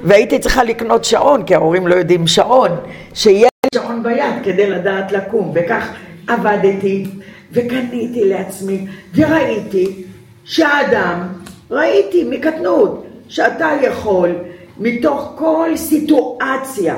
והייתי 0.02 0.38
צריכה 0.38 0.64
לקנות 0.64 1.04
שעון, 1.04 1.42
כי 1.42 1.54
ההורים 1.54 1.86
לא 1.86 1.94
יודעים 1.94 2.26
שעון, 2.26 2.70
שיהיה 3.14 3.48
שעון 3.74 4.02
ביד 4.02 4.34
כדי 4.44 4.70
לדעת 4.70 5.12
לקום. 5.12 5.52
וכך 5.54 5.88
עבדתי, 6.28 7.06
וקניתי 7.52 8.24
לעצמי, 8.24 8.86
וראיתי 9.14 10.04
שהאדם, 10.44 11.28
ראיתי 11.70 12.24
מקטנות, 12.30 13.06
שאתה 13.28 13.70
יכול 13.82 14.34
מתוך 14.78 15.32
כל 15.36 15.70
סיטואציה 15.76 16.96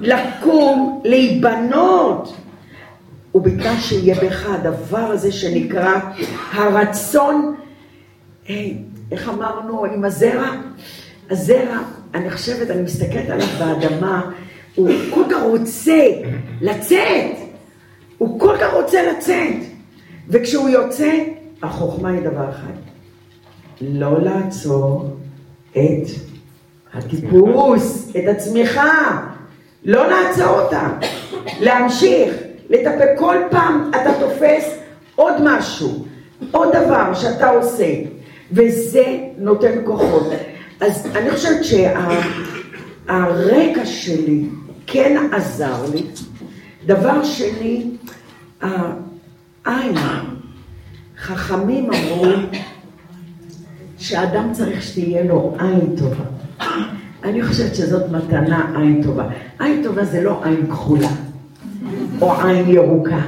לקום, 0.00 1.00
להיבנות. 1.04 2.36
ובתנאי 3.36 3.80
שיהיה 3.80 4.14
בך 4.14 4.46
הדבר 4.50 4.98
הזה 4.98 5.32
שנקרא 5.32 5.94
הרצון, 6.52 7.54
אה, 8.48 8.68
איך 9.12 9.28
אמרנו 9.28 9.84
עם 9.84 10.04
הזרע? 10.04 10.50
הזרע, 11.30 11.78
אני 12.14 12.30
חושבת, 12.30 12.70
אני 12.70 12.82
מסתכלת 12.82 13.30
עליו 13.30 13.46
באדמה, 13.58 14.30
הוא 14.74 14.90
כל 15.14 15.24
כך 15.30 15.42
רוצה 15.42 16.04
לצאת, 16.60 17.36
הוא 18.18 18.40
כל 18.40 18.56
כך 18.60 18.72
רוצה 18.72 19.12
לצאת, 19.12 19.56
וכשהוא 20.28 20.68
יוצא, 20.68 21.24
החוכמה 21.62 22.08
היא 22.08 22.20
דבר 22.20 22.50
אחד, 22.50 22.72
לא 23.80 24.20
לעצור 24.20 25.16
את 25.72 26.08
הטיפוס, 26.94 28.08
את 28.10 28.28
הצמיחה, 28.28 29.26
לא 29.84 30.06
לעצור 30.06 30.60
אותה, 30.60 30.88
להמשיך. 31.60 32.45
לטפל. 32.70 33.06
כל 33.18 33.36
פעם 33.50 33.90
אתה 33.90 34.10
תופס 34.20 34.78
עוד 35.14 35.34
משהו, 35.42 36.04
עוד 36.50 36.68
דבר 36.68 37.14
שאתה 37.14 37.50
עושה, 37.50 37.94
וזה 38.52 39.18
נותן 39.38 39.78
כוחות. 39.84 40.26
אז 40.80 41.06
אני 41.14 41.30
חושבת 41.30 41.64
שהרקע 41.64 42.26
שלי 43.86 44.44
כן 44.86 45.26
עזר 45.32 45.84
לי. 45.94 46.02
דבר 46.86 47.24
שני, 47.24 47.90
העין. 49.64 49.96
חכמים 51.18 51.90
אמרו 51.92 52.24
שאדם 53.98 54.52
צריך 54.52 54.82
שתהיה 54.82 55.24
לו 55.24 55.56
עין 55.58 55.96
טובה. 55.98 56.24
אני 57.24 57.42
חושבת 57.42 57.74
שזאת 57.74 58.10
מתנה 58.10 58.72
עין 58.76 59.02
טובה. 59.02 59.28
עין 59.58 59.82
טובה 59.82 60.04
זה 60.04 60.22
לא 60.22 60.44
עין 60.44 60.66
כחולה. 60.70 61.08
או 62.20 62.32
עין 62.42 62.70
ירוקה. 62.70 63.20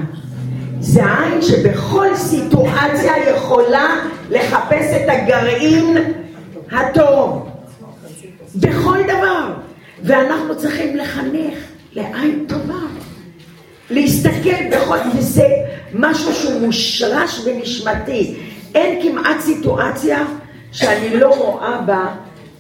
זה 0.81 1.03
עין 1.05 1.43
שבכל 1.43 2.17
סיטואציה 2.17 3.31
יכולה 3.31 3.97
לחפש 4.31 4.97
את 4.97 5.09
הגרעין 5.09 5.97
הטוב. 6.73 7.49
בכל 8.55 8.99
דבר. 9.05 9.53
ואנחנו 10.03 10.57
צריכים 10.57 10.97
לחנך 10.97 11.55
לעין 11.93 12.45
טובה. 12.49 12.75
להסתכל 13.91 14.69
בכל... 14.73 14.97
וזה 15.15 15.49
משהו 15.95 16.35
שהוא 16.35 16.61
מושרש 16.61 17.41
בנשמתי. 17.41 18.37
אין 18.75 19.03
כמעט 19.03 19.41
סיטואציה 19.41 20.25
שאני 20.73 21.17
לא 21.17 21.35
רואה 21.35 21.81
בה 21.81 22.07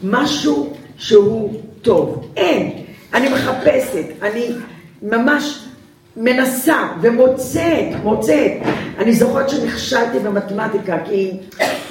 משהו 0.02 0.72
שהוא 0.96 1.60
טוב. 1.82 2.30
אין. 2.36 2.70
אני 3.14 3.28
מחפשת, 3.28 4.04
אני 4.22 4.50
ממש 5.02 5.67
מנסה 6.18 6.88
ומוצאת, 7.00 8.04
מוצאת. 8.04 8.52
אני 8.98 9.12
זוכרת 9.12 9.48
שנכשלתי 9.48 10.18
במתמטיקה, 10.18 10.96
כי 11.04 11.32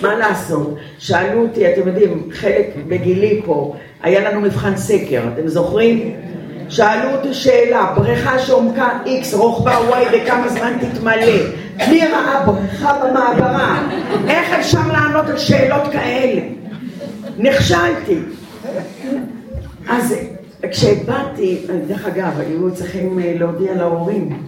מה 0.01 0.15
לעשות? 0.15 0.75
שאלו 0.99 1.41
אותי, 1.41 1.73
אתם 1.73 1.87
יודעים, 1.87 2.29
חלק 2.31 2.67
בגילי 2.87 3.41
פה, 3.45 3.75
היה 4.03 4.29
לנו 4.29 4.41
מבחן 4.41 4.77
סקר, 4.77 5.21
אתם 5.33 5.47
זוכרים? 5.47 6.15
שאלו 6.69 7.09
אותי 7.09 7.33
שאלה, 7.33 7.93
בריכה 7.95 8.39
שעומקה 8.39 8.89
X, 9.05 9.35
רוחבה 9.35 9.77
Y, 9.77 9.93
וכמה 10.13 10.49
זמן 10.49 10.73
תתמלא? 10.81 11.33
מי 11.89 12.01
ראה 12.07 12.43
בריכה 12.45 12.93
במעברה? 13.03 13.81
איך 14.27 14.53
אפשר 14.59 14.91
לענות 14.91 15.29
על 15.29 15.37
שאלות 15.37 15.91
כאלה? 15.91 16.41
נכשלתי. 17.37 18.17
אז 19.89 20.15
כשבאתי, 20.71 21.65
דרך 21.87 22.05
אגב, 22.05 22.39
היו 22.39 22.75
צריכים 22.75 23.19
אה, 23.19 23.35
להודיע 23.39 23.75
להורים 23.75 24.43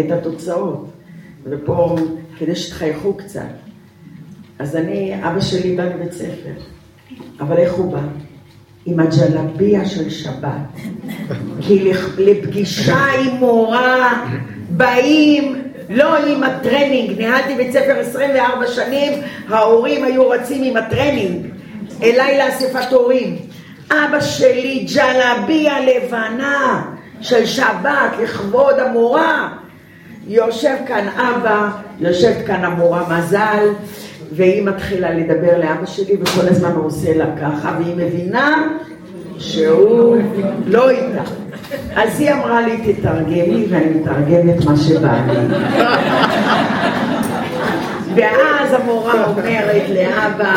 את 0.00 0.10
התוצאות, 0.10 0.90
ופה, 1.44 1.96
כדי 2.38 2.56
שתחייכו 2.56 3.14
קצת. 3.14 3.40
אז 4.58 4.76
אני, 4.76 5.14
אבא 5.22 5.40
שלי 5.40 5.76
בא 5.76 5.84
לבית 5.84 6.12
ספר, 6.12 6.52
אבל 7.40 7.56
איך 7.56 7.72
הוא 7.72 7.92
בא? 7.92 8.00
עם 8.86 9.00
הג'לביה 9.00 9.86
של 9.86 10.10
שבת. 10.10 10.80
כי 11.60 11.92
לפגישה 12.18 13.04
עם 13.24 13.36
מורה 13.36 14.26
באים 14.70 15.62
לא 15.88 16.26
עם 16.26 16.42
הטרנינג, 16.42 17.18
ניהלתי 17.18 17.54
בית 17.54 17.72
ספר 17.72 17.98
24 17.98 18.66
שנים, 18.66 19.12
ההורים 19.48 20.04
היו 20.04 20.28
רצים 20.30 20.62
עם 20.62 20.76
הטרנינג 20.76 21.46
אליי 22.02 22.38
לאספת 22.38 22.92
הורים. 22.92 23.36
אבא 23.90 24.20
שלי 24.20 24.86
ג'לביה 24.94 25.74
לבנה 25.80 26.82
של 27.20 27.46
שבת 27.46 28.10
לכבוד 28.22 28.78
המורה. 28.78 29.48
יושב 30.26 30.74
כאן 30.86 31.08
אבא, 31.08 31.68
יושבת 32.00 32.46
כאן 32.46 32.64
המורה 32.64 33.18
מזל, 33.18 33.68
והיא 34.32 34.62
מתחילה 34.62 35.10
לדבר 35.10 35.58
לאבא 35.58 35.86
שלי 35.86 36.16
וכל 36.20 36.48
הזמן 36.48 36.70
הוא 36.70 36.86
עושה 36.86 37.16
לה 37.16 37.26
ככה, 37.42 37.76
והיא 37.78 37.96
מבינה 37.96 38.68
שהוא 39.38 40.16
לא 40.66 40.90
איתה. 40.90 41.22
אז 41.96 42.20
היא 42.20 42.32
אמרה 42.32 42.60
לי, 42.60 42.92
תתרגמי, 42.92 43.66
ואני 43.70 43.86
מתרגמת 43.94 44.64
מה 44.64 44.76
שבא 44.76 45.18
לי. 45.26 45.56
ואז 48.14 48.72
המורה 48.72 49.24
אומרת 49.24 49.82
לאבא, 49.88 50.54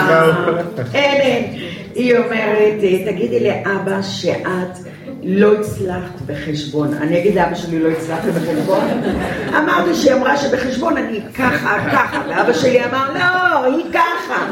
אין, 0.93 1.21
אין, 1.21 1.53
היא 1.97 2.17
אומרת, 2.17 2.73
תגידי 3.05 3.39
לאבא 3.39 4.01
שאת 4.01 4.77
לא 5.23 5.53
הצלחת 5.53 6.21
בחשבון. 6.25 6.93
אני 6.93 7.19
אגיד 7.19 7.35
לאבא 7.35 7.55
שלי 7.55 7.79
לא 7.79 7.89
הצלחתי 7.89 8.31
בחשבון? 8.31 8.83
אמרתי 9.57 9.95
שהיא 9.95 10.13
אמרה 10.13 10.37
שבחשבון 10.37 10.97
אני 10.97 11.21
ככה, 11.33 11.77
ככה, 11.91 12.21
ואבא 12.29 12.53
שלי 12.53 12.85
אמר, 12.85 13.13
לא, 13.13 13.63
היא 13.63 13.85
ככה. 13.93 14.47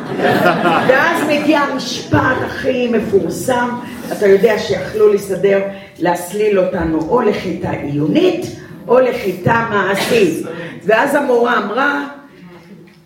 ואז 0.87 1.21
מגיע 1.29 1.59
המשפט 1.59 2.37
הכי 2.45 2.87
מפורסם, 2.87 3.69
אתה 4.11 4.27
יודע 4.27 4.59
שיכלו 4.59 5.13
לסדר, 5.13 5.61
להסליל 5.99 6.59
אותנו 6.59 6.99
או 7.09 7.21
לכיתה 7.21 7.71
עיונית 7.71 8.55
או 8.87 8.99
לכיתה 8.99 9.67
מעשית. 9.69 10.45
ואז 10.85 11.15
המורה 11.15 11.57
אמרה, 11.57 12.07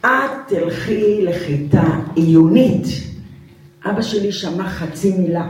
את 0.02 0.32
תלכי 0.48 1.20
לכיתה 1.22 1.84
עיונית. 2.16 3.09
אבא 3.86 4.02
שלי 4.02 4.32
שמע 4.32 4.70
חצי 4.70 5.14
מילה. 5.18 5.48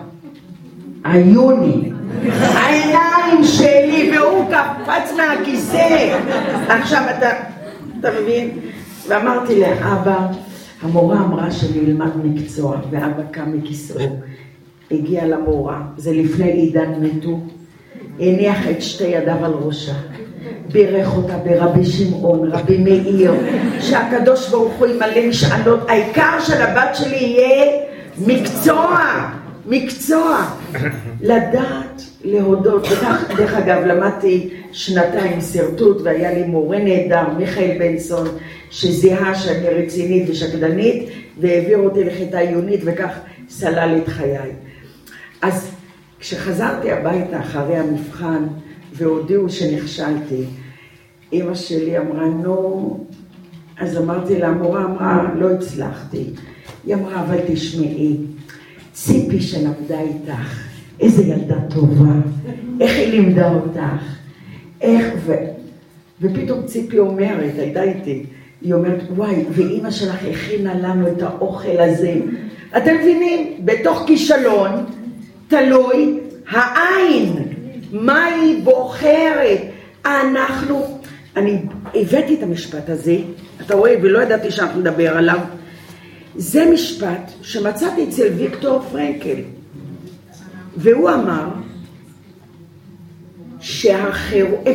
עיוני. 1.06 1.92
העיניים 2.32 3.44
שלי, 3.44 4.12
והוא 4.18 4.46
קפץ 4.46 5.12
מהכיסא. 5.18 6.20
עכשיו 6.68 7.04
אתה, 7.18 7.30
אתה 8.00 8.10
מבין? 8.22 8.60
ואמרתי 9.08 9.60
לאבא, 9.60 10.28
המורה 10.82 11.20
אמרה 11.20 11.52
שאני 11.52 11.80
אלמד 11.80 12.10
מקצוע, 12.24 12.78
ואבא 12.92 13.24
קם 13.32 13.54
מכיסאו, 13.54 14.06
הגיע 14.92 15.26
למורה, 15.26 15.82
זה 15.98 16.12
לפני 16.12 16.52
עידן 16.52 16.92
מתו, 17.02 17.40
הניח 18.20 18.58
את 18.70 18.82
שתי 18.82 19.04
ידיו 19.04 19.46
על 19.46 19.52
ראשה, 19.52 19.94
בירך 20.72 21.18
אותה 21.18 21.38
ברבי 21.38 21.86
שמעון, 21.86 22.52
רבי 22.52 22.78
מאיר, 22.78 23.34
שהקדוש 23.80 24.50
ברוך 24.50 24.74
הוא 24.74 24.88
ימלא 24.88 25.28
משאלות, 25.30 25.80
העיקר 25.90 26.40
שלבת 26.40 26.96
שלי 26.96 27.16
יהיה 27.16 27.89
מקצוע. 28.28 29.00
מקצוע, 29.66 30.56
לדעת 31.22 32.02
להודות, 32.24 32.86
וכך 32.92 33.24
דרך 33.38 33.54
אגב 33.54 33.84
למדתי 33.86 34.50
שנתיים 34.72 35.42
שרטוט 35.42 36.02
והיה 36.04 36.34
לי 36.34 36.44
מורה 36.44 36.80
נהדר, 36.80 37.24
מיכאל 37.38 37.78
בנסון, 37.80 38.28
שזיהה 38.70 39.36
שאני 39.36 39.68
רצינית 39.68 40.30
ושקדנית 40.30 41.10
והעביר 41.40 41.78
אותי 41.78 42.04
לכיתה 42.04 42.40
עיונית 42.40 42.80
וכך 42.84 43.20
סלל 43.50 43.98
את 44.04 44.08
חיי. 44.08 44.52
אז 45.42 45.72
כשחזרתי 46.20 46.92
הביתה 46.92 47.40
אחרי 47.40 47.78
המבחן 47.78 48.48
והודיעו 48.94 49.50
שנכשלתי, 49.50 50.44
אימא 51.32 51.56
שלי 51.56 51.98
אמרה 51.98 52.26
נו, 52.26 53.06
אז 53.80 53.98
אמרתי 53.98 54.40
לה, 54.40 54.48
המורה 54.48 54.86
אמרה 54.86 55.24
לא 55.36 55.52
הצלחתי, 55.52 56.26
היא 56.86 56.96
אמרה 56.96 57.22
אבל 57.22 57.38
תשמעי 57.48 58.18
ציפי 58.94 59.42
שלמדה 59.42 60.00
איתך, 60.02 60.60
איזה 61.00 61.24
ילדה 61.24 61.58
טובה, 61.70 62.14
איך 62.82 62.92
היא 62.98 63.08
לימדה 63.08 63.54
אותך, 63.54 64.04
איך, 64.82 65.06
ו... 65.26 65.34
ופתאום 66.22 66.66
ציפי 66.66 67.00
אומרת, 67.00 67.54
הייתה 67.58 67.84
איתי, 67.84 68.26
היא 68.62 68.74
אומרת, 68.74 69.04
וואי, 69.16 69.46
ואימא 69.52 69.92
שלך 69.92 70.18
הכינה 70.32 70.74
לנו 70.76 71.08
את 71.08 71.22
האוכל 71.22 71.80
הזה. 71.80 72.14
אתם 72.78 72.96
מבינים? 72.96 73.54
בתוך 73.66 74.04
כישלון 74.08 74.72
תלוי 75.48 76.20
העין, 76.50 77.34
מה 77.92 78.26
היא 78.26 78.64
בוחרת. 78.64 79.62
אנחנו, 80.06 81.00
אני 81.36 81.58
הבאתי 81.96 82.36
את 82.36 82.44
המשפט 82.44 82.90
הזה, 82.90 83.18
אתה 83.66 83.76
רואה, 83.76 83.96
ולא 84.02 84.20
ידעתי 84.20 84.52
שאנחנו 84.52 84.80
נדבר 84.80 85.18
עליו. 85.18 85.40
זה 86.36 86.72
משפט 86.74 87.32
שמצאתי 87.42 88.10
אצל 88.10 88.28
ויקטור 88.38 88.82
פרנקל, 88.92 89.38
והוא 90.78 91.10
אמר 91.10 91.48
שהם 93.60 94.12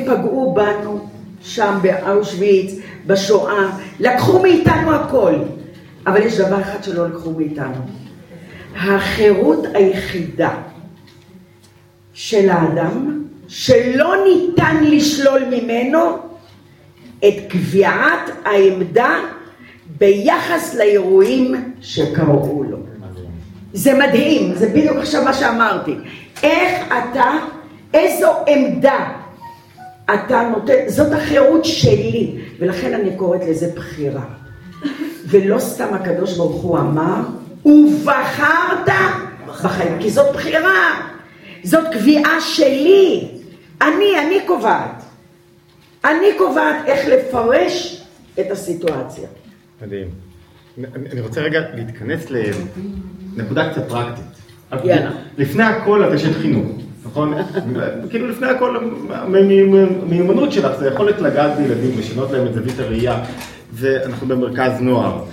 פגעו 0.07 0.55
בנו 0.55 1.09
שם 1.43 1.79
באושוויץ, 1.83 2.75
בשואה, 3.07 3.71
לקחו 4.01 4.43
מאיתנו 4.43 4.95
הכל, 4.95 5.35
אבל 6.07 6.23
יש 6.23 6.41
דבר 6.41 6.61
אחד 6.61 6.85
שלא 6.85 7.09
לקחו 7.09 7.31
מאיתנו. 7.31 7.87
החירות 8.77 9.67
היחידה 9.75 10.55
של 12.13 12.49
האדם, 12.51 13.25
שלא 13.49 14.15
ניתן 14.25 14.85
לשלול 14.85 15.43
ממנו 15.51 16.19
את 17.19 17.35
קביעת 17.49 18.31
העמדה 18.45 19.19
ביחס 19.99 20.75
לאירועים 20.75 21.73
שקראו 21.81 22.63
לו. 22.63 22.79
זה 23.73 23.95
מדהים, 23.95 24.55
זה 24.55 24.69
בדיוק 24.69 24.97
עכשיו 24.97 25.25
מה 25.25 25.35
שאמרתי. 25.35 25.95
איך 26.43 26.83
אתה, 26.89 27.31
איזו 27.95 28.33
עמדה 28.47 29.13
אתה 30.15 30.49
נותן, 30.51 30.89
זאת 30.89 31.13
החירות 31.13 31.65
שלי, 31.65 32.37
ולכן 32.59 32.95
אני 32.95 33.17
קוראת 33.17 33.41
לזה 33.49 33.73
בחירה. 33.75 34.25
ולא 35.27 35.59
סתם 35.59 35.95
הקדוש 35.95 36.37
ברוך 36.37 36.63
הוא 36.63 36.79
אמר, 36.79 37.21
ובחרת 37.65 38.89
בחיים, 39.47 39.99
כי 40.01 40.11
זאת 40.11 40.35
בחירה, 40.35 41.01
זאת 41.65 41.85
קביעה 41.93 42.41
שלי. 42.41 43.29
אני, 43.83 44.19
אני 44.27 44.47
קובעת. 44.47 45.03
אני 46.05 46.27
קובעת 46.39 46.77
איך 46.87 47.09
לפרש 47.09 48.05
את 48.41 48.51
הסיטואציה. 48.51 49.29
מדהים. 49.85 50.09
אני 51.13 51.21
רוצה 51.21 51.41
רגע 51.41 51.61
להתכנס 51.75 52.27
לנקודה 53.37 53.71
קצת 53.71 53.89
פרקטית. 53.89 54.25
יאללה. 54.85 55.11
לפני 55.39 55.65
הכל 55.65 56.05
את 56.05 56.13
אשת 56.13 56.37
חינוך, 56.43 56.67
נכון? 57.05 57.35
כאילו 58.11 58.29
לפני 58.29 58.47
הכל 58.47 58.77
המיומנות 59.11 60.53
שלך 60.53 60.79
זה 60.79 60.89
יכולת 60.89 61.21
לגעת 61.21 61.57
בילדים, 61.57 61.99
לשנות 61.99 62.31
להם 62.31 62.47
את 62.47 62.55
זווית 62.55 62.79
הראייה, 62.79 63.25
ואנחנו 63.73 64.27
במרכז 64.27 64.81
נוער. 64.81 65.25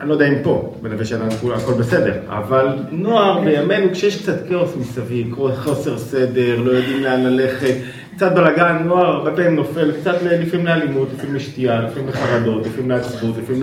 אני 0.00 0.08
לא 0.08 0.14
יודע 0.14 0.28
אם 0.28 0.34
פה, 0.42 0.74
בנווה 0.82 1.04
שאנן 1.04 1.28
הכל 1.54 1.74
בסדר, 1.78 2.14
אבל 2.28 2.66
נוער 2.90 3.40
בימינו 3.44 3.92
כשיש 3.92 4.22
קצת 4.22 4.48
כאוס 4.48 4.76
מסביב, 4.80 5.34
חוסר 5.56 5.98
סדר, 5.98 6.60
לא 6.60 6.70
יודעים 6.70 7.02
לאן 7.02 7.22
ללכת, 7.22 7.74
קצת 8.16 8.32
בלאגן, 8.32 8.78
נוער 8.84 9.06
הרבה 9.06 9.36
פעמים 9.36 9.54
נופל, 9.56 9.92
קצת 10.00 10.14
לפעמים 10.22 10.66
לאלימות, 10.66 11.08
לפעמים 11.14 11.34
לשתייה, 11.34 11.80
לפעמים 11.80 12.08
לחרדות, 12.08 12.66
לפעמים 12.66 12.90
לעצבות, 12.90 13.36
לפעמים 13.38 13.62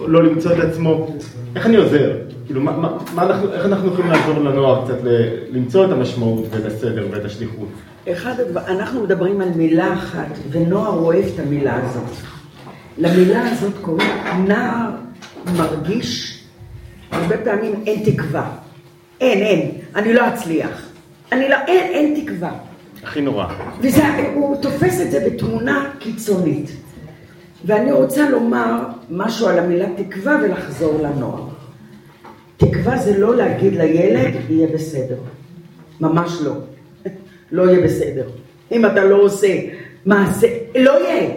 לא 0.00 0.24
למצוא 0.24 0.52
את 0.52 0.58
עצמו. 0.58 1.16
איך 1.56 1.66
אני 1.66 1.76
עוזר? 1.76 2.16
כאילו, 2.46 2.60
מה, 2.60 2.76
מה, 2.76 2.98
מה 3.14 3.22
אנחנו, 3.22 3.52
איך 3.52 3.66
אנחנו 3.66 3.88
יכולים 3.88 4.10
לעזור 4.10 4.38
לנוער 4.38 4.84
קצת 4.84 4.98
למצוא 5.50 5.84
את 5.84 5.90
המשמעות 5.90 6.44
ואת 6.50 6.64
הסדר 6.64 7.06
ואת 7.10 7.24
השליחות? 7.24 7.68
אחד 8.12 8.34
אנחנו 8.56 9.02
מדברים 9.02 9.40
על 9.40 9.48
מילה 9.56 9.92
אחת, 9.92 10.38
ונוער 10.50 10.92
אוהב 10.92 11.24
את 11.34 11.38
המילה 11.38 11.76
הזאת. 11.82 12.16
למילה 12.98 13.50
הזאת 13.50 13.72
קוראים 13.80 14.08
נער 14.48 14.90
מרגיש, 15.56 16.40
הרבה 17.12 17.36
פעמים 17.36 17.72
אין 17.86 18.02
תקווה. 18.04 18.50
אין, 19.20 19.38
אין, 19.38 19.70
אני 19.94 20.14
לא 20.14 20.28
אצליח. 20.28 20.88
אני 21.32 21.48
לא, 21.48 21.56
אין, 21.66 21.92
אין 21.92 22.24
תקווה. 22.24 22.52
הכי 23.04 23.20
נורא. 23.20 23.46
והוא 23.80 24.56
תופס 24.62 25.00
את 25.00 25.10
זה 25.10 25.20
בתמונה 25.26 25.90
קיצונית. 25.98 26.70
ואני 27.64 27.92
רוצה 27.92 28.30
לומר 28.30 28.80
משהו 29.10 29.48
על 29.48 29.58
המילה 29.58 29.86
תקווה 29.96 30.36
ולחזור 30.42 31.02
לנוער. 31.02 31.48
תקווה 32.56 32.98
זה 32.98 33.18
לא 33.18 33.36
להגיד 33.36 33.74
לילד, 33.76 34.34
יהיה 34.48 34.68
בסדר. 34.74 35.16
ממש 36.00 36.38
לא. 36.42 36.52
לא 37.52 37.70
יהיה 37.70 37.84
בסדר. 37.84 38.28
אם 38.72 38.86
אתה 38.86 39.04
לא 39.04 39.16
עושה 39.16 39.60
מעשה, 40.06 40.46
לא 40.78 41.08
יהיה. 41.08 41.30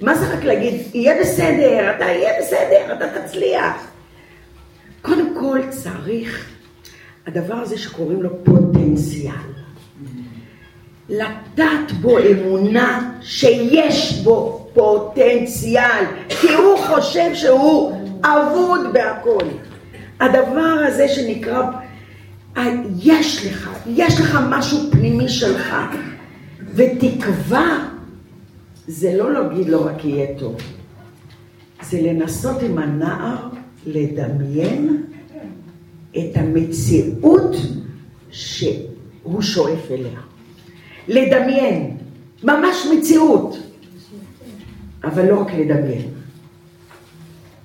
מה 0.00 0.14
זה 0.14 0.34
רק 0.36 0.44
להגיד, 0.44 0.74
יהיה 0.94 1.20
בסדר, 1.20 1.96
אתה 1.96 2.04
יהיה 2.04 2.32
בסדר, 2.40 2.96
אתה 2.96 3.20
תצליח. 3.20 3.86
קודם 5.02 5.34
כל 5.40 5.60
צריך, 5.70 6.50
הדבר 7.26 7.54
הזה 7.54 7.78
שקוראים 7.78 8.22
לו 8.22 8.44
פוטנציאל. 8.44 9.63
לטעת 11.08 11.92
בו 12.00 12.18
אמונה 12.18 13.12
שיש 13.22 14.20
בו 14.22 14.66
פוטנציאל, 14.74 16.04
כי 16.28 16.52
הוא 16.52 16.78
חושב 16.78 17.34
שהוא 17.34 17.92
אבוד 18.24 18.80
בהכל. 18.92 19.46
הדבר 20.20 20.84
הזה 20.86 21.08
שנקרא, 21.08 21.62
יש 23.02 23.46
לך, 23.46 23.70
יש 23.86 24.20
לך 24.20 24.38
משהו 24.50 24.78
פנימי 24.90 25.28
שלך, 25.28 25.74
ותקווה 26.74 27.88
זה 28.86 29.16
לא 29.16 29.32
להגיד 29.32 29.68
לו 29.68 29.84
רק 29.84 30.04
יהיה 30.04 30.38
טוב, 30.38 30.56
זה 31.82 32.00
לנסות 32.02 32.62
עם 32.62 32.78
הנער 32.78 33.48
לדמיין 33.86 35.04
את 36.18 36.36
המציאות 36.36 37.56
שהוא 38.30 39.42
שואף 39.42 39.90
אליה. 39.90 40.20
לדמיין, 41.08 41.96
ממש 42.42 42.86
מציאות, 42.92 43.56
אבל 45.04 45.28
לא 45.28 45.40
רק 45.40 45.54
לדמיין. 45.54 46.08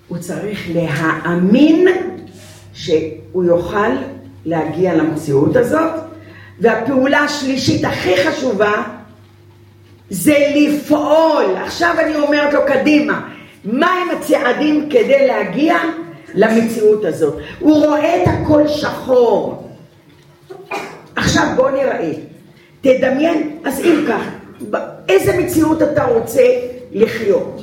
הוא 0.08 0.18
צריך 0.18 0.70
להאמין 0.74 1.88
שהוא 2.74 3.44
יוכל 3.44 3.92
להגיע 4.46 4.96
למציאות 4.96 5.56
הזאת, 5.56 5.92
והפעולה 6.60 7.20
השלישית 7.20 7.86
הכי 7.86 8.14
חשובה 8.28 8.84
זה 10.10 10.38
לפעול. 10.56 11.56
עכשיו 11.64 11.96
אני 12.00 12.16
אומרת 12.16 12.54
לו 12.54 12.60
קדימה, 12.68 13.30
מהם 13.66 14.08
הצעדים 14.18 14.90
כדי 14.90 15.28
להגיע 15.28 15.78
למציאות 16.34 17.06
הזאת? 17.06 17.40
הוא 17.60 17.86
רואה 17.86 18.24
את 18.24 18.28
הכל 18.28 18.68
שחור. 18.68 19.70
עכשיו 21.16 21.48
בוא 21.56 21.70
נראה. 21.70 22.29
תדמיין, 22.82 23.60
אז 23.66 23.80
אם 23.80 24.06
כך, 24.08 24.22
איזה 25.10 25.38
מציאות 25.40 25.82
אתה 25.82 26.06
רוצה 26.06 26.44
לחיות? 26.92 27.62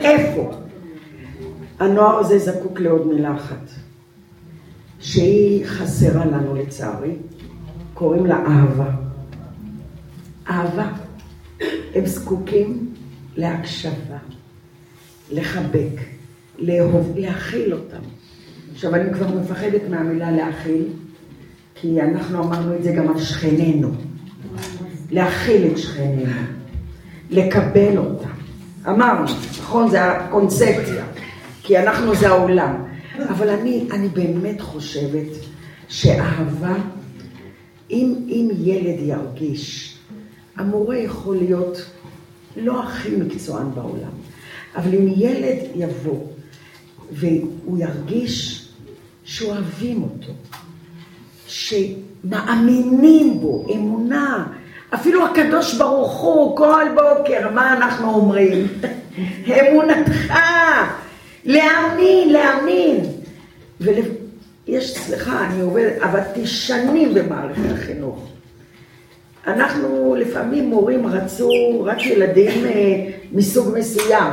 איפה? 0.00 0.52
הנוער 1.78 2.18
הזה 2.18 2.38
זקוק 2.38 2.80
לעוד 2.80 3.06
מילה 3.06 3.34
אחת, 3.34 3.70
שהיא 5.00 5.66
חסרה 5.66 6.24
לנו 6.24 6.54
לצערי, 6.54 7.16
קוראים 7.94 8.26
לה 8.26 8.36
אהבה. 8.36 8.90
אהבה. 10.50 10.88
הם 11.94 12.06
זקוקים 12.06 12.94
להקשבה, 13.36 14.18
לחבק, 15.32 16.00
לאהוב, 16.58 17.12
להכיל 17.16 17.72
אותם. 17.74 18.02
עכשיו, 18.72 18.94
אני 18.94 19.14
כבר 19.14 19.28
מפחדת 19.28 19.80
מהמילה 19.90 20.30
להכיל, 20.30 20.84
כי 21.74 22.02
אנחנו 22.02 22.42
אמרנו 22.44 22.76
את 22.76 22.82
זה 22.82 22.92
גם 22.92 23.08
על 23.08 23.20
שכנינו. 23.20 23.90
להכיל 25.14 25.66
את 25.72 25.78
שכנינו, 25.78 26.32
לקבל 27.30 27.98
אותם. 27.98 28.28
אמרנו, 28.88 29.24
נכון? 29.58 29.90
זה 29.90 30.04
הקונספציה, 30.04 31.04
כי 31.62 31.78
אנחנו 31.78 32.14
זה 32.14 32.28
העולם. 32.28 32.84
אבל 33.28 33.48
אני, 33.48 33.84
אני 33.90 34.08
באמת 34.08 34.60
חושבת 34.60 35.26
שאהבה, 35.88 36.74
אם, 37.90 38.14
אם 38.28 38.48
ילד 38.58 39.00
ירגיש, 39.00 39.96
המורה 40.56 40.98
יכול 40.98 41.36
להיות 41.36 41.90
לא 42.56 42.82
הכי 42.82 43.16
מקצוען 43.16 43.70
בעולם, 43.74 44.12
אבל 44.76 44.94
אם 44.94 45.08
ילד 45.16 45.58
יבוא 45.74 46.20
והוא 47.10 47.78
ירגיש 47.78 48.68
שאוהבים 49.24 50.02
אותו, 50.02 50.32
שמאמינים 51.46 53.40
בו, 53.40 53.66
אמונה, 53.74 54.46
אפילו 54.94 55.26
הקדוש 55.26 55.74
ברוך 55.74 56.20
הוא 56.20 56.56
כל 56.56 56.84
בוקר, 56.94 57.50
מה 57.50 57.76
אנחנו 57.76 58.14
אומרים? 58.14 58.66
אמונתך, 59.60 60.32
להאמין, 61.44 62.32
להאמין. 62.32 63.00
ויש, 63.80 64.98
סליחה, 64.98 65.46
אני 65.46 65.60
עובדת, 65.60 65.92
עבדתי 66.00 66.46
שנים 66.46 67.14
במערכת 67.14 67.72
החינוך. 67.74 68.28
אנחנו 69.46 70.14
לפעמים 70.18 70.70
מורים 70.70 71.06
רצו 71.06 71.82
רק 71.84 72.06
ילדים 72.06 72.66
אה, 72.66 73.10
מסוג 73.32 73.78
מסוים. 73.78 74.32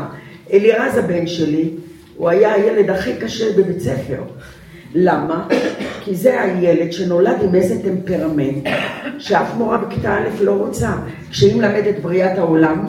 אלירז 0.54 0.98
הבן 0.98 1.28
שלי, 1.28 1.70
הוא 2.18 2.30
היה 2.30 2.54
הילד 2.54 2.90
הכי 2.90 3.14
קשה 3.16 3.46
בבית 3.58 3.80
ספר. 3.80 4.24
למה? 4.96 5.48
כי 6.04 6.16
זה 6.16 6.42
הילד 6.42 6.94
שנולד 6.94 7.38
עם 7.44 7.56
איזה 7.56 7.84
טמפרמנט 7.84 8.68
שאף 9.20 9.56
מורה 9.58 9.78
בכיתה 9.78 10.14
א' 10.14 10.44
לא 10.44 10.52
רוצה. 10.52 10.92
כשהיא 11.30 11.56
מלמדת 11.56 12.00
בריאת 12.02 12.38
העולם, 12.38 12.86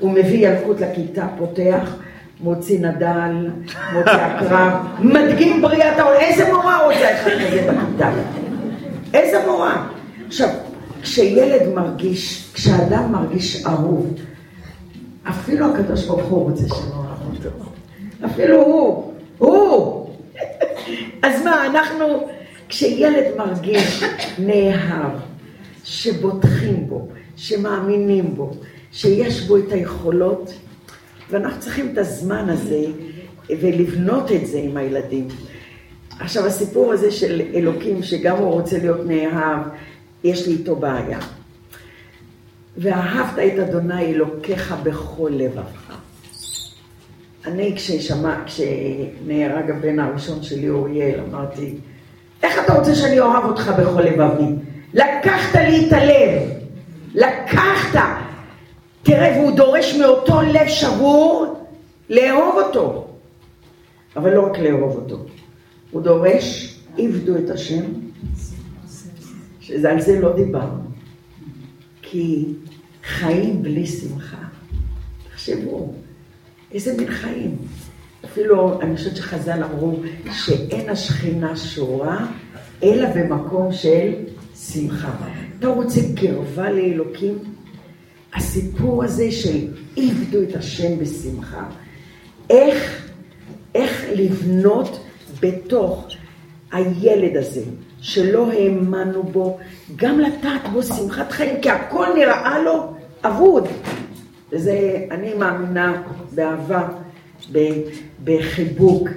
הוא 0.00 0.12
מביא 0.12 0.48
ילקוט 0.48 0.80
לכיתה, 0.80 1.26
פותח, 1.38 1.96
מוציא 2.40 2.80
נדל, 2.80 3.50
מוציא 3.92 4.12
עקרב, 4.12 4.72
מדגים 5.14 5.62
בריאת 5.62 5.98
העולם. 5.98 6.20
איזה 6.20 6.52
מורה 6.52 6.86
רוצה 6.86 7.14
אחד 7.14 7.30
כזה 7.30 7.72
בכיתה? 7.72 8.10
איזה 9.14 9.46
מורה? 9.46 9.86
עכשיו, 10.26 10.48
כשילד 11.02 11.74
מרגיש, 11.74 12.50
כשאדם 12.54 13.12
מרגיש 13.12 13.66
אהוב, 13.66 14.14
אפילו 15.28 15.66
הקדוש 15.66 16.06
ברוך 16.06 16.24
הוא 16.24 16.50
רוצה 16.50 16.68
שנאהב 16.68 17.18
אותו. 17.36 17.50
אפילו 18.24 18.62
הוא, 18.62 19.12
הוא. 19.38 20.05
אז 21.26 21.42
מה, 21.42 21.66
אנחנו, 21.66 22.28
כשילד 22.68 23.24
מרגיש 23.36 24.02
נאהב, 24.38 25.12
שבוטחים 25.84 26.88
בו, 26.88 27.08
שמאמינים 27.36 28.34
בו, 28.34 28.52
שיש 28.92 29.40
בו 29.40 29.56
את 29.56 29.72
היכולות, 29.72 30.52
ואנחנו 31.30 31.60
צריכים 31.60 31.90
את 31.92 31.98
הזמן 31.98 32.48
הזה 32.48 32.84
ולבנות 33.60 34.32
את 34.32 34.46
זה 34.46 34.58
עם 34.58 34.76
הילדים. 34.76 35.28
עכשיו, 36.20 36.46
הסיפור 36.46 36.92
הזה 36.92 37.10
של 37.10 37.42
אלוקים, 37.54 38.02
שגם 38.02 38.36
הוא 38.36 38.52
רוצה 38.52 38.78
להיות 38.78 39.00
נאהב, 39.06 39.60
יש 40.24 40.46
לי 40.46 40.52
איתו 40.52 40.76
בעיה. 40.76 41.18
ואהבת 42.76 43.38
את 43.38 43.58
אדוני 43.58 44.04
אלוקיך 44.06 44.74
בכל 44.82 45.30
לבבך. 45.34 45.95
אני 47.46 47.72
כששמע, 47.76 48.42
כשנהרג 48.46 49.70
הבן 49.70 49.98
הראשון 49.98 50.42
שלי 50.42 50.68
אוריאל, 50.68 51.20
אמרתי, 51.20 51.74
איך 52.42 52.64
אתה 52.64 52.74
רוצה 52.74 52.94
שאני 52.94 53.20
אוהב 53.20 53.44
אותך 53.44 53.72
בכל 53.78 54.02
לבבי? 54.02 54.44
לקחת 54.94 55.54
לי 55.54 55.88
את 55.88 55.92
הלב, 55.92 56.42
לקחת. 57.14 57.98
תראה, 59.02 59.38
והוא 59.38 59.56
דורש 59.56 59.94
מאותו 59.94 60.42
לב 60.42 60.68
שבור 60.68 61.56
לאהוב 62.10 62.54
אותו. 62.64 63.06
אבל 64.16 64.34
לא 64.34 64.46
רק 64.46 64.58
לאהוב 64.58 64.96
אותו, 64.96 65.24
הוא 65.90 66.02
דורש, 66.02 66.78
עבדו 66.98 67.36
את 67.36 67.50
השם, 67.50 67.84
שעל 69.60 70.00
זה 70.00 70.20
לא 70.20 70.36
דיברנו. 70.36 70.82
כי 72.02 72.44
חיים 73.04 73.62
בלי 73.62 73.86
שמחה, 73.86 74.36
תחשבו, 75.30 75.94
איזה 76.76 76.94
מין 76.96 77.10
חיים. 77.10 77.56
אפילו, 78.24 78.80
אני 78.80 78.96
חושבת 78.96 79.16
שחז"ל 79.16 79.62
אמרו 79.64 79.96
שאין 80.32 80.88
השכינה 80.90 81.56
שורה, 81.56 82.26
אלא 82.82 83.08
במקום 83.14 83.72
של 83.72 84.12
שמחה. 84.72 85.12
אתה 85.58 85.66
רוצה 85.68 86.00
קרבה 86.16 86.70
לאלוקים? 86.70 87.38
הסיפור 88.34 89.04
הזה 89.04 89.32
של 89.32 89.68
עבדו 89.96 90.42
את 90.42 90.56
השם 90.56 90.98
בשמחה. 90.98 91.64
איך, 92.50 93.08
איך 93.74 94.04
לבנות 94.14 95.00
בתוך 95.42 96.08
הילד 96.72 97.36
הזה, 97.36 97.62
שלא 98.00 98.52
האמנו 98.52 99.22
בו, 99.22 99.58
גם 99.96 100.20
לטעת 100.20 100.68
בו 100.72 100.82
שמחת 100.82 101.32
חיים, 101.32 101.60
כי 101.62 101.70
הכל 101.70 102.06
נראה 102.16 102.58
לו 102.62 102.94
אבוד. 103.24 103.68
וזה, 104.52 105.06
אני 105.10 105.34
מאמינה 105.34 106.02
באהבה, 106.34 106.88
בחיבוק, 108.24 109.08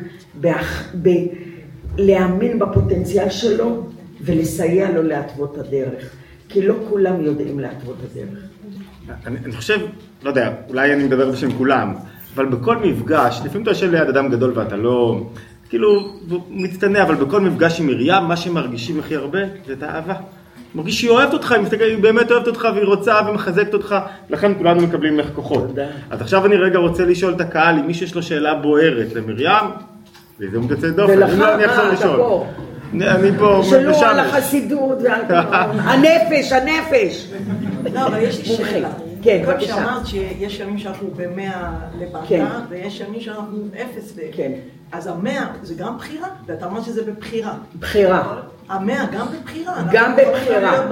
להאמין 1.98 2.60
בפוטנציאל 2.60 3.30
שלו 3.30 3.86
ולסייע 4.22 4.92
לו 4.92 5.04
להתוות 5.04 5.58
הדרך. 5.58 6.16
כי 6.50 6.62
לא 6.62 6.76
כולם 6.90 7.22
יודעים 7.22 7.60
להתוות 7.60 7.96
הדרך. 8.12 8.40
אני, 9.28 9.38
אני 9.46 9.52
חושב, 9.52 9.80
לא 10.24 10.30
יודע, 10.30 10.54
אולי 10.70 10.94
אני 10.94 11.04
מדבר 11.04 11.32
בשם 11.32 11.52
כולם, 11.52 11.94
אבל 12.36 12.46
בכל 12.46 12.78
מפגש, 12.78 13.42
לפעמים 13.46 13.64
אתה 13.64 13.72
יושב 13.72 13.92
ליד 13.92 14.08
אדם 14.08 14.30
גדול 14.30 14.52
ואתה 14.56 14.76
לא, 14.76 15.26
כאילו, 15.70 16.18
מצטנע, 16.50 17.04
אבל 17.04 17.16
בכל 17.16 17.42
מפגש 17.42 17.80
עם 17.80 17.88
מרים, 17.88 18.24
מה 18.28 18.38
שמרגישים 18.38 19.00
הכי 19.00 19.16
הרבה 19.16 19.40
זה 19.68 19.74
את 19.74 19.84
האהבה. 19.84 20.16
מרגיש 20.76 21.00
שהיא 21.00 21.10
אוהבת 21.10 21.34
אותך, 21.34 21.52
היא, 21.52 21.62
מסתכל, 21.62 21.84
היא 21.84 21.98
באמת 21.98 22.32
אוהבת 22.32 22.48
אותך 22.48 22.68
והיא 22.76 22.86
רוצה 22.86 23.20
ומחזקת 23.30 23.74
אותך, 23.74 23.96
לכן 24.30 24.52
כולנו 24.58 24.82
מקבלים 24.82 25.18
ממך 25.18 25.26
כוחות. 25.36 25.68
תודה. 25.68 25.86
אז 26.10 26.22
עכשיו 26.22 26.46
אני 26.46 26.56
רגע 26.56 26.80
רוצה 26.80 27.06
לשאול 27.06 27.34
את 27.34 27.42
הקהל, 27.42 27.80
אם 27.80 27.88
מישהו 27.88 28.06
יש 28.06 28.16
לו 28.16 28.24
שאלה 28.24 28.54
בוערת 28.54 29.14
למרים, 29.16 29.66
והזדמנות 30.40 30.72
יוצאת 30.72 30.96
דופן, 30.96 31.14
ולך, 31.14 31.38
לא 31.38 31.56
אני 31.56 31.66
אחזור 31.66 31.84
אתה 31.84 31.94
לשאול. 31.94 32.18
פה. 32.18 32.46
אני 32.94 33.10
אני 33.10 33.38
פה, 33.40 33.62
שלו 33.70 33.92
בשמש. 33.92 34.04
על 34.04 34.20
החסידות 34.20 34.98
הנפש, 35.80 36.52
הנפש. 36.52 37.32
לא, 37.94 38.08
אבל 38.08 38.18
יש 38.20 38.40
לי. 38.40 38.56
שאלה. 38.56 38.90
כן, 39.22 39.44
גם 39.46 39.54
בבקשה. 39.54 39.68
שאמרת 39.68 40.08
שיש 40.08 40.60
ימים 40.60 40.78
שאנחנו 40.78 41.08
במאה 41.16 41.72
למטה, 42.00 42.20
כן. 42.28 42.46
ויש 42.70 43.00
ימים 43.00 43.22
שאנחנו 43.22 43.58
אפס 43.82 44.18
ל... 44.18 44.20
כן. 44.32 44.52
אז 44.92 45.08
המאה 45.08 45.46
זה 45.62 45.74
גם 45.74 45.98
בחירה? 45.98 46.28
ואתה 46.46 46.66
אמרת 46.66 46.84
שזה 46.84 47.04
בבחירה. 47.04 47.54
בחירה. 47.80 48.42
המאה 48.70 49.06
גם 49.12 49.28
בבחירה. 49.28 49.84
גם 49.92 50.16
בבחירה. 50.16 50.84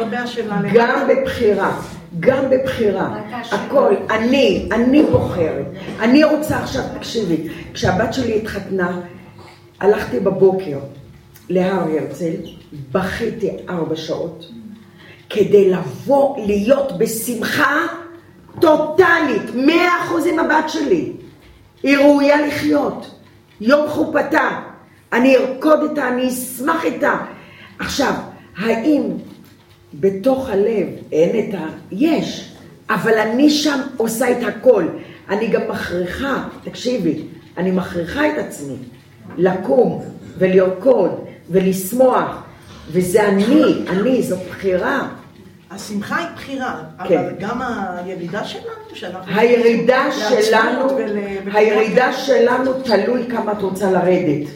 גם 0.73 1.07
בבחירה. 1.07 1.82
גם 2.19 2.49
בבחירה. 2.49 3.17
הכל. 3.51 3.95
אני, 4.09 4.69
אני 4.71 5.03
בוחרת. 5.03 5.65
אני 5.99 6.23
רוצה 6.23 6.59
עכשיו, 6.59 6.84
תקשיבי, 6.95 7.47
כשהבת 7.73 8.13
שלי 8.13 8.38
התחתנה, 8.38 8.99
הלכתי 9.80 10.19
בבוקר 10.19 10.80
להר 11.49 11.80
הרצל, 11.80 12.34
בכיתי 12.91 13.49
ארבע 13.69 13.95
שעות, 13.95 14.51
כדי 15.30 15.69
לבוא 15.71 16.45
להיות 16.45 16.97
בשמחה 16.97 17.88
טוטאלית, 18.62 19.55
מאה 19.55 20.03
אחוז 20.03 20.28
עם 20.28 20.39
הבת 20.39 20.70
שלי. 20.70 21.12
היא 21.84 21.97
ראויה 21.97 22.47
לחיות. 22.47 23.20
יום 23.62 23.89
חופתה. 23.89 24.60
אני 25.14 25.38
ארקוד 25.38 25.80
איתה, 25.89 26.08
אני 26.08 26.28
אשמח 26.28 26.84
איתה. 26.84 27.18
עכשיו, 27.80 28.14
האם 28.58 29.01
בתוך 29.93 30.49
הלב 30.49 30.88
אין 31.12 31.49
את 31.49 31.55
ה... 31.55 31.66
יש, 31.91 32.53
אבל 32.89 33.18
אני 33.18 33.49
שם 33.49 33.80
עושה 33.97 34.32
את 34.32 34.43
הכל. 34.43 34.88
אני 35.30 35.47
גם 35.47 35.62
מכריחה, 35.70 36.43
תקשיבי, 36.64 37.22
אני 37.58 37.72
מכריחה 37.72 38.28
את 38.28 38.38
עצמי 38.38 38.76
לקום 39.38 40.03
ולרקוד 40.38 41.12
ולשמוח, 41.49 42.43
וזה 42.91 43.28
אני, 43.28 43.64
אני, 43.89 44.24
זו 44.24 44.36
בחירה. 44.49 45.08
השמחה 45.72 46.18
היא 46.18 46.28
בחירה, 46.36 46.84
כן. 47.07 47.18
אבל 47.18 47.34
גם 47.39 47.61
הירידה 47.61 48.43
שלנו, 48.43 48.65
שאנחנו... 48.93 49.36
הירידה 49.36 50.03
שלנו, 50.11 50.86
ול- 50.95 51.18
הירידה 51.53 52.13
שלנו 52.13 52.72
תלוי 52.84 53.28
כמה 53.32 53.51
את 53.51 53.61
רוצה 53.61 53.91
לרדת. 53.91 54.47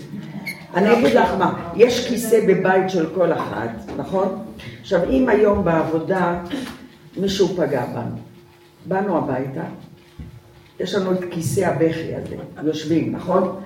אני 0.76 0.94
אגיד 0.94 1.14
לך 1.14 1.30
מה, 1.40 1.72
יש 1.76 2.08
כיסא 2.08 2.40
בבית 2.48 2.90
של 2.90 3.10
כל 3.16 3.34
אחת, 3.34 3.70
נכון? 3.98 4.44
עכשיו, 4.82 5.10
אם 5.10 5.30
היום 5.30 5.66
בעבודה 5.66 6.40
מישהו 7.18 7.48
פגע 7.48 7.86
בנו, 7.86 8.18
באנו 8.86 9.18
הביתה, 9.18 9.64
יש 10.80 10.96
לנו 10.96 11.12
את 11.12 11.20
כיסא 11.32 11.62
הבכי 11.62 12.16
הזה, 12.16 12.36
יושבים, 12.64 13.12
נכון? 13.16 13.60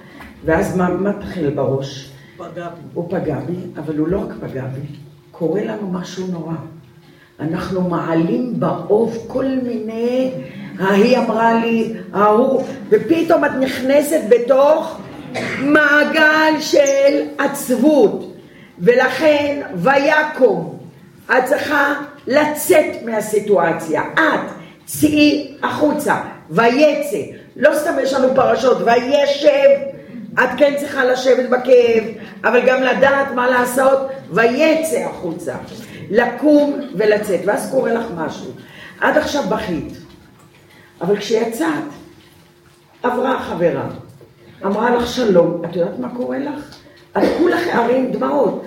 ואז 0.46 0.78
מה 0.78 0.90
מתחיל 0.90 1.50
בראש? 1.50 2.12
פגע 2.38 2.48
בי. 2.70 2.82
הוא 2.94 3.10
פגע 3.10 3.40
בי, 3.40 3.56
אבל 3.78 3.98
הוא 3.98 4.08
לא 4.08 4.20
רק 4.20 4.30
פגע 4.42 4.66
בי, 4.66 4.82
קורה 5.32 5.64
לנו 5.64 5.92
משהו 5.92 6.28
נורא. 6.28 6.54
אנחנו 7.40 7.82
מעלים 7.82 8.60
באוב 8.60 9.18
כל 9.28 9.46
מיני, 9.46 10.32
ההיא 10.80 11.18
אמרה 11.18 11.54
לי, 11.54 11.94
ההוא, 12.14 12.64
ופתאום 12.90 13.46
את 13.46 13.52
נכנסת 13.60 14.22
בתוך 14.30 14.98
מעגל 15.60 16.54
של 16.60 17.22
עצבות. 17.38 18.34
ולכן, 18.80 19.62
ויקום, 19.76 20.78
את 21.32 21.46
צריכה 21.46 21.94
לצאת 22.28 23.04
מהסיטואציה. 23.06 24.02
את, 24.14 24.52
צאי 24.86 25.58
החוצה, 25.64 26.16
ויצא. 26.50 27.18
לא 27.56 27.76
סתם 27.76 27.94
יש 28.04 28.14
לנו 28.14 28.36
פרשות, 28.36 28.78
וישב, 28.86 29.70
את 30.34 30.50
כן 30.58 30.74
צריכה 30.78 31.06
לשבת 31.06 31.50
בכאב, 31.50 32.04
אבל 32.44 32.62
גם 32.68 32.84
לדעת 32.84 33.28
מה 33.36 33.50
לעשות, 33.50 34.00
ויצא 34.32 34.98
החוצה. 34.98 35.54
לקום 36.10 36.80
ולצאת, 36.96 37.40
ואז 37.46 37.72
קורה 37.72 37.94
לך 37.94 38.06
משהו. 38.18 38.52
עד 39.00 39.18
עכשיו 39.18 39.44
בכית, 39.50 39.94
אבל 41.02 41.18
כשיצאת, 41.18 41.84
עברה 43.04 43.40
חברה, 43.40 43.88
אמרה 44.66 44.96
לך 44.96 45.08
שלום, 45.08 45.62
את 45.66 45.76
יודעת 45.76 46.00
מה 46.00 46.10
קורה 46.16 46.40
לך? 46.40 46.76
את 47.18 47.24
כולך 47.38 47.62
הרים 47.72 48.12
דמעות. 48.12 48.66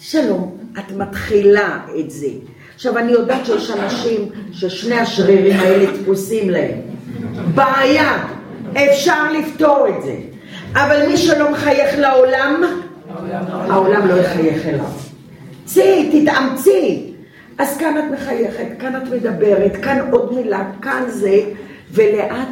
שלום, 0.00 0.56
את 0.78 0.92
מתחילה 0.92 1.80
את 2.00 2.10
זה. 2.10 2.28
עכשיו, 2.74 2.98
אני 2.98 3.12
יודעת 3.12 3.46
שיש 3.46 3.70
אנשים 3.70 4.28
ששני 4.52 4.98
השרירים 4.98 5.60
האלה 5.60 5.92
דפוסים 5.92 6.50
להם. 6.50 6.80
בעיה, 7.54 8.24
אפשר 8.72 9.32
לפתור 9.32 9.86
את 9.88 10.02
זה. 10.02 10.16
אבל 10.72 11.06
מי 11.08 11.16
שלא 11.16 11.52
מחייך 11.52 11.98
לעולם, 11.98 12.62
העולם 13.50 14.08
לא 14.08 14.14
יחייך 14.14 14.66
אליו. 14.66 14.84
צאי, 15.64 16.22
תתאמצי. 16.22 17.14
אז 17.58 17.76
כאן 17.78 17.98
את 17.98 18.04
מחייכת, 18.12 18.66
כאן 18.78 18.96
את 18.96 19.08
מדברת, 19.12 19.76
כאן 19.76 19.98
עוד 20.10 20.34
מילה, 20.34 20.70
כאן 20.82 21.02
זה, 21.08 21.40
ולאט, 21.90 22.48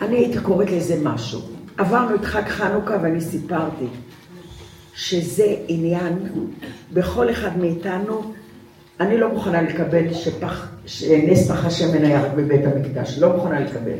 אני 0.00 0.16
הייתי 0.16 0.38
קוראת 0.40 0.70
לזה 0.70 0.96
משהו. 1.02 1.40
עברנו 1.76 2.14
את 2.14 2.24
חג 2.24 2.48
חנוכה 2.48 2.96
ואני 3.02 3.20
סיפרתי 3.20 3.86
שזה 4.94 5.54
עניין, 5.68 6.18
בכל 6.92 7.30
אחד 7.30 7.58
מאיתנו, 7.58 8.32
אני 9.00 9.18
לא 9.18 9.28
מוכנה 9.28 9.62
לקבל 9.62 10.14
שפח, 10.14 10.68
שנס 10.86 11.50
פח 11.50 11.64
השמן 11.64 12.04
היה 12.04 12.22
רק 12.22 12.32
בבית 12.36 12.64
המקדש, 12.64 13.18
לא 13.18 13.36
מוכנה 13.36 13.60
לקבל. 13.60 13.98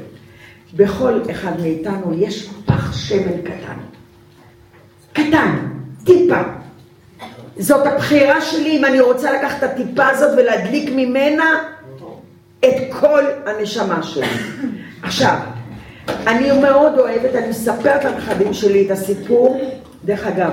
בכל 0.76 1.20
אחד 1.31 1.61
מאיתנו 1.61 2.14
יש 2.18 2.51
פח 2.66 2.93
שמן 2.93 3.43
קטן. 3.43 3.79
קטן, 5.12 5.57
טיפה. 6.05 6.43
זאת 7.59 7.87
הבחירה 7.87 8.41
שלי 8.41 8.77
אם 8.77 8.85
אני 8.85 9.01
רוצה 9.01 9.33
לקחת 9.33 9.59
את 9.59 9.63
הטיפה 9.63 10.07
הזאת 10.07 10.39
ולהדליק 10.39 10.91
ממנה 10.97 11.63
את 12.65 12.75
כל 13.01 13.23
הנשמה 13.47 14.03
שלי. 14.03 14.27
עכשיו, 15.03 15.37
אני 16.27 16.61
מאוד 16.61 16.99
אוהבת, 16.99 17.35
אני 17.35 17.49
מספרת 17.49 18.05
לנכדים 18.05 18.55
שלי 18.55 18.87
את 18.87 18.91
הסיפור. 18.91 19.71
דרך 20.05 20.27
אגב, 20.27 20.51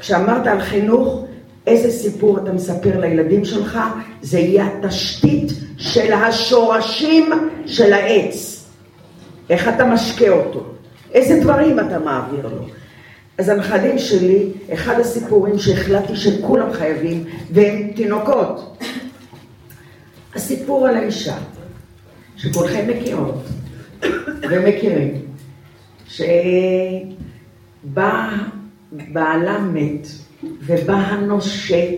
כשאמרת 0.00 0.46
על 0.46 0.60
חינוך, 0.60 1.24
איזה 1.66 1.90
סיפור 1.90 2.38
אתה 2.38 2.52
מספר 2.52 3.00
לילדים 3.00 3.44
שלך, 3.44 3.78
זה 4.22 4.38
יהיה 4.38 4.66
התשתית 4.66 5.52
של 5.76 6.12
השורשים 6.12 7.32
של 7.66 7.92
העץ. 7.92 8.64
איך 9.50 9.68
אתה 9.68 9.84
משקה 9.84 10.28
אותו, 10.28 10.64
איזה 11.14 11.40
דברים 11.40 11.80
אתה 11.80 11.98
מעביר 11.98 12.46
לו. 12.46 12.66
אז 13.38 13.48
הנכדים 13.48 13.98
שלי, 13.98 14.46
אחד 14.72 15.00
הסיפורים 15.00 15.58
שהחלטתי 15.58 16.16
שכולם 16.16 16.72
חייבים, 16.72 17.24
והם 17.50 17.92
תינוקות. 17.96 18.82
הסיפור 20.34 20.86
על 20.86 20.96
האישה, 20.96 21.36
שכולכם 22.36 22.86
מכירות 22.88 23.44
ומכירים, 24.50 25.22
שבא 26.08 26.30
בעלה 28.92 29.58
מת, 29.58 30.06
ובא 30.42 30.94
הנושה, 30.94 31.90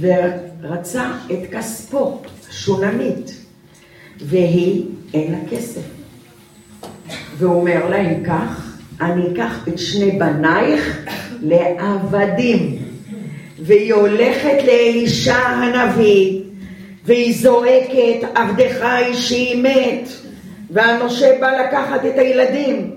ורצה 0.00 1.12
את 1.32 1.50
כספו, 1.52 2.22
שונמית, 2.50 3.44
והיא 4.20 4.86
אין 5.14 5.32
לה 5.32 5.38
כסף. 5.50 5.82
והוא 7.38 7.60
אומר 7.60 7.88
לה, 7.88 8.00
אם 8.00 8.24
כך, 8.24 8.63
אני 9.00 9.32
אקח 9.32 9.68
את 9.68 9.78
שני 9.78 10.10
בנייך 10.10 11.06
לעבדים. 11.42 12.78
והיא 13.62 13.94
הולכת 13.94 14.56
לאלישע 14.66 15.36
הנביא, 15.36 16.40
והיא 17.04 17.42
זועקת, 17.42 18.28
עבדך 18.34 18.86
אישי 18.98 19.62
מת, 19.62 20.08
והנושה 20.70 21.38
בא 21.40 21.50
לקחת 21.50 22.00
את 22.04 22.18
הילדים. 22.18 22.90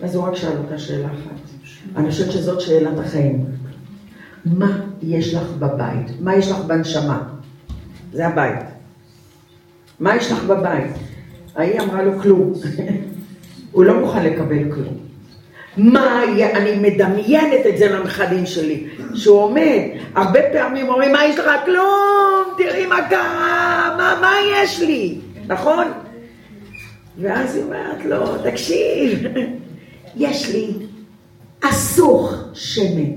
אז 0.00 0.14
הוא 0.14 0.24
רק 0.24 0.36
שאל 0.36 0.56
אותה 0.64 0.78
שאלה 0.78 1.06
אחת. 1.06 1.40
אני 1.96 2.10
חושבת 2.10 2.32
שזאת 2.32 2.60
שאלת 2.60 2.98
החיים. 2.98 3.44
מה 4.44 4.80
יש 5.02 5.34
לך 5.34 5.46
בבית? 5.58 6.06
מה 6.20 6.36
יש 6.36 6.50
לך 6.50 6.58
בנשמה? 6.58 7.22
זה 8.12 8.26
הבית. 8.26 8.64
מה 10.00 10.16
יש 10.16 10.32
לך 10.32 10.44
בבית? 10.44 10.92
ההיא 11.56 11.80
אמרה 11.80 12.02
לו 12.02 12.18
כלום. 12.18 12.52
הוא 13.72 13.84
לא 13.84 14.00
מוכן 14.00 14.24
לקבל 14.24 14.72
כלום. 14.74 15.01
מה, 15.76 16.20
היה- 16.20 16.56
אני 16.56 16.74
מדמיינת 16.90 17.66
את 17.66 17.78
זה 17.78 17.88
לנכדים 17.88 18.46
שלי, 18.46 18.84
שהוא 19.14 19.38
עומד, 19.38 19.78
הרבה 20.14 20.40
פעמים 20.52 20.88
אומרים, 20.88 21.12
מה 21.12 21.24
יש 21.24 21.38
לך? 21.38 21.50
כלום, 21.64 22.44
תראי 22.58 22.86
מה 22.86 23.08
קרה, 23.10 23.94
מה, 23.96 24.18
מה 24.20 24.32
יש 24.56 24.80
לי, 24.80 25.18
נכון? 25.46 25.86
ואז 27.20 27.56
היא 27.56 27.64
אומרת 27.64 28.04
לו, 28.04 28.38
תקשיב, 28.50 29.18
יש 30.16 30.48
לי 30.50 30.70
אסוך 31.60 32.34
שמן. 32.54 33.12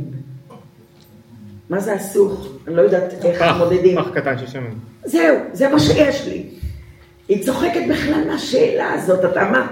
מה 1.69 1.79
זה 1.79 1.93
הסוך? 1.93 2.47
אני 2.67 2.75
לא 2.75 2.81
יודעת 2.81 3.25
איך 3.25 3.41
מודדים. 3.57 3.97
פח 3.97 4.09
קטן 4.13 4.37
של 4.37 4.47
שמן. 4.47 4.69
זהו, 5.05 5.37
זה 5.53 5.69
מה 5.69 5.79
שיש 5.79 6.27
לי. 6.27 6.43
היא 7.27 7.43
צוחקת 7.45 7.81
בכלל 7.89 8.23
מהשאלה 8.27 8.93
הזאת, 8.93 9.25
אתה 9.25 9.43
מה? 9.51 9.67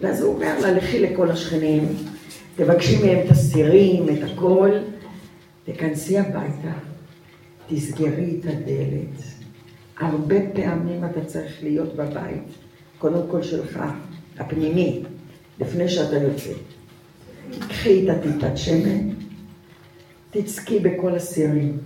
ואז 0.00 0.22
הוא 0.22 0.34
אומר 0.34 0.52
לה, 0.62 0.70
לכי 0.72 0.98
לכל 1.00 1.30
השכנים, 1.30 1.88
תבקשי 2.58 3.02
מהם 3.02 3.26
את 3.26 3.30
הסירים, 3.30 4.06
את 4.08 4.30
הכל, 4.30 4.70
תכנסי 5.64 6.18
הביתה, 6.18 6.72
תסגרי 7.68 8.40
את 8.40 8.44
הדלת. 8.44 9.22
הרבה 10.00 10.36
פעמים 10.54 11.04
אתה 11.04 11.24
צריך 11.24 11.62
להיות 11.62 11.96
בבית, 11.96 12.48
קודם 12.98 13.20
כל 13.30 13.42
שלך, 13.42 13.80
הפנימי, 14.38 15.02
לפני 15.60 15.88
שאתה 15.88 16.16
יוצא. 16.16 16.52
קחי 17.68 18.04
את 18.04 18.16
הטיפת 18.16 18.56
שמן, 18.56 19.08
תצקי 20.30 20.78
בכל 20.78 21.14
הסירים. 21.14 21.78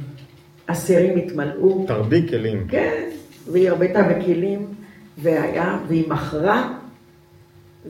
הסירים 0.68 1.18
יתמלאו, 1.18 1.84
תרבי 1.86 2.28
כלים. 2.28 2.66
כן, 2.68 3.08
והיא 3.52 3.70
הרבתה 3.70 4.02
בכלים, 4.02 4.66
והיה, 5.18 5.78
והיא 5.88 6.08
מכרה, 6.08 6.78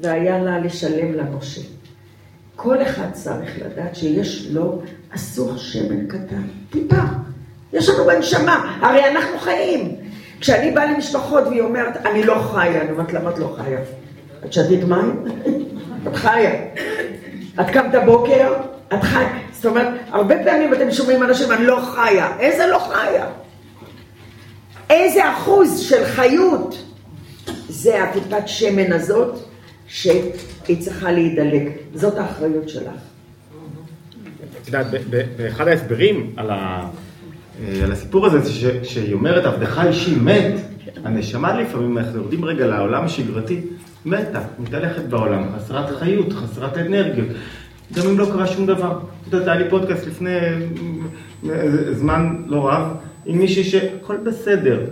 והיה 0.01 0.43
לה 0.43 0.59
לשלם 0.59 1.13
לנושה. 1.13 1.82
כל 2.63 2.83
אחד 2.83 3.13
צריך 3.13 3.51
לדעת 3.65 3.97
שיש 3.97 4.47
לו 4.51 4.83
אסור 5.15 5.57
שמן 5.57 6.07
קטן, 6.07 6.43
טיפה. 6.71 7.03
יש 7.73 7.89
לנו 7.89 8.05
בנשמה, 8.05 8.79
הרי 8.83 9.09
אנחנו 9.09 9.39
חיים. 9.39 9.97
כשאני 10.41 10.71
באה 10.71 10.93
למשפחות 10.93 11.45
והיא 11.47 11.61
אומרת, 11.61 11.97
אני 12.07 12.23
לא 12.23 12.35
חיה, 12.53 12.81
אני 12.83 12.91
אומרת, 12.91 13.13
למה 13.13 13.31
את 13.31 13.39
לא 13.39 13.57
חיה? 13.57 13.79
את 14.45 14.53
שתית 14.53 14.85
מים? 14.85 15.25
את 16.09 16.17
חיה. 16.17 16.53
את 17.61 17.71
קמת 17.71 17.95
בוקר, 18.05 18.55
את 18.95 19.03
חיה. 19.03 19.39
זאת 19.53 19.67
אומרת, 19.67 19.89
הרבה 20.11 20.45
פעמים 20.45 20.75
אתם 20.75 20.91
שומעים 20.91 21.23
אנשים, 21.23 21.53
אני 21.53 21.67
לא 21.67 21.81
חיה. 21.95 22.29
איזה 22.39 22.67
לא 22.67 22.79
חיה? 22.79 23.27
איזה 24.91 25.33
אחוז 25.33 25.81
של 25.81 26.05
חיות 26.05 26.83
זה 27.69 28.03
הטיפת 28.03 28.49
שמן 28.49 28.93
הזאת 28.93 29.39
שהיא 30.65 30.81
צריכה 30.81 31.13
להידלק. 31.13 31.63
זאת 31.95 32.19
האחריות 32.19 32.69
שלך. 32.69 32.93
את 34.63 34.67
יודעת, 34.67 34.87
באחד 35.37 35.69
ההסברים 35.69 36.31
אה, 36.39 36.83
על 37.85 37.93
הסיפור 37.93 38.27
הזה, 38.27 38.39
זה 38.39 38.85
שהיא 38.85 39.15
אומרת, 39.15 39.45
עבדך 39.45 39.83
אישי 39.87 40.15
מת, 40.17 40.55
הנשמה 41.05 41.61
לפעמים, 41.61 41.99
אנחנו 41.99 42.19
יורדים 42.19 42.45
רגע 42.45 42.67
לעולם 42.67 43.05
השגרתי, 43.05 43.61
מתה, 44.05 44.41
מתהלכת 44.59 45.03
בעולם, 45.03 45.45
חסרת 45.57 45.97
חיות, 45.97 46.33
חסרת 46.33 46.79
אנרגיות. 46.79 47.29
גם 47.95 48.07
אם 48.07 48.19
לא 48.19 48.27
קרה 48.27 48.47
שום 48.47 48.67
דבר. 48.67 48.99
את 49.29 49.33
יודעת, 49.33 49.49
היה 49.49 49.57
לי 49.57 49.71
פודקאסט 49.71 50.07
לפני 50.07 50.39
אה, 51.51 51.95
זמן 51.95 52.43
לא 52.47 52.69
רב, 52.69 52.97
עם 53.27 53.39
מישהי 53.39 53.65
שהכל 53.65 54.17
בסדר, 54.17 54.85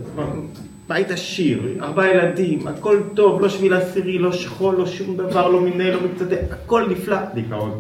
בית 0.91 1.11
עשיר, 1.11 1.63
ארבעה 1.83 2.11
ילדים, 2.11 2.67
הכל 2.67 3.01
טוב, 3.15 3.41
לא 3.41 3.49
שביל 3.49 3.75
עשירי, 3.75 4.19
לא 4.19 4.33
שכול, 4.33 4.75
לא 4.79 4.87
שום 4.87 5.17
דבר, 5.17 5.49
לא 5.49 5.61
מיניה, 5.61 5.95
לא 5.95 6.01
מצטדק, 6.01 6.41
הכל 6.51 6.87
נפלא, 6.91 7.17
דיכאון. 7.35 7.79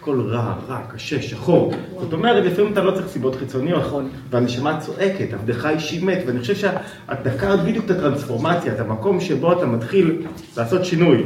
הכל 0.00 0.20
רע, 0.20 0.54
רע, 0.68 0.80
קשה, 0.94 1.22
שחור. 1.22 1.72
זאת 2.00 2.12
אומרת, 2.12 2.44
לפעמים 2.44 2.72
אתה 2.72 2.82
לא 2.82 2.90
צריך 2.90 3.08
סיבות 3.08 3.36
חיצוניות. 3.36 3.82
נכון. 3.82 4.08
והנשמה 4.30 4.80
צועקת, 4.80 5.32
עבדך 5.32 5.66
אישי 5.66 6.04
מת, 6.04 6.18
ואני 6.26 6.40
חושב 6.40 6.54
שאת 6.54 7.22
דקרת 7.22 7.62
בדיוק 7.64 7.84
את 7.84 7.90
הטרנספורמציה, 7.90 8.72
את 8.72 8.80
המקום 8.80 9.20
שבו 9.20 9.52
אתה 9.52 9.66
מתחיל 9.66 10.22
לעשות 10.56 10.84
שינוי. 10.84 11.22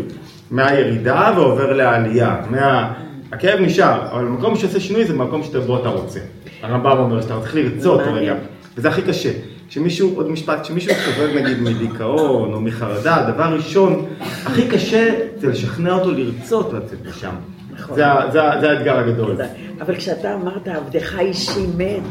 מהירידה 0.50 1.32
ועובר 1.36 1.72
לעלייה. 1.72 2.40
מה... 2.50 2.92
הכאב 3.32 3.60
נשאר, 3.60 4.08
אבל 4.12 4.26
המקום 4.26 4.56
שעושה 4.56 4.80
שינוי 4.80 5.04
זה 5.04 5.14
מקום 5.14 5.42
שבו 5.42 5.80
אתה 5.80 5.88
רוצה. 5.88 6.20
הרמב"ם 6.62 6.98
אומר 6.98 7.20
שאתה 7.20 7.40
צריך 7.40 7.54
לרצות. 7.54 8.00
רגע, 8.00 8.34
וזה 8.76 8.88
הכי 8.88 9.02
קשה. 9.02 9.51
כשמישהו, 9.68 10.16
עוד 10.16 10.30
משפט, 10.30 10.62
כשמישהו 10.62 10.94
סובל 11.04 11.40
נגיד 11.42 11.58
מדיכאון 11.62 12.54
או 12.54 12.60
מחרדה, 12.60 13.16
הדבר 13.16 13.54
ראשון, 13.54 14.06
הכי 14.20 14.68
קשה 14.68 15.14
זה 15.36 15.46
לשכנע 15.46 15.92
אותו 15.92 16.10
לרצות 16.10 16.72
לצאת 16.72 17.06
משם. 17.06 17.34
נכון. 17.70 17.96
זה, 17.96 18.42
האתגר 18.42 18.98
הגדול. 18.98 19.36
אבל 19.80 19.96
כשאתה 19.96 20.34
אמרת 20.34 20.68
עבדך 20.68 21.18
אישי 21.18 21.66
מת, 21.76 22.02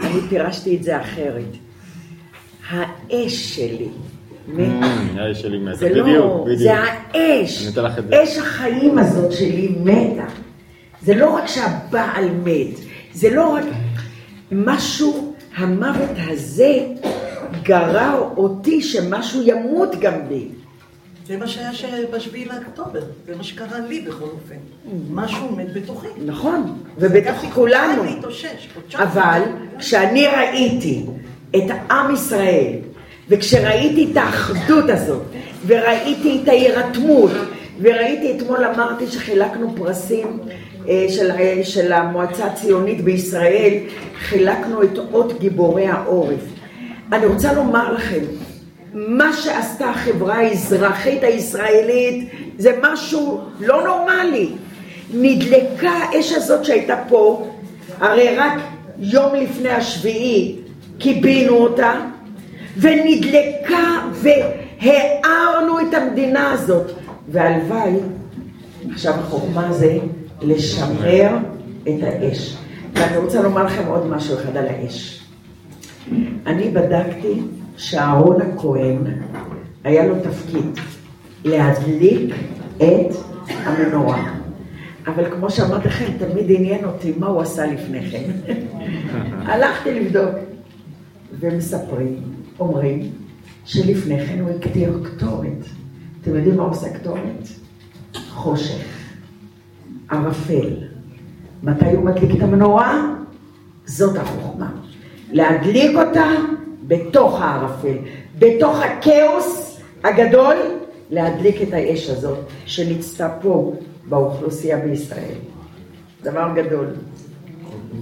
אני 0.00 0.20
פירשתי 0.28 0.76
את 0.76 0.82
זה 0.82 1.00
אחרת. 1.00 1.56
האש 2.70 3.56
שלי 3.56 3.88
מתה. 4.48 4.86
האש 5.16 5.42
שלי 5.42 5.58
מתה. 5.58 5.76
זה 5.76 5.88
בדיוק, 5.88 6.06
לא, 6.06 6.42
בדיוק. 6.44 6.58
זה 6.58 6.74
האש. 6.74 7.76
אש 8.12 8.38
החיים 8.38 8.98
הזאת 8.98 9.32
שלי 9.32 9.74
מתה. 9.84 10.24
זה 11.02 11.14
לא 11.14 11.30
רק 11.30 11.46
שהבעל 11.46 12.28
מת, 12.44 12.78
זה 13.12 13.30
לא 13.30 13.54
רק 13.54 13.64
משהו, 14.52 15.25
המוות 15.56 16.10
הזה 16.28 16.78
גרר 17.62 18.30
אותי 18.36 18.82
שמשהו 18.82 19.42
ימות 19.44 20.00
גם 20.00 20.28
בי. 20.28 20.48
זה 21.26 21.36
מה 21.36 21.46
שהיה 21.46 21.70
בשביעי 22.12 22.44
לאוקטובר, 22.44 23.00
זה 23.26 23.36
מה 23.36 23.44
שקרה 23.44 23.78
לי 23.88 24.00
בכל 24.00 24.24
אופן. 24.24 24.54
משהו 25.10 25.56
מת 25.56 25.72
בתוכי. 25.72 26.06
נכון, 26.26 26.78
ובתוך 26.98 27.44
כולנו. 27.54 28.02
אבל 28.94 29.42
כשאני 29.78 30.26
ראיתי 30.26 31.06
את 31.56 31.70
עם 31.90 32.14
ישראל, 32.14 32.72
וכשראיתי 33.28 34.08
את 34.12 34.16
האחדות 34.16 34.90
הזאת, 34.90 35.22
וראיתי 35.66 36.40
את 36.42 36.48
ההירתמות, 36.48 37.30
וראיתי, 37.80 38.36
אתמול 38.36 38.64
אמרתי 38.64 39.06
שחילקנו 39.06 39.74
פרסים 39.76 40.38
של, 41.08 41.30
אה, 41.30 41.60
של 41.62 41.92
המועצה 41.92 42.46
הציונית 42.46 43.00
בישראל, 43.00 43.74
חילקנו 44.18 44.82
את 44.82 44.98
אות 45.12 45.40
גיבורי 45.40 45.86
העורף. 45.86 46.40
אני 47.12 47.26
רוצה 47.26 47.52
לומר 47.52 47.92
לכם, 47.92 48.20
מה 48.94 49.32
שעשתה 49.32 49.90
החברה 49.90 50.34
האזרחית 50.34 51.24
הישראלית 51.24 52.28
זה 52.58 52.78
משהו 52.82 53.40
לא 53.60 53.82
נורמלי. 53.84 54.48
נדלקה 55.14 55.90
האש 55.90 56.32
הזאת 56.32 56.64
שהייתה 56.64 56.96
פה, 57.08 57.46
הרי 58.00 58.36
רק 58.36 58.52
יום 58.98 59.34
לפני 59.34 59.68
השביעי 59.68 60.56
כיבינו 60.98 61.54
אותה, 61.54 61.92
ונדלקה 62.76 64.02
והארנו 64.12 65.80
את 65.80 65.94
המדינה 65.94 66.52
הזאת. 66.52 66.92
והלוואי, 67.28 67.92
עכשיו 68.92 69.14
החוכמה 69.14 69.72
זה 69.72 69.98
לשמר 70.42 71.36
את 71.82 72.02
האש. 72.02 72.56
ואני 72.94 73.16
רוצה 73.16 73.42
לומר 73.42 73.64
לכם 73.64 73.86
עוד 73.86 74.06
משהו 74.06 74.34
אחד 74.34 74.56
על 74.56 74.66
האש. 74.66 75.26
אני 76.46 76.70
בדקתי 76.70 77.42
שאהרון 77.76 78.40
הכהן, 78.40 78.98
היה 79.84 80.06
לו 80.06 80.14
תפקיד 80.22 80.80
להדליק 81.44 82.34
את 82.76 83.16
המנורה. 83.48 84.32
אבל 85.06 85.30
כמו 85.30 85.50
שאמרתי 85.50 85.88
לכם, 85.88 86.04
תמיד 86.18 86.46
עניין 86.48 86.84
אותי 86.84 87.12
מה 87.18 87.26
הוא 87.26 87.40
עשה 87.40 87.66
לפני 87.66 88.10
כן. 88.10 88.30
הלכתי 89.52 90.00
לבדוק, 90.00 90.34
ומספרים, 91.40 92.22
אומרים, 92.60 93.10
שלפני 93.64 94.26
כן 94.26 94.40
הוא 94.40 94.50
הגדיר 94.50 95.00
קטורת. 95.04 95.64
אתם 96.20 96.36
יודעים 96.36 96.56
מה 96.56 96.62
עושה 96.62 96.98
קטורת? 96.98 97.48
חושך, 98.28 98.95
ערפל. 100.10 100.68
מתי 101.62 101.90
הוא 101.90 102.04
מדליק 102.04 102.36
את 102.36 102.42
המנורה? 102.42 103.14
זאת 103.86 104.16
החוכמה. 104.16 104.70
להדליק 105.32 105.96
אותה 105.96 106.26
בתוך 106.86 107.40
הערפל, 107.40 107.96
בתוך 108.38 108.78
הכאוס 108.82 109.80
הגדול, 110.04 110.54
להדליק 111.10 111.62
את 111.62 111.72
האש 111.72 112.10
הזאת 112.10 112.38
שנצתה 112.66 113.28
פה 113.42 113.74
באוכלוסייה 114.08 114.78
בישראל. 114.78 115.34
דבר 116.22 116.48
גדול. 116.54 116.86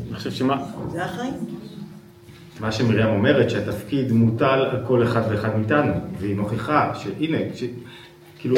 אני 0.09 0.15
חושב 0.15 0.31
שמה 0.31 0.65
זה 0.93 1.05
החיים. 1.05 1.35
מה 2.61 2.73
שמרים 2.73 3.07
אומרת, 3.07 3.51
שהתפקיד 3.51 4.13
מוטל 4.13 4.67
על 4.71 4.85
כל 4.87 5.03
אחד 5.03 5.23
ואחד 5.31 5.57
מאיתנו, 5.57 5.93
והיא 6.19 6.37
מוכיחה 6.37 6.93
שהנה, 6.95 7.39
ש... 7.55 7.65
כאילו, 8.39 8.57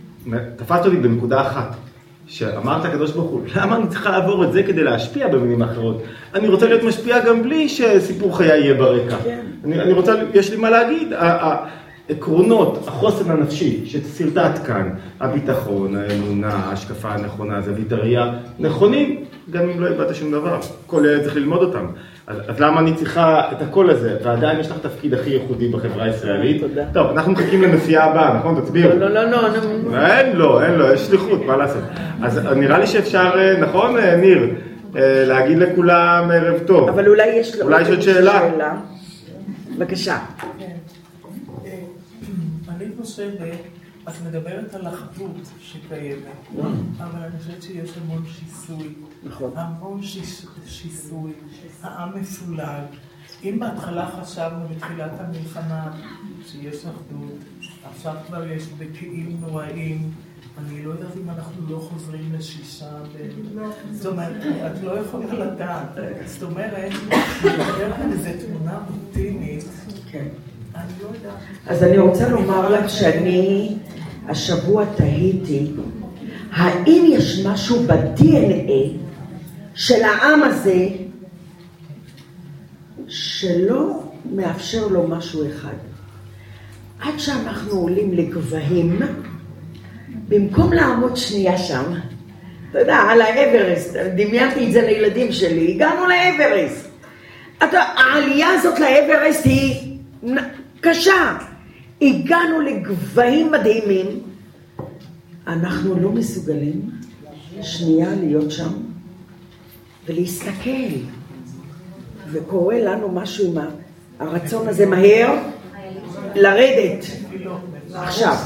תפסת 0.56 0.86
אותי 0.86 0.96
בנקודה 0.96 1.40
אחת, 1.40 1.76
שאמרת 2.32 2.84
הקדוש 2.84 3.10
ברוך 3.10 3.30
הוא, 3.30 3.40
למה 3.56 3.76
אני 3.76 3.86
צריכה 3.88 4.10
לעבור 4.10 4.44
את 4.44 4.52
זה 4.52 4.62
כדי 4.62 4.84
להשפיע 4.84 5.28
במילים 5.28 5.62
אחרות? 5.62 6.02
אני 6.34 6.48
רוצה 6.48 6.66
להיות 6.66 6.82
משפיע 6.82 7.24
גם 7.24 7.42
בלי 7.42 7.68
שסיפור 7.68 8.36
חיי 8.36 8.60
יהיה 8.60 8.74
ברקע. 8.74 9.16
כן. 9.24 9.40
אני, 9.64 9.80
אני 9.80 9.92
רוצה, 9.92 10.14
יש 10.34 10.50
לי 10.50 10.56
מה 10.56 10.70
להגיד. 10.70 11.12
העקרונות, 11.12 12.84
החוסן 12.86 13.30
הנפשי 13.30 13.86
שסרטט 13.86 14.66
כאן, 14.66 14.90
הביטחון, 15.20 15.96
האמונה, 15.96 16.48
ההשקפה 16.48 17.08
הנכונה, 17.08 17.60
זווית 17.60 17.92
הראייה, 17.92 18.32
נכונים, 18.58 19.24
גם 19.50 19.68
אם 19.68 19.80
לא 19.80 19.86
איבדת 19.86 20.14
שום 20.14 20.32
דבר. 20.32 20.58
כל 20.86 21.02
ילד 21.06 21.22
צריך 21.22 21.36
ללמוד 21.36 21.62
אותם. 21.62 21.86
אז, 22.32 22.38
אז 22.48 22.60
למה 22.60 22.80
אני 22.80 22.94
צריכה 22.94 23.52
את 23.52 23.62
הקול 23.62 23.90
הזה? 23.90 24.16
ועדיין 24.24 24.60
יש 24.60 24.70
לך 24.70 24.76
תפקיד 24.82 25.14
הכי 25.14 25.30
ייחודי 25.30 25.68
בחברה 25.68 26.04
הישראלית. 26.04 26.60
תודה. 26.60 26.84
טוב, 26.92 27.10
אנחנו 27.10 27.32
מחכים 27.32 27.62
לנסיעה 27.62 28.04
הבאה, 28.04 28.38
נכון? 28.38 28.60
תצביעו. 28.60 28.90
לא, 28.90 29.08
לא, 29.08 29.24
לא, 29.24 29.42
לא, 29.42 29.48
נו. 29.84 29.96
אין 29.96 30.36
לו, 30.36 30.62
אין 30.62 30.74
לו, 30.74 30.92
יש 30.92 31.00
שליחות, 31.00 31.46
מה 31.46 31.56
לעשות. 31.56 31.82
אז 32.22 32.38
נראה 32.56 32.78
לי 32.78 32.86
שאפשר, 32.86 33.30
אה, 33.34 33.60
נכון, 33.60 33.98
אה, 33.98 34.16
ניר? 34.16 34.54
אה, 34.96 35.24
להגיד 35.26 35.58
לכולם 35.58 36.30
ערב 36.34 36.58
טוב. 36.66 36.88
אבל 36.88 37.08
אולי 37.08 37.26
יש 37.26 37.56
לו... 37.56 37.64
אולי 37.64 37.82
יש 37.82 37.88
עוד 37.88 38.00
שאלה? 38.00 38.40
בבקשה. 39.76 40.18
כן. 40.58 40.66
אני 42.76 42.84
חושבת, 43.00 43.38
את 44.08 44.12
מדברת 44.26 44.74
על 44.74 44.88
אחדות 44.88 45.30
שקיימת, 45.60 46.22
אבל 46.98 47.22
אני 47.22 47.38
חושבת 47.38 47.62
שיש 47.62 47.90
המון 47.98 48.22
שיסוי. 48.26 48.88
נכון. 49.24 49.50
המון 49.56 50.02
שיש- 50.02 50.46
שיסוי, 50.66 51.32
העם 51.82 52.20
מפולג. 52.20 52.84
אם 53.44 53.58
בהתחלה 53.60 54.10
חשבנו 54.20 54.68
בתחילת 54.68 55.10
המלחמה 55.20 55.92
שיש 56.46 56.76
אחדות, 56.84 57.38
עכשיו 57.84 58.14
כבר 58.26 58.46
יש 58.46 58.66
בקיאים 58.78 59.36
נוראים. 59.40 60.10
אני 60.58 60.82
לא 60.84 60.90
יודעת 60.90 61.16
אם 61.16 61.30
אנחנו 61.30 61.66
לא 61.68 61.78
חוזרים 61.78 62.32
לשישה 62.32 62.90
ב... 63.02 63.28
זאת 63.92 64.06
אומרת, 64.12 64.36
את 64.66 64.82
לא 64.82 64.98
יכולה 64.98 65.32
לדעת. 65.44 65.88
זאת 66.26 66.42
אומרת, 66.42 66.92
מדבר 67.44 67.94
על 67.94 68.12
איזו 68.12 68.46
תמונה 68.46 68.78
אופטימית. 68.88 69.64
אז 71.66 71.82
אני 71.82 71.98
רוצה 71.98 72.28
לומר 72.28 72.70
לך 72.70 72.90
שאני 72.90 73.74
השבוע 74.28 74.84
תהיתי, 74.96 75.66
האם 76.52 77.04
יש 77.08 77.46
משהו 77.46 77.82
ב-DNA 77.86 78.98
של 79.74 80.02
העם 80.02 80.42
הזה 80.42 80.88
שלא 83.08 84.02
מאפשר 84.34 84.86
לו 84.86 85.08
משהו 85.08 85.46
אחד. 85.46 85.74
עד 87.00 87.18
שאנחנו 87.18 87.72
עולים 87.72 88.12
לגבהים, 88.12 88.98
במקום 90.28 90.72
לעמוד 90.72 91.16
שנייה 91.16 91.58
שם, 91.58 91.84
אתה 92.70 92.80
יודע, 92.80 92.96
על 92.96 93.20
האברסט, 93.20 93.96
דמיינתי 93.96 94.66
את 94.66 94.72
זה 94.72 94.82
לילדים 94.82 95.32
שלי, 95.32 95.72
הגענו 95.74 96.02
לאברסט. 96.06 96.88
אתה, 97.64 97.80
העלייה 97.80 98.48
הזאת 98.48 98.78
לאברסט 98.78 99.44
היא 99.44 99.98
קשה. 100.82 101.38
הגענו 102.02 102.60
לגבהים 102.60 103.52
מדהימים, 103.52 104.06
אנחנו 105.46 106.00
לא 106.00 106.10
מסוגלים 106.10 106.90
שנייה 107.62 108.08
להיות 108.20 108.50
שם 108.50 108.72
ולהסתכל. 110.06 110.90
וקורה 112.32 112.78
לנו 112.80 113.08
משהו 113.08 113.46
עם 113.46 113.66
הרצון 114.18 114.68
הזה 114.68 114.86
מהר 114.86 115.38
לרדת. 116.34 117.04
עכשיו, 117.94 118.36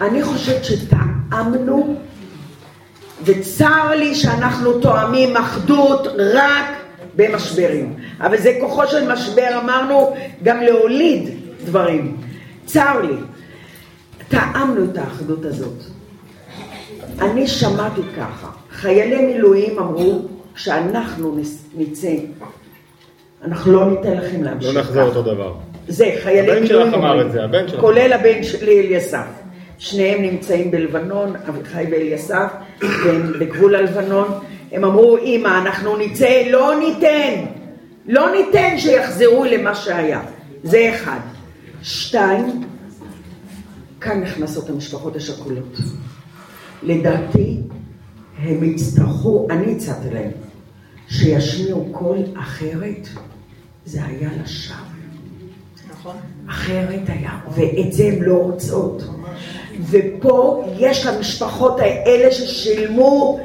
אני 0.00 0.22
חושבת 0.22 0.64
שטעמנו, 0.64 1.96
וצר 3.24 3.90
לי 3.90 4.14
שאנחנו 4.14 4.80
תואמים 4.80 5.36
אחדות 5.36 6.06
רק 6.34 6.79
במשברים. 7.16 7.94
אבל 8.20 8.36
זה 8.36 8.56
כוחו 8.60 8.86
של 8.86 9.12
משבר, 9.12 9.58
אמרנו, 9.64 10.14
גם 10.42 10.60
להוליד 10.60 11.28
דברים. 11.64 12.16
צר 12.64 13.00
לי. 13.02 13.16
טעמנו 14.28 14.84
את 14.84 14.98
האחדות 14.98 15.44
הזאת. 15.44 15.82
אני 17.20 17.48
שמעתי 17.48 18.00
ככה, 18.16 18.50
חיילי 18.70 19.26
מילואים 19.26 19.78
אמרו, 19.78 20.22
כשאנחנו 20.54 21.38
נצא, 21.76 22.14
אנחנו 23.44 23.72
לא 23.72 23.90
ניתן 23.90 24.12
לכם 24.12 24.42
להמשיך 24.42 24.74
לא 24.74 24.80
נחזור 24.80 25.02
אותו 25.02 25.22
דבר. 25.22 25.54
זה, 25.88 26.10
חיילי 26.22 26.52
הבן 26.52 26.62
מילואים 26.62 26.86
שלך 26.86 26.94
אמר 26.94 27.10
אומרים. 27.10 27.26
את 27.26 27.32
זה, 27.32 27.44
הבן 27.44 27.68
שלך. 27.68 27.80
כולל 27.80 28.12
הבן 28.12 28.42
שלי 28.42 28.80
אליסף. 28.80 29.26
שניהם 29.78 30.22
נמצאים 30.22 30.70
בלבנון, 30.70 31.36
אביחי 31.48 31.84
ואליסף, 31.90 32.52
והם 32.80 33.32
בגבול 33.40 33.74
הלבנון. 33.74 34.28
הם 34.72 34.84
אמרו, 34.84 35.18
אמא, 35.18 35.48
אנחנו 35.48 35.96
נצא, 35.96 36.42
לא 36.50 36.72
ניתן. 36.78 37.44
לא 38.06 38.32
ניתן 38.32 38.78
שיחזרו 38.78 39.44
למה 39.44 39.74
שהיה. 39.74 40.22
זה 40.62 40.90
אחד. 40.94 41.20
שתיים, 41.82 42.62
כאן 44.00 44.20
נכנסות 44.20 44.70
המשפחות 44.70 45.16
השכולות. 45.16 45.76
לדעתי, 46.82 47.56
הם 48.38 48.64
יצטרכו, 48.64 49.46
אני 49.50 49.72
הצעתי 49.72 50.10
להם, 50.10 50.30
שישמיעו 51.08 51.88
קול 51.92 52.18
אחרת, 52.40 53.08
זה 53.86 54.04
היה 54.04 54.28
לשווא. 54.42 54.76
נכון? 55.90 56.16
אחרת 56.48 57.08
היה, 57.08 57.38
ואת 57.54 57.92
זה 57.92 58.04
הן 58.04 58.18
לא 58.22 58.34
רוצות. 58.34 59.02
ופה 59.90 60.64
יש 60.78 61.06
למשפחות 61.06 61.80
האלה 61.80 62.32
ששילמו 62.32 63.40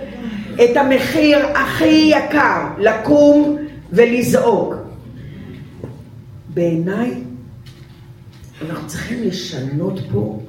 את 0.63 0.77
המחיר 0.77 1.39
הכי 1.55 2.11
יקר, 2.15 2.67
לקום 2.77 3.57
ולזעוק. 3.91 4.75
בעיניי, 6.53 7.23
אנחנו 8.61 8.87
צריכים 8.87 9.23
לשנות 9.23 9.99
פה 10.11 10.39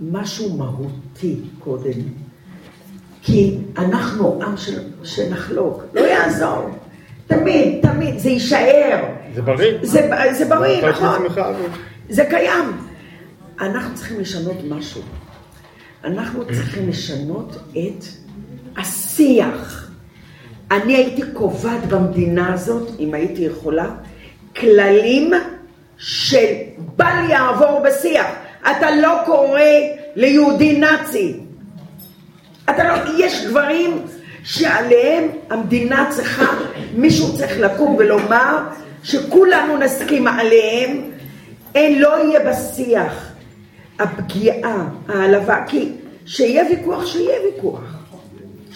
משהו 0.00 0.56
מהותי 0.56 1.40
קודם. 1.58 2.00
כי 3.22 3.58
אנחנו 3.78 4.42
עם 4.42 4.56
של, 4.56 4.80
שנחלוק, 5.04 5.82
לא 5.94 6.00
יעזור. 6.00 6.70
תמיד, 7.26 7.82
תמיד, 7.82 8.18
זה 8.18 8.28
יישאר. 8.28 9.04
זה 9.34 9.42
בריא. 9.42 9.78
זה, 9.82 10.10
זה 10.32 10.44
בריא, 10.48 10.88
נכון. 10.88 11.18
זה 12.08 12.24
קיים. 12.24 12.64
אנחנו 13.60 13.94
צריכים 13.94 14.20
לשנות 14.20 14.56
משהו. 14.68 15.02
אנחנו 16.04 16.44
צריכים 16.46 16.88
לשנות 16.88 17.56
את 17.72 18.04
השיח. 18.76 19.90
אני 20.70 20.96
הייתי 20.96 21.22
קובעת 21.32 21.86
במדינה 21.86 22.54
הזאת, 22.54 22.90
אם 22.98 23.14
הייתי 23.14 23.42
יכולה, 23.42 23.90
כללים 24.56 25.30
של 25.98 26.46
בל 26.78 27.30
יעבור 27.30 27.80
בשיח. 27.84 28.26
אתה 28.70 28.90
לא 28.90 29.18
קורא 29.26 29.60
ליהודי 30.16 30.78
נאצי. 30.78 31.36
אתה 32.70 32.84
לא, 32.84 32.94
יש 33.18 33.44
דברים 33.44 34.02
שעליהם 34.44 35.28
המדינה 35.50 36.08
צריכה, 36.10 36.46
מישהו 36.94 37.36
צריך 37.36 37.60
לקום 37.60 37.96
ולומר 37.98 38.58
שכולנו 39.02 39.76
נסכים 39.76 40.26
עליהם, 40.26 41.10
אין, 41.74 41.98
לא 41.98 42.24
יהיה 42.24 42.50
בשיח 42.50 43.32
הפגיעה, 43.98 44.88
העלבה, 45.08 45.64
כי 45.66 45.92
שיהיה 46.26 46.64
ויכוח, 46.70 47.06
שיהיה 47.06 47.36
ויכוח, 47.46 48.04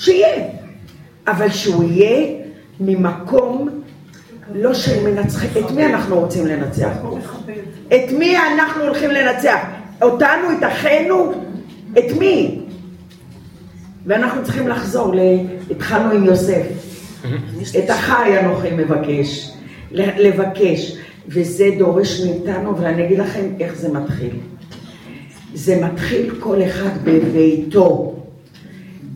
שיהיה, 0.00 0.44
אבל 1.26 1.50
שהוא 1.50 1.84
יהיה 1.84 2.26
ממקום 2.80 3.68
לא 4.54 4.74
של 4.74 5.10
מנצחים, 5.10 5.64
את 5.64 5.70
מי 5.70 5.86
אנחנו 5.86 6.20
רוצים 6.20 6.46
לנצח? 6.46 6.92
את 7.86 8.12
מי 8.18 8.36
אנחנו 8.38 8.82
הולכים 8.82 9.10
לנצח? 9.10 9.58
אותנו, 10.02 10.52
את 10.58 10.64
אחינו? 10.64 11.32
את 11.98 12.16
מי? 12.18 12.60
ואנחנו 14.06 14.44
צריכים 14.44 14.68
לחזור, 14.68 15.14
התחלנו 15.70 16.10
עם 16.10 16.24
יוסף. 16.24 16.62
את 17.78 17.90
אחי 17.90 18.38
אנוכי 18.40 18.70
מבקש, 18.70 19.50
לבקש, 19.92 20.96
וזה 21.28 21.70
דורש 21.78 22.20
מאיתנו, 22.20 22.78
ואני 22.78 23.06
אגיד 23.06 23.18
לכם 23.18 23.44
איך 23.60 23.74
זה 23.74 23.92
מתחיל. 23.92 24.36
זה 25.54 25.80
מתחיל 25.84 26.34
כל 26.40 26.62
אחד 26.62 27.04
בביתו. 27.04 28.19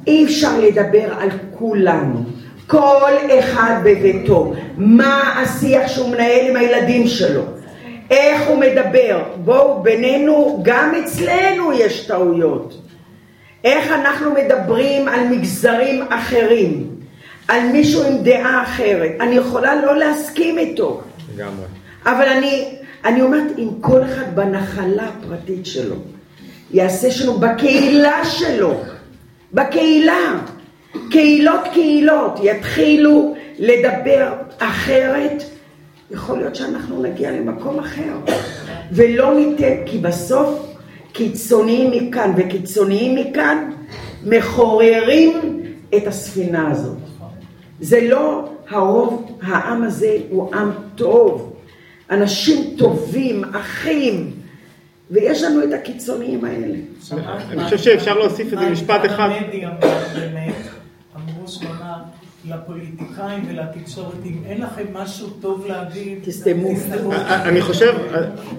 אי 0.07 0.25
אפשר 0.25 0.61
לדבר 0.61 1.15
על 1.19 1.29
כולנו. 1.51 2.25
כל 2.67 3.13
אחד 3.39 3.75
בביתו. 3.85 4.53
מה 4.77 5.43
השיח 5.43 5.89
שהוא 5.89 6.11
מנהל 6.11 6.47
עם 6.49 6.57
הילדים 6.57 7.07
שלו? 7.07 7.43
איך 8.11 8.49
הוא 8.49 8.59
מדבר? 8.59 9.23
בואו, 9.45 9.83
בינינו, 9.83 10.61
גם 10.63 10.93
אצלנו 11.05 11.73
יש 11.73 12.07
טעויות. 12.07 12.81
איך 13.65 13.91
אנחנו 13.93 14.31
מדברים 14.31 15.09
על 15.09 15.29
מגזרים 15.29 16.03
אחרים, 16.09 16.87
על 17.49 17.61
מישהו 17.73 18.03
עם 18.03 18.23
דעה 18.23 18.63
אחרת. 18.63 19.11
אני 19.21 19.35
יכולה 19.35 19.81
לא 19.87 19.97
להסכים 19.97 20.59
איתו, 20.59 21.01
לגמרי. 21.35 21.65
אבל 22.07 22.29
אני, 22.29 22.75
אני 23.05 23.23
אומרת, 23.23 23.59
אם 23.59 23.69
כל 23.81 24.03
אחד 24.05 24.37
בנחלה 24.37 25.09
הפרטית 25.09 25.67
שלו, 25.67 25.95
יעשה 26.71 27.11
שלום 27.11 27.41
בקהילה 27.41 28.25
שלו, 28.25 28.75
בקהילה, 29.55 30.41
קהילות 31.11 31.61
קהילות, 31.73 32.39
יתחילו 32.43 33.35
לדבר 33.59 34.33
אחרת, 34.59 35.43
יכול 36.11 36.39
להיות 36.39 36.55
שאנחנו 36.55 37.03
נגיע 37.03 37.31
למקום 37.31 37.79
אחר. 37.79 38.13
ולא 38.93 39.35
ניתן, 39.35 39.75
כי 39.87 39.99
בסוף 39.99 40.77
קיצוניים 41.13 41.91
מכאן 41.91 42.33
וקיצוניים 42.37 43.15
מכאן 43.15 43.71
מחוררים 44.27 45.61
את 45.97 46.07
הספינה 46.07 46.71
הזאת. 46.71 46.97
זה 47.81 48.09
לא 48.09 48.49
הרוב, 48.69 49.39
העם 49.43 49.83
הזה 49.83 50.17
הוא 50.31 50.55
עם 50.55 50.71
טוב. 50.95 51.53
אנשים 52.11 52.77
טובים, 52.79 53.45
אחים, 53.45 54.31
ויש 55.11 55.43
לנו 55.43 55.65
את 55.65 55.73
הקיצוניים 55.73 56.45
האלה. 56.45 56.77
אני 57.51 57.65
חושב 57.65 57.79
שאפשר 57.79 58.19
להוסיף 58.19 58.53
איזה 58.53 58.71
משפט 58.71 59.05
אחד. 59.05 59.29
אמרו 61.17 61.47
לפוליטיקאים 62.49 63.45
ולתקשורת, 63.49 64.15
אם 64.25 64.35
אין 64.47 64.61
לכם 64.61 64.85
משהו 64.93 65.29
טוב 65.41 65.67
להגיד, 65.67 66.19
תסתמו. 66.25 66.69
אני 67.29 67.63
חושב, 67.63 67.95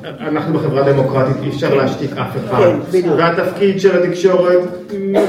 אנחנו 0.04 0.54
בחברה 0.54 0.92
דמוקרטית, 0.92 1.44
אי 1.44 1.50
אפשר 1.50 1.76
להשתיק 1.76 2.12
אף 2.12 2.36
אחד. 2.36 2.58
כן, 2.58 2.80
בדיוק. 2.90 3.16
והתפקיד 3.18 3.80
של 3.80 4.04
התקשורת, 4.04 4.60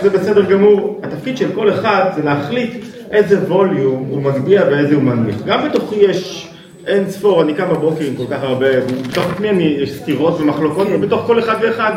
זה 0.02 0.10
בסדר 0.10 0.50
גמור. 0.50 1.00
התפקיד 1.02 1.36
של 1.36 1.54
כל 1.54 1.70
אחד 1.70 2.10
זה 2.16 2.22
להחליט 2.22 2.84
איזה 3.10 3.38
ווליום 3.52 4.06
הוא 4.10 4.22
מגביה 4.22 4.62
ואיזה 4.70 4.94
הוא 4.94 5.02
מנמיך. 5.02 5.36
גם 5.46 5.68
בתוכי 5.68 5.96
יש 5.96 6.52
אין 6.86 7.10
ספור, 7.10 7.42
אני 7.42 7.54
קם 7.54 7.68
בבוקר 7.68 8.04
עם 8.04 8.16
כל 8.16 8.24
כך 8.30 8.42
הרבה, 8.42 8.66
בתוך 8.80 9.24
עצמי 9.32 9.50
אני, 9.50 9.62
יש 9.62 9.98
סתירות 9.98 10.40
ומחלוקות, 10.40 10.86
ובתוך 10.92 11.22
כל 11.26 11.38
אחד 11.38 11.56
ואחד, 11.62 11.92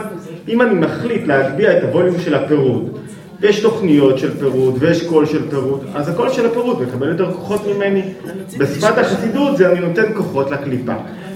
אם 0.47 0.61
אני 0.61 0.73
מחליט 0.73 1.27
להגביה 1.27 1.77
את 1.77 1.83
הווליום 1.83 2.19
של 2.19 2.35
הפירוד, 2.35 2.97
ויש 3.39 3.59
תוכניות 3.59 4.17
של 4.17 4.37
פירוד, 4.39 4.75
ויש 4.79 5.03
קול 5.03 5.25
של 5.25 5.49
פירוד, 5.49 5.85
אז 5.95 6.09
הקול 6.09 6.29
של 6.29 6.45
הפירוד 6.45 6.81
מקבל 6.81 7.07
יותר 7.09 7.31
כוחות 7.31 7.61
ממני. 7.67 8.01
בשפת 8.57 8.97
החסידות 8.97 9.57
זה 9.57 9.71
אני 9.71 9.79
נותן 9.79 10.13
כוחות 10.17 10.51
לקליפה. 10.51 10.93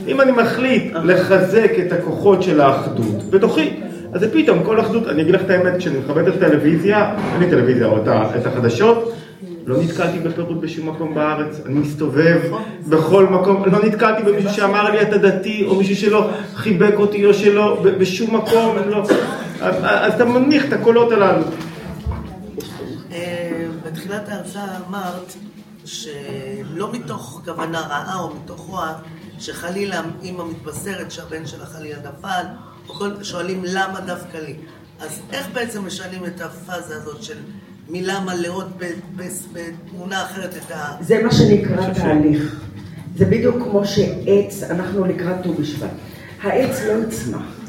אם 0.08 0.22
אני 0.22 0.32
מחליט 0.32 0.94
לחזק 1.04 1.72
את 1.88 1.92
הכוחות 1.92 2.44
של 2.44 2.62
האחדות 2.62 3.30
בתוכי, 3.30 3.70
אז 4.14 4.20
זה 4.20 4.34
פתאום 4.34 4.64
כל 4.64 4.80
אחדות, 4.80 5.08
אני 5.08 5.22
אגיד 5.22 5.36
לך 5.36 5.42
את 5.42 5.50
האמת, 5.50 5.74
כשאני 5.78 5.98
מכבד 5.98 6.28
את 6.28 6.44
הטלוויזיה, 6.44 7.16
אין 7.34 7.44
לי 7.44 7.50
טלוויזיה 7.50 7.88
או 7.88 7.98
את 8.38 8.46
החדשות, 8.46 9.14
לא 9.66 9.84
נתקלתי 9.84 10.20
בפירוד 10.20 10.62
בשום 10.62 10.90
מקום 10.90 11.16
בארץ, 11.16 11.60
אני 11.66 11.80
מסתובב 11.80 12.42
בכל 12.88 13.28
מקום, 13.28 13.66
לא 13.66 13.86
נתקלתי 13.86 14.24
במישהו 14.24 14.50
שאמר 14.50 14.92
לי 14.92 15.02
אתה 15.02 15.18
דתי, 15.18 15.66
או 15.68 15.76
מישהו 15.76 15.96
שלא 15.96 16.30
חיבק 16.56 16.94
אותי 16.98 17.26
או 17.26 17.34
שלא, 17.34 17.84
בשום 18.00 18.36
מקום, 18.36 18.78
לא. 18.90 19.04
אז 19.60 20.14
אתה 20.14 20.26
מניח 20.26 20.66
את 20.66 20.74
הקולות 20.74 21.12
הללו. 21.12 21.46
אה, 23.12 23.68
בתחילת 23.86 24.30
ההרצאה 24.30 24.78
אמרת 24.90 25.34
שלא 25.86 26.92
מתוך 26.92 27.42
כוונה 27.46 27.82
רעה 27.82 28.20
או 28.20 28.30
מתוך 28.36 28.60
רוע, 28.60 28.94
שחלילה 29.40 30.02
אימא 30.24 30.44
מתבשרת 30.46 31.12
שהבן 31.12 31.46
שלה 31.46 31.66
חלילה 31.66 32.00
נפל, 32.00 32.44
או 32.90 32.94
כל, 32.94 33.24
שואלים 33.24 33.62
למה 33.66 34.00
דווקא 34.00 34.38
לי. 34.38 34.56
אז 35.00 35.22
איך 35.32 35.48
בעצם 35.54 35.86
משנים 35.86 36.26
את 36.26 36.42
הפאזה 36.42 36.96
הזאת 36.96 37.24
של 37.24 37.38
מילה 37.90 38.20
מלאות 38.20 38.68
בתמונה 39.54 40.22
אחרת 40.24 40.54
את 40.58 40.72
ה... 40.72 40.96
זה 41.02 41.24
מה 41.24 41.32
שנקרא 41.32 41.94
תהליך. 41.94 42.66
זה 43.16 43.26
בדיוק 43.26 43.56
כמו 43.64 43.86
שעץ, 43.86 44.64
אנחנו 44.64 45.06
לקראת 45.06 45.44
ט"ו 45.44 45.54
בשבט. 45.54 45.90
העץ 46.42 46.82
לא 46.82 47.04
יצמח. 47.04 47.62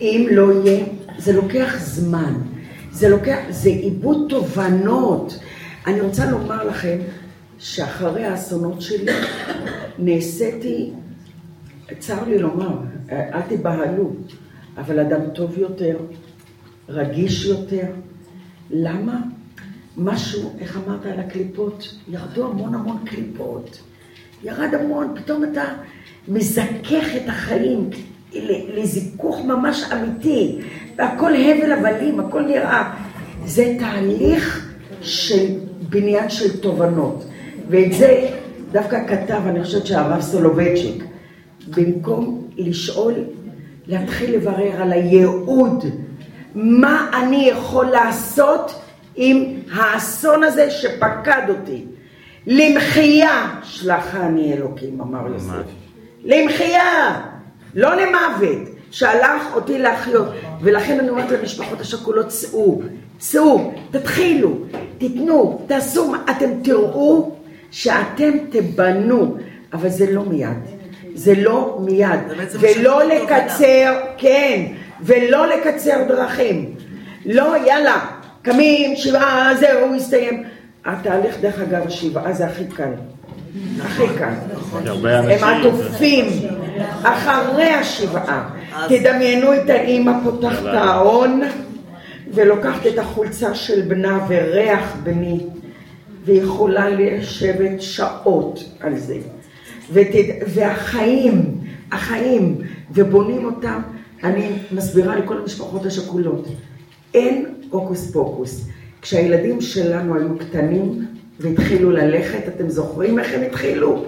אם 0.00 0.26
לא 0.30 0.52
יהיה, 0.52 0.84
זה 1.18 1.32
לוקח 1.32 1.76
זמן. 1.78 2.34
זה 2.92 3.08
לוקח, 3.08 3.38
זה 3.50 3.68
עיבוד 3.68 4.26
תובנות. 4.28 5.38
אני 5.86 6.00
רוצה 6.00 6.30
לומר 6.30 6.64
לכם 6.64 6.98
שאחרי 7.58 8.24
האסונות 8.24 8.80
שלי 8.80 9.12
נעשיתי, 9.98 10.90
צר 11.98 12.24
לי 12.24 12.38
לומר, 12.38 12.78
אל 13.10 13.42
תיבהלו, 13.48 14.12
אבל 14.76 15.00
אדם 15.00 15.20
טוב 15.34 15.58
יותר, 15.58 15.96
רגיש 16.88 17.44
יותר. 17.44 17.86
למה? 18.70 19.20
משהו, 19.96 20.52
איך 20.60 20.78
אמרת 20.86 21.06
על 21.06 21.20
הקליפות? 21.20 21.94
ירדו 22.08 22.46
המון 22.46 22.74
המון 22.74 22.98
קליפות. 23.04 23.80
ירד 24.44 24.74
המון, 24.74 25.14
פתאום 25.14 25.44
אתה 25.44 25.64
מזכך 26.28 27.16
את 27.16 27.28
החיים 27.28 27.90
לזיכוך 28.74 29.44
ממש 29.44 29.84
אמיתי, 29.92 30.58
והכל 30.96 31.32
הבל 31.34 31.72
הבלים, 31.72 32.20
הכל 32.20 32.42
נראה. 32.42 32.94
זה 33.44 33.76
תהליך 33.78 34.70
של 35.02 35.46
בניין 35.88 36.30
של 36.30 36.60
תובנות. 36.60 37.24
ואת 37.68 37.92
זה 37.92 38.28
דווקא 38.72 39.06
כתב, 39.08 39.40
אני 39.46 39.64
חושבת 39.64 39.86
שהרב 39.86 40.20
סולובייצ'יק, 40.20 41.04
במקום 41.76 42.48
לשאול, 42.56 43.14
להתחיל 43.86 44.34
לברר 44.34 44.82
על 44.82 44.92
הייעוד, 44.92 45.84
מה 46.54 47.10
אני 47.22 47.48
יכול 47.48 47.86
לעשות 47.86 48.82
עם 49.16 49.44
האסון 49.72 50.42
הזה 50.42 50.70
שפקד 50.70 51.42
אותי. 51.48 51.84
למחייה 52.46 53.60
שלחני 53.62 54.52
אלוקים, 54.52 55.00
אמר 55.00 55.32
יוסף. 55.32 55.52
למחייה, 56.24 57.20
לא 57.74 57.94
למוות, 57.94 58.68
שהלך 58.90 59.42
אותי 59.54 59.78
להחיות. 59.78 60.26
ולכן 60.60 61.00
אני 61.00 61.08
אומרת 61.08 61.30
למשפחות 61.30 61.80
השכולות, 61.80 62.28
צאו, 62.28 62.80
צאו, 63.18 63.72
תתחילו, 63.90 64.54
תיתנו, 64.98 65.64
תעשו, 65.66 66.14
אתם 66.30 66.50
תראו 66.62 67.36
שאתם 67.70 68.30
תבנו, 68.50 69.36
אבל 69.72 69.88
זה 69.88 70.12
לא 70.12 70.24
מיד. 70.24 70.58
זה 71.14 71.34
לא 71.36 71.78
מיד. 71.80 72.20
ולא 72.60 73.02
לקצר, 73.04 74.00
כן, 74.18 74.72
ולא 75.02 75.46
לקצר 75.46 76.04
דרכים. 76.08 76.74
לא, 77.26 77.56
יאללה, 77.66 78.06
קמים, 78.42 78.96
שבעה, 78.96 79.54
זהו, 79.54 79.94
הסתיים. 79.94 80.44
התהליך, 80.84 81.36
דרך 81.40 81.60
אגב, 81.60 81.86
השבעה 81.86 82.32
זה 82.32 82.46
הכי 82.46 82.64
קל. 82.64 82.92
הכי 83.80 84.02
קל. 84.18 84.34
הם 84.86 85.44
עטופים. 85.44 86.26
אחרי 87.02 87.68
השבעה. 87.68 88.48
תדמיינו 88.88 89.54
את 89.54 89.70
האימא 89.70 90.12
פותחת 90.24 90.64
הארון 90.64 91.42
ולוקחת 92.34 92.86
את 92.86 92.98
החולצה 92.98 93.54
של 93.54 93.80
בנה 93.80 94.18
וריח 94.28 94.96
בני 95.02 95.40
ויכולה 96.24 96.88
לשבת 96.90 97.82
שעות 97.82 98.64
על 98.80 98.98
זה. 98.98 99.16
ותד... 99.92 100.44
והחיים, 100.46 101.54
החיים, 101.92 102.56
ובונים 102.90 103.44
אותם, 103.44 103.80
אני 104.24 104.52
מסבירה 104.72 105.16
לכל 105.16 105.38
המשפחות 105.38 105.86
השכולות. 105.86 106.48
אין 107.14 107.46
הוקוס 107.70 108.10
פוקוס. 108.10 108.66
כשהילדים 109.02 109.60
שלנו 109.60 110.14
היו 110.14 110.38
קטנים 110.38 111.06
והתחילו 111.40 111.90
ללכת, 111.90 112.48
אתם 112.48 112.68
זוכרים 112.68 113.18
איך 113.18 113.34
הם 113.34 113.42
התחילו? 113.42 114.04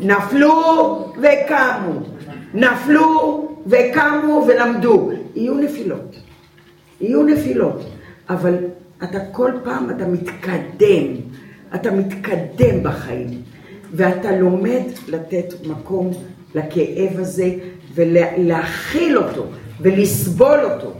נפלו 0.00 0.52
וקמו. 1.16 2.00
נפלו 2.54 3.48
וקמו 3.66 4.46
ולמדו. 4.48 5.10
יהיו 5.34 5.54
נפילות. 5.54 6.16
יהיו 7.00 7.22
נפילות. 7.22 7.80
אבל 8.28 8.54
אתה 9.04 9.18
כל 9.32 9.52
פעם, 9.64 9.90
אתה 9.90 10.06
מתקדם. 10.06 11.14
אתה 11.74 11.90
מתקדם 11.90 12.82
בחיים. 12.82 13.42
ואתה 13.92 14.36
לומד 14.36 14.82
לתת 15.08 15.54
מקום 15.66 16.10
לכאב 16.54 17.18
הזה 17.18 17.54
ולהכיל 17.94 19.18
אותו 19.18 19.46
ולסבול 19.80 20.60
אותו. 20.64 20.94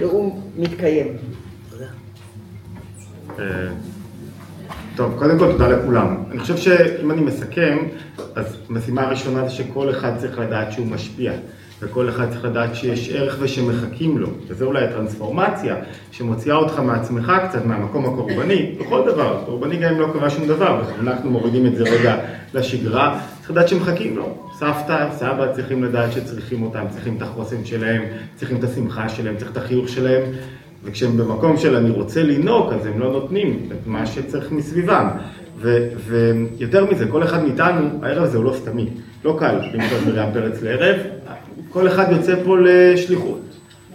והוא 0.00 0.42
מתקיים. 0.56 1.16
אה, 3.38 3.44
טוב, 4.96 5.14
קודם 5.18 5.38
כל 5.38 5.52
תודה 5.52 5.68
לכולם. 5.68 6.16
אני 6.30 6.38
חושב 6.38 6.56
שאם 6.56 7.10
אני 7.10 7.20
מסכם, 7.20 7.78
אז 8.34 8.56
המשימה 8.68 9.02
הראשונה 9.02 9.48
זה 9.48 9.50
שכל 9.50 9.90
אחד 9.90 10.12
צריך 10.18 10.38
לדעת 10.38 10.72
שהוא 10.72 10.86
משפיע. 10.86 11.32
וכל 11.80 12.08
אחד 12.08 12.30
צריך 12.30 12.44
לדעת 12.44 12.74
שיש 12.74 13.10
ערך 13.10 13.36
ושמחכים 13.40 14.18
לו, 14.18 14.28
וזה 14.48 14.64
אולי 14.64 14.84
הטרנספורמציה 14.84 15.76
שמוציאה 16.12 16.56
אותך 16.56 16.78
מעצמך 16.78 17.32
קצת 17.48 17.64
מהמקום 17.64 18.04
הקורבני, 18.04 18.74
בכל 18.80 19.02
דבר, 19.06 19.42
קורבני 19.46 19.76
גם 19.76 19.94
אם 19.94 20.00
לא 20.00 20.08
קרה 20.12 20.30
שום 20.30 20.46
דבר, 20.46 20.82
אנחנו 21.00 21.30
מורידים 21.30 21.66
את 21.66 21.76
זה 21.76 21.84
רגע 21.84 22.16
לשגרה, 22.54 23.20
צריך 23.38 23.50
לדעת 23.50 23.68
שמחכים 23.68 24.16
לו, 24.16 24.48
סבתא, 24.58 25.08
סבא 25.12 25.52
צריכים 25.52 25.84
לדעת 25.84 26.12
שצריכים 26.12 26.62
אותם, 26.62 26.84
צריכים 26.90 27.16
את 27.16 27.22
החוסן 27.22 27.64
שלהם, 27.64 28.02
צריכים 28.34 28.56
את 28.56 28.64
השמחה 28.64 29.08
שלהם, 29.08 29.36
צריך 29.36 29.50
את 29.50 29.56
החיוך 29.56 29.88
שלהם, 29.88 30.22
וכשהם 30.84 31.16
במקום 31.16 31.56
של 31.56 31.76
אני 31.76 31.90
רוצה 31.90 32.22
לנהוג, 32.22 32.72
אז 32.72 32.86
הם 32.86 33.00
לא 33.00 33.12
נותנים 33.12 33.68
את 33.72 33.86
מה 33.86 34.06
שצריך 34.06 34.52
מסביבם. 34.52 35.08
ויותר 35.58 36.84
מזה, 36.84 37.06
כל 37.08 37.22
אחד 37.22 37.42
מאיתנו, 37.42 37.88
הערב 38.02 38.22
הזה 38.22 38.36
הוא 38.36 38.44
לא 38.44 38.52
סתמי, 38.52 38.88
לא 39.24 39.36
קל 39.38 39.60
למצוא 39.72 39.98
את 39.98 40.06
מרים 40.06 40.32
פרץ 40.32 40.62
לערב, 40.62 40.96
כל 41.70 41.88
אחד 41.88 42.12
יוצא 42.12 42.34
פה 42.44 42.56
לשליחות. 42.58 43.40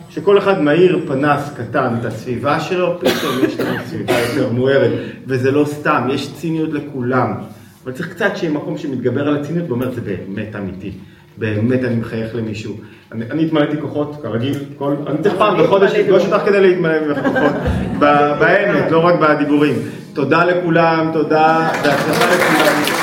שכל 0.09 0.37
אחד 0.37 0.61
מאיר 0.61 0.99
פנס 1.07 1.53
קטן 1.57 1.93
את 1.99 2.05
הסביבה 2.05 2.59
שלו, 2.59 2.99
פתאום 2.99 3.35
יש 3.47 3.59
לנו 3.59 3.77
סביבה 3.85 4.13
יותר 4.13 4.49
מוארת, 4.53 4.91
וזה 5.27 5.51
לא 5.51 5.65
סתם, 5.65 6.07
יש 6.11 6.33
ציניות 6.33 6.69
לכולם. 6.73 7.33
אבל 7.83 7.93
צריך 7.93 8.09
קצת 8.09 8.31
שיהיה 8.35 8.53
מקום 8.53 8.77
שמתגבר 8.77 9.27
על 9.27 9.35
הציניות 9.35 9.69
ואומר, 9.69 9.91
זה 9.91 10.01
באמת 10.01 10.55
אמיתי. 10.55 10.91
באמת 11.37 11.83
אני 11.83 11.95
מחייך 11.95 12.35
למישהו. 12.35 12.75
אני, 13.11 13.25
אני 13.31 13.45
התמלאתי 13.45 13.81
כוחות, 13.81 14.15
כרגיל, 14.21 14.57
כל, 14.77 14.95
אני 15.07 15.17
צריך 15.21 15.35
פעם 15.35 15.63
בחודש 15.63 15.91
לפגוש 15.91 16.25
אותך 16.25 16.45
כדי 16.45 16.61
להתמלא 16.61 17.13
בכוחות, 17.13 17.51
באמת, 17.99 18.91
לא 18.91 18.99
רק 18.99 19.15
בדיבורים. 19.19 19.75
תודה 20.13 20.45
לכולם, 20.45 21.09
תודה, 21.13 21.69
בהצלחה 21.83 22.35
לכולם. 22.35 22.94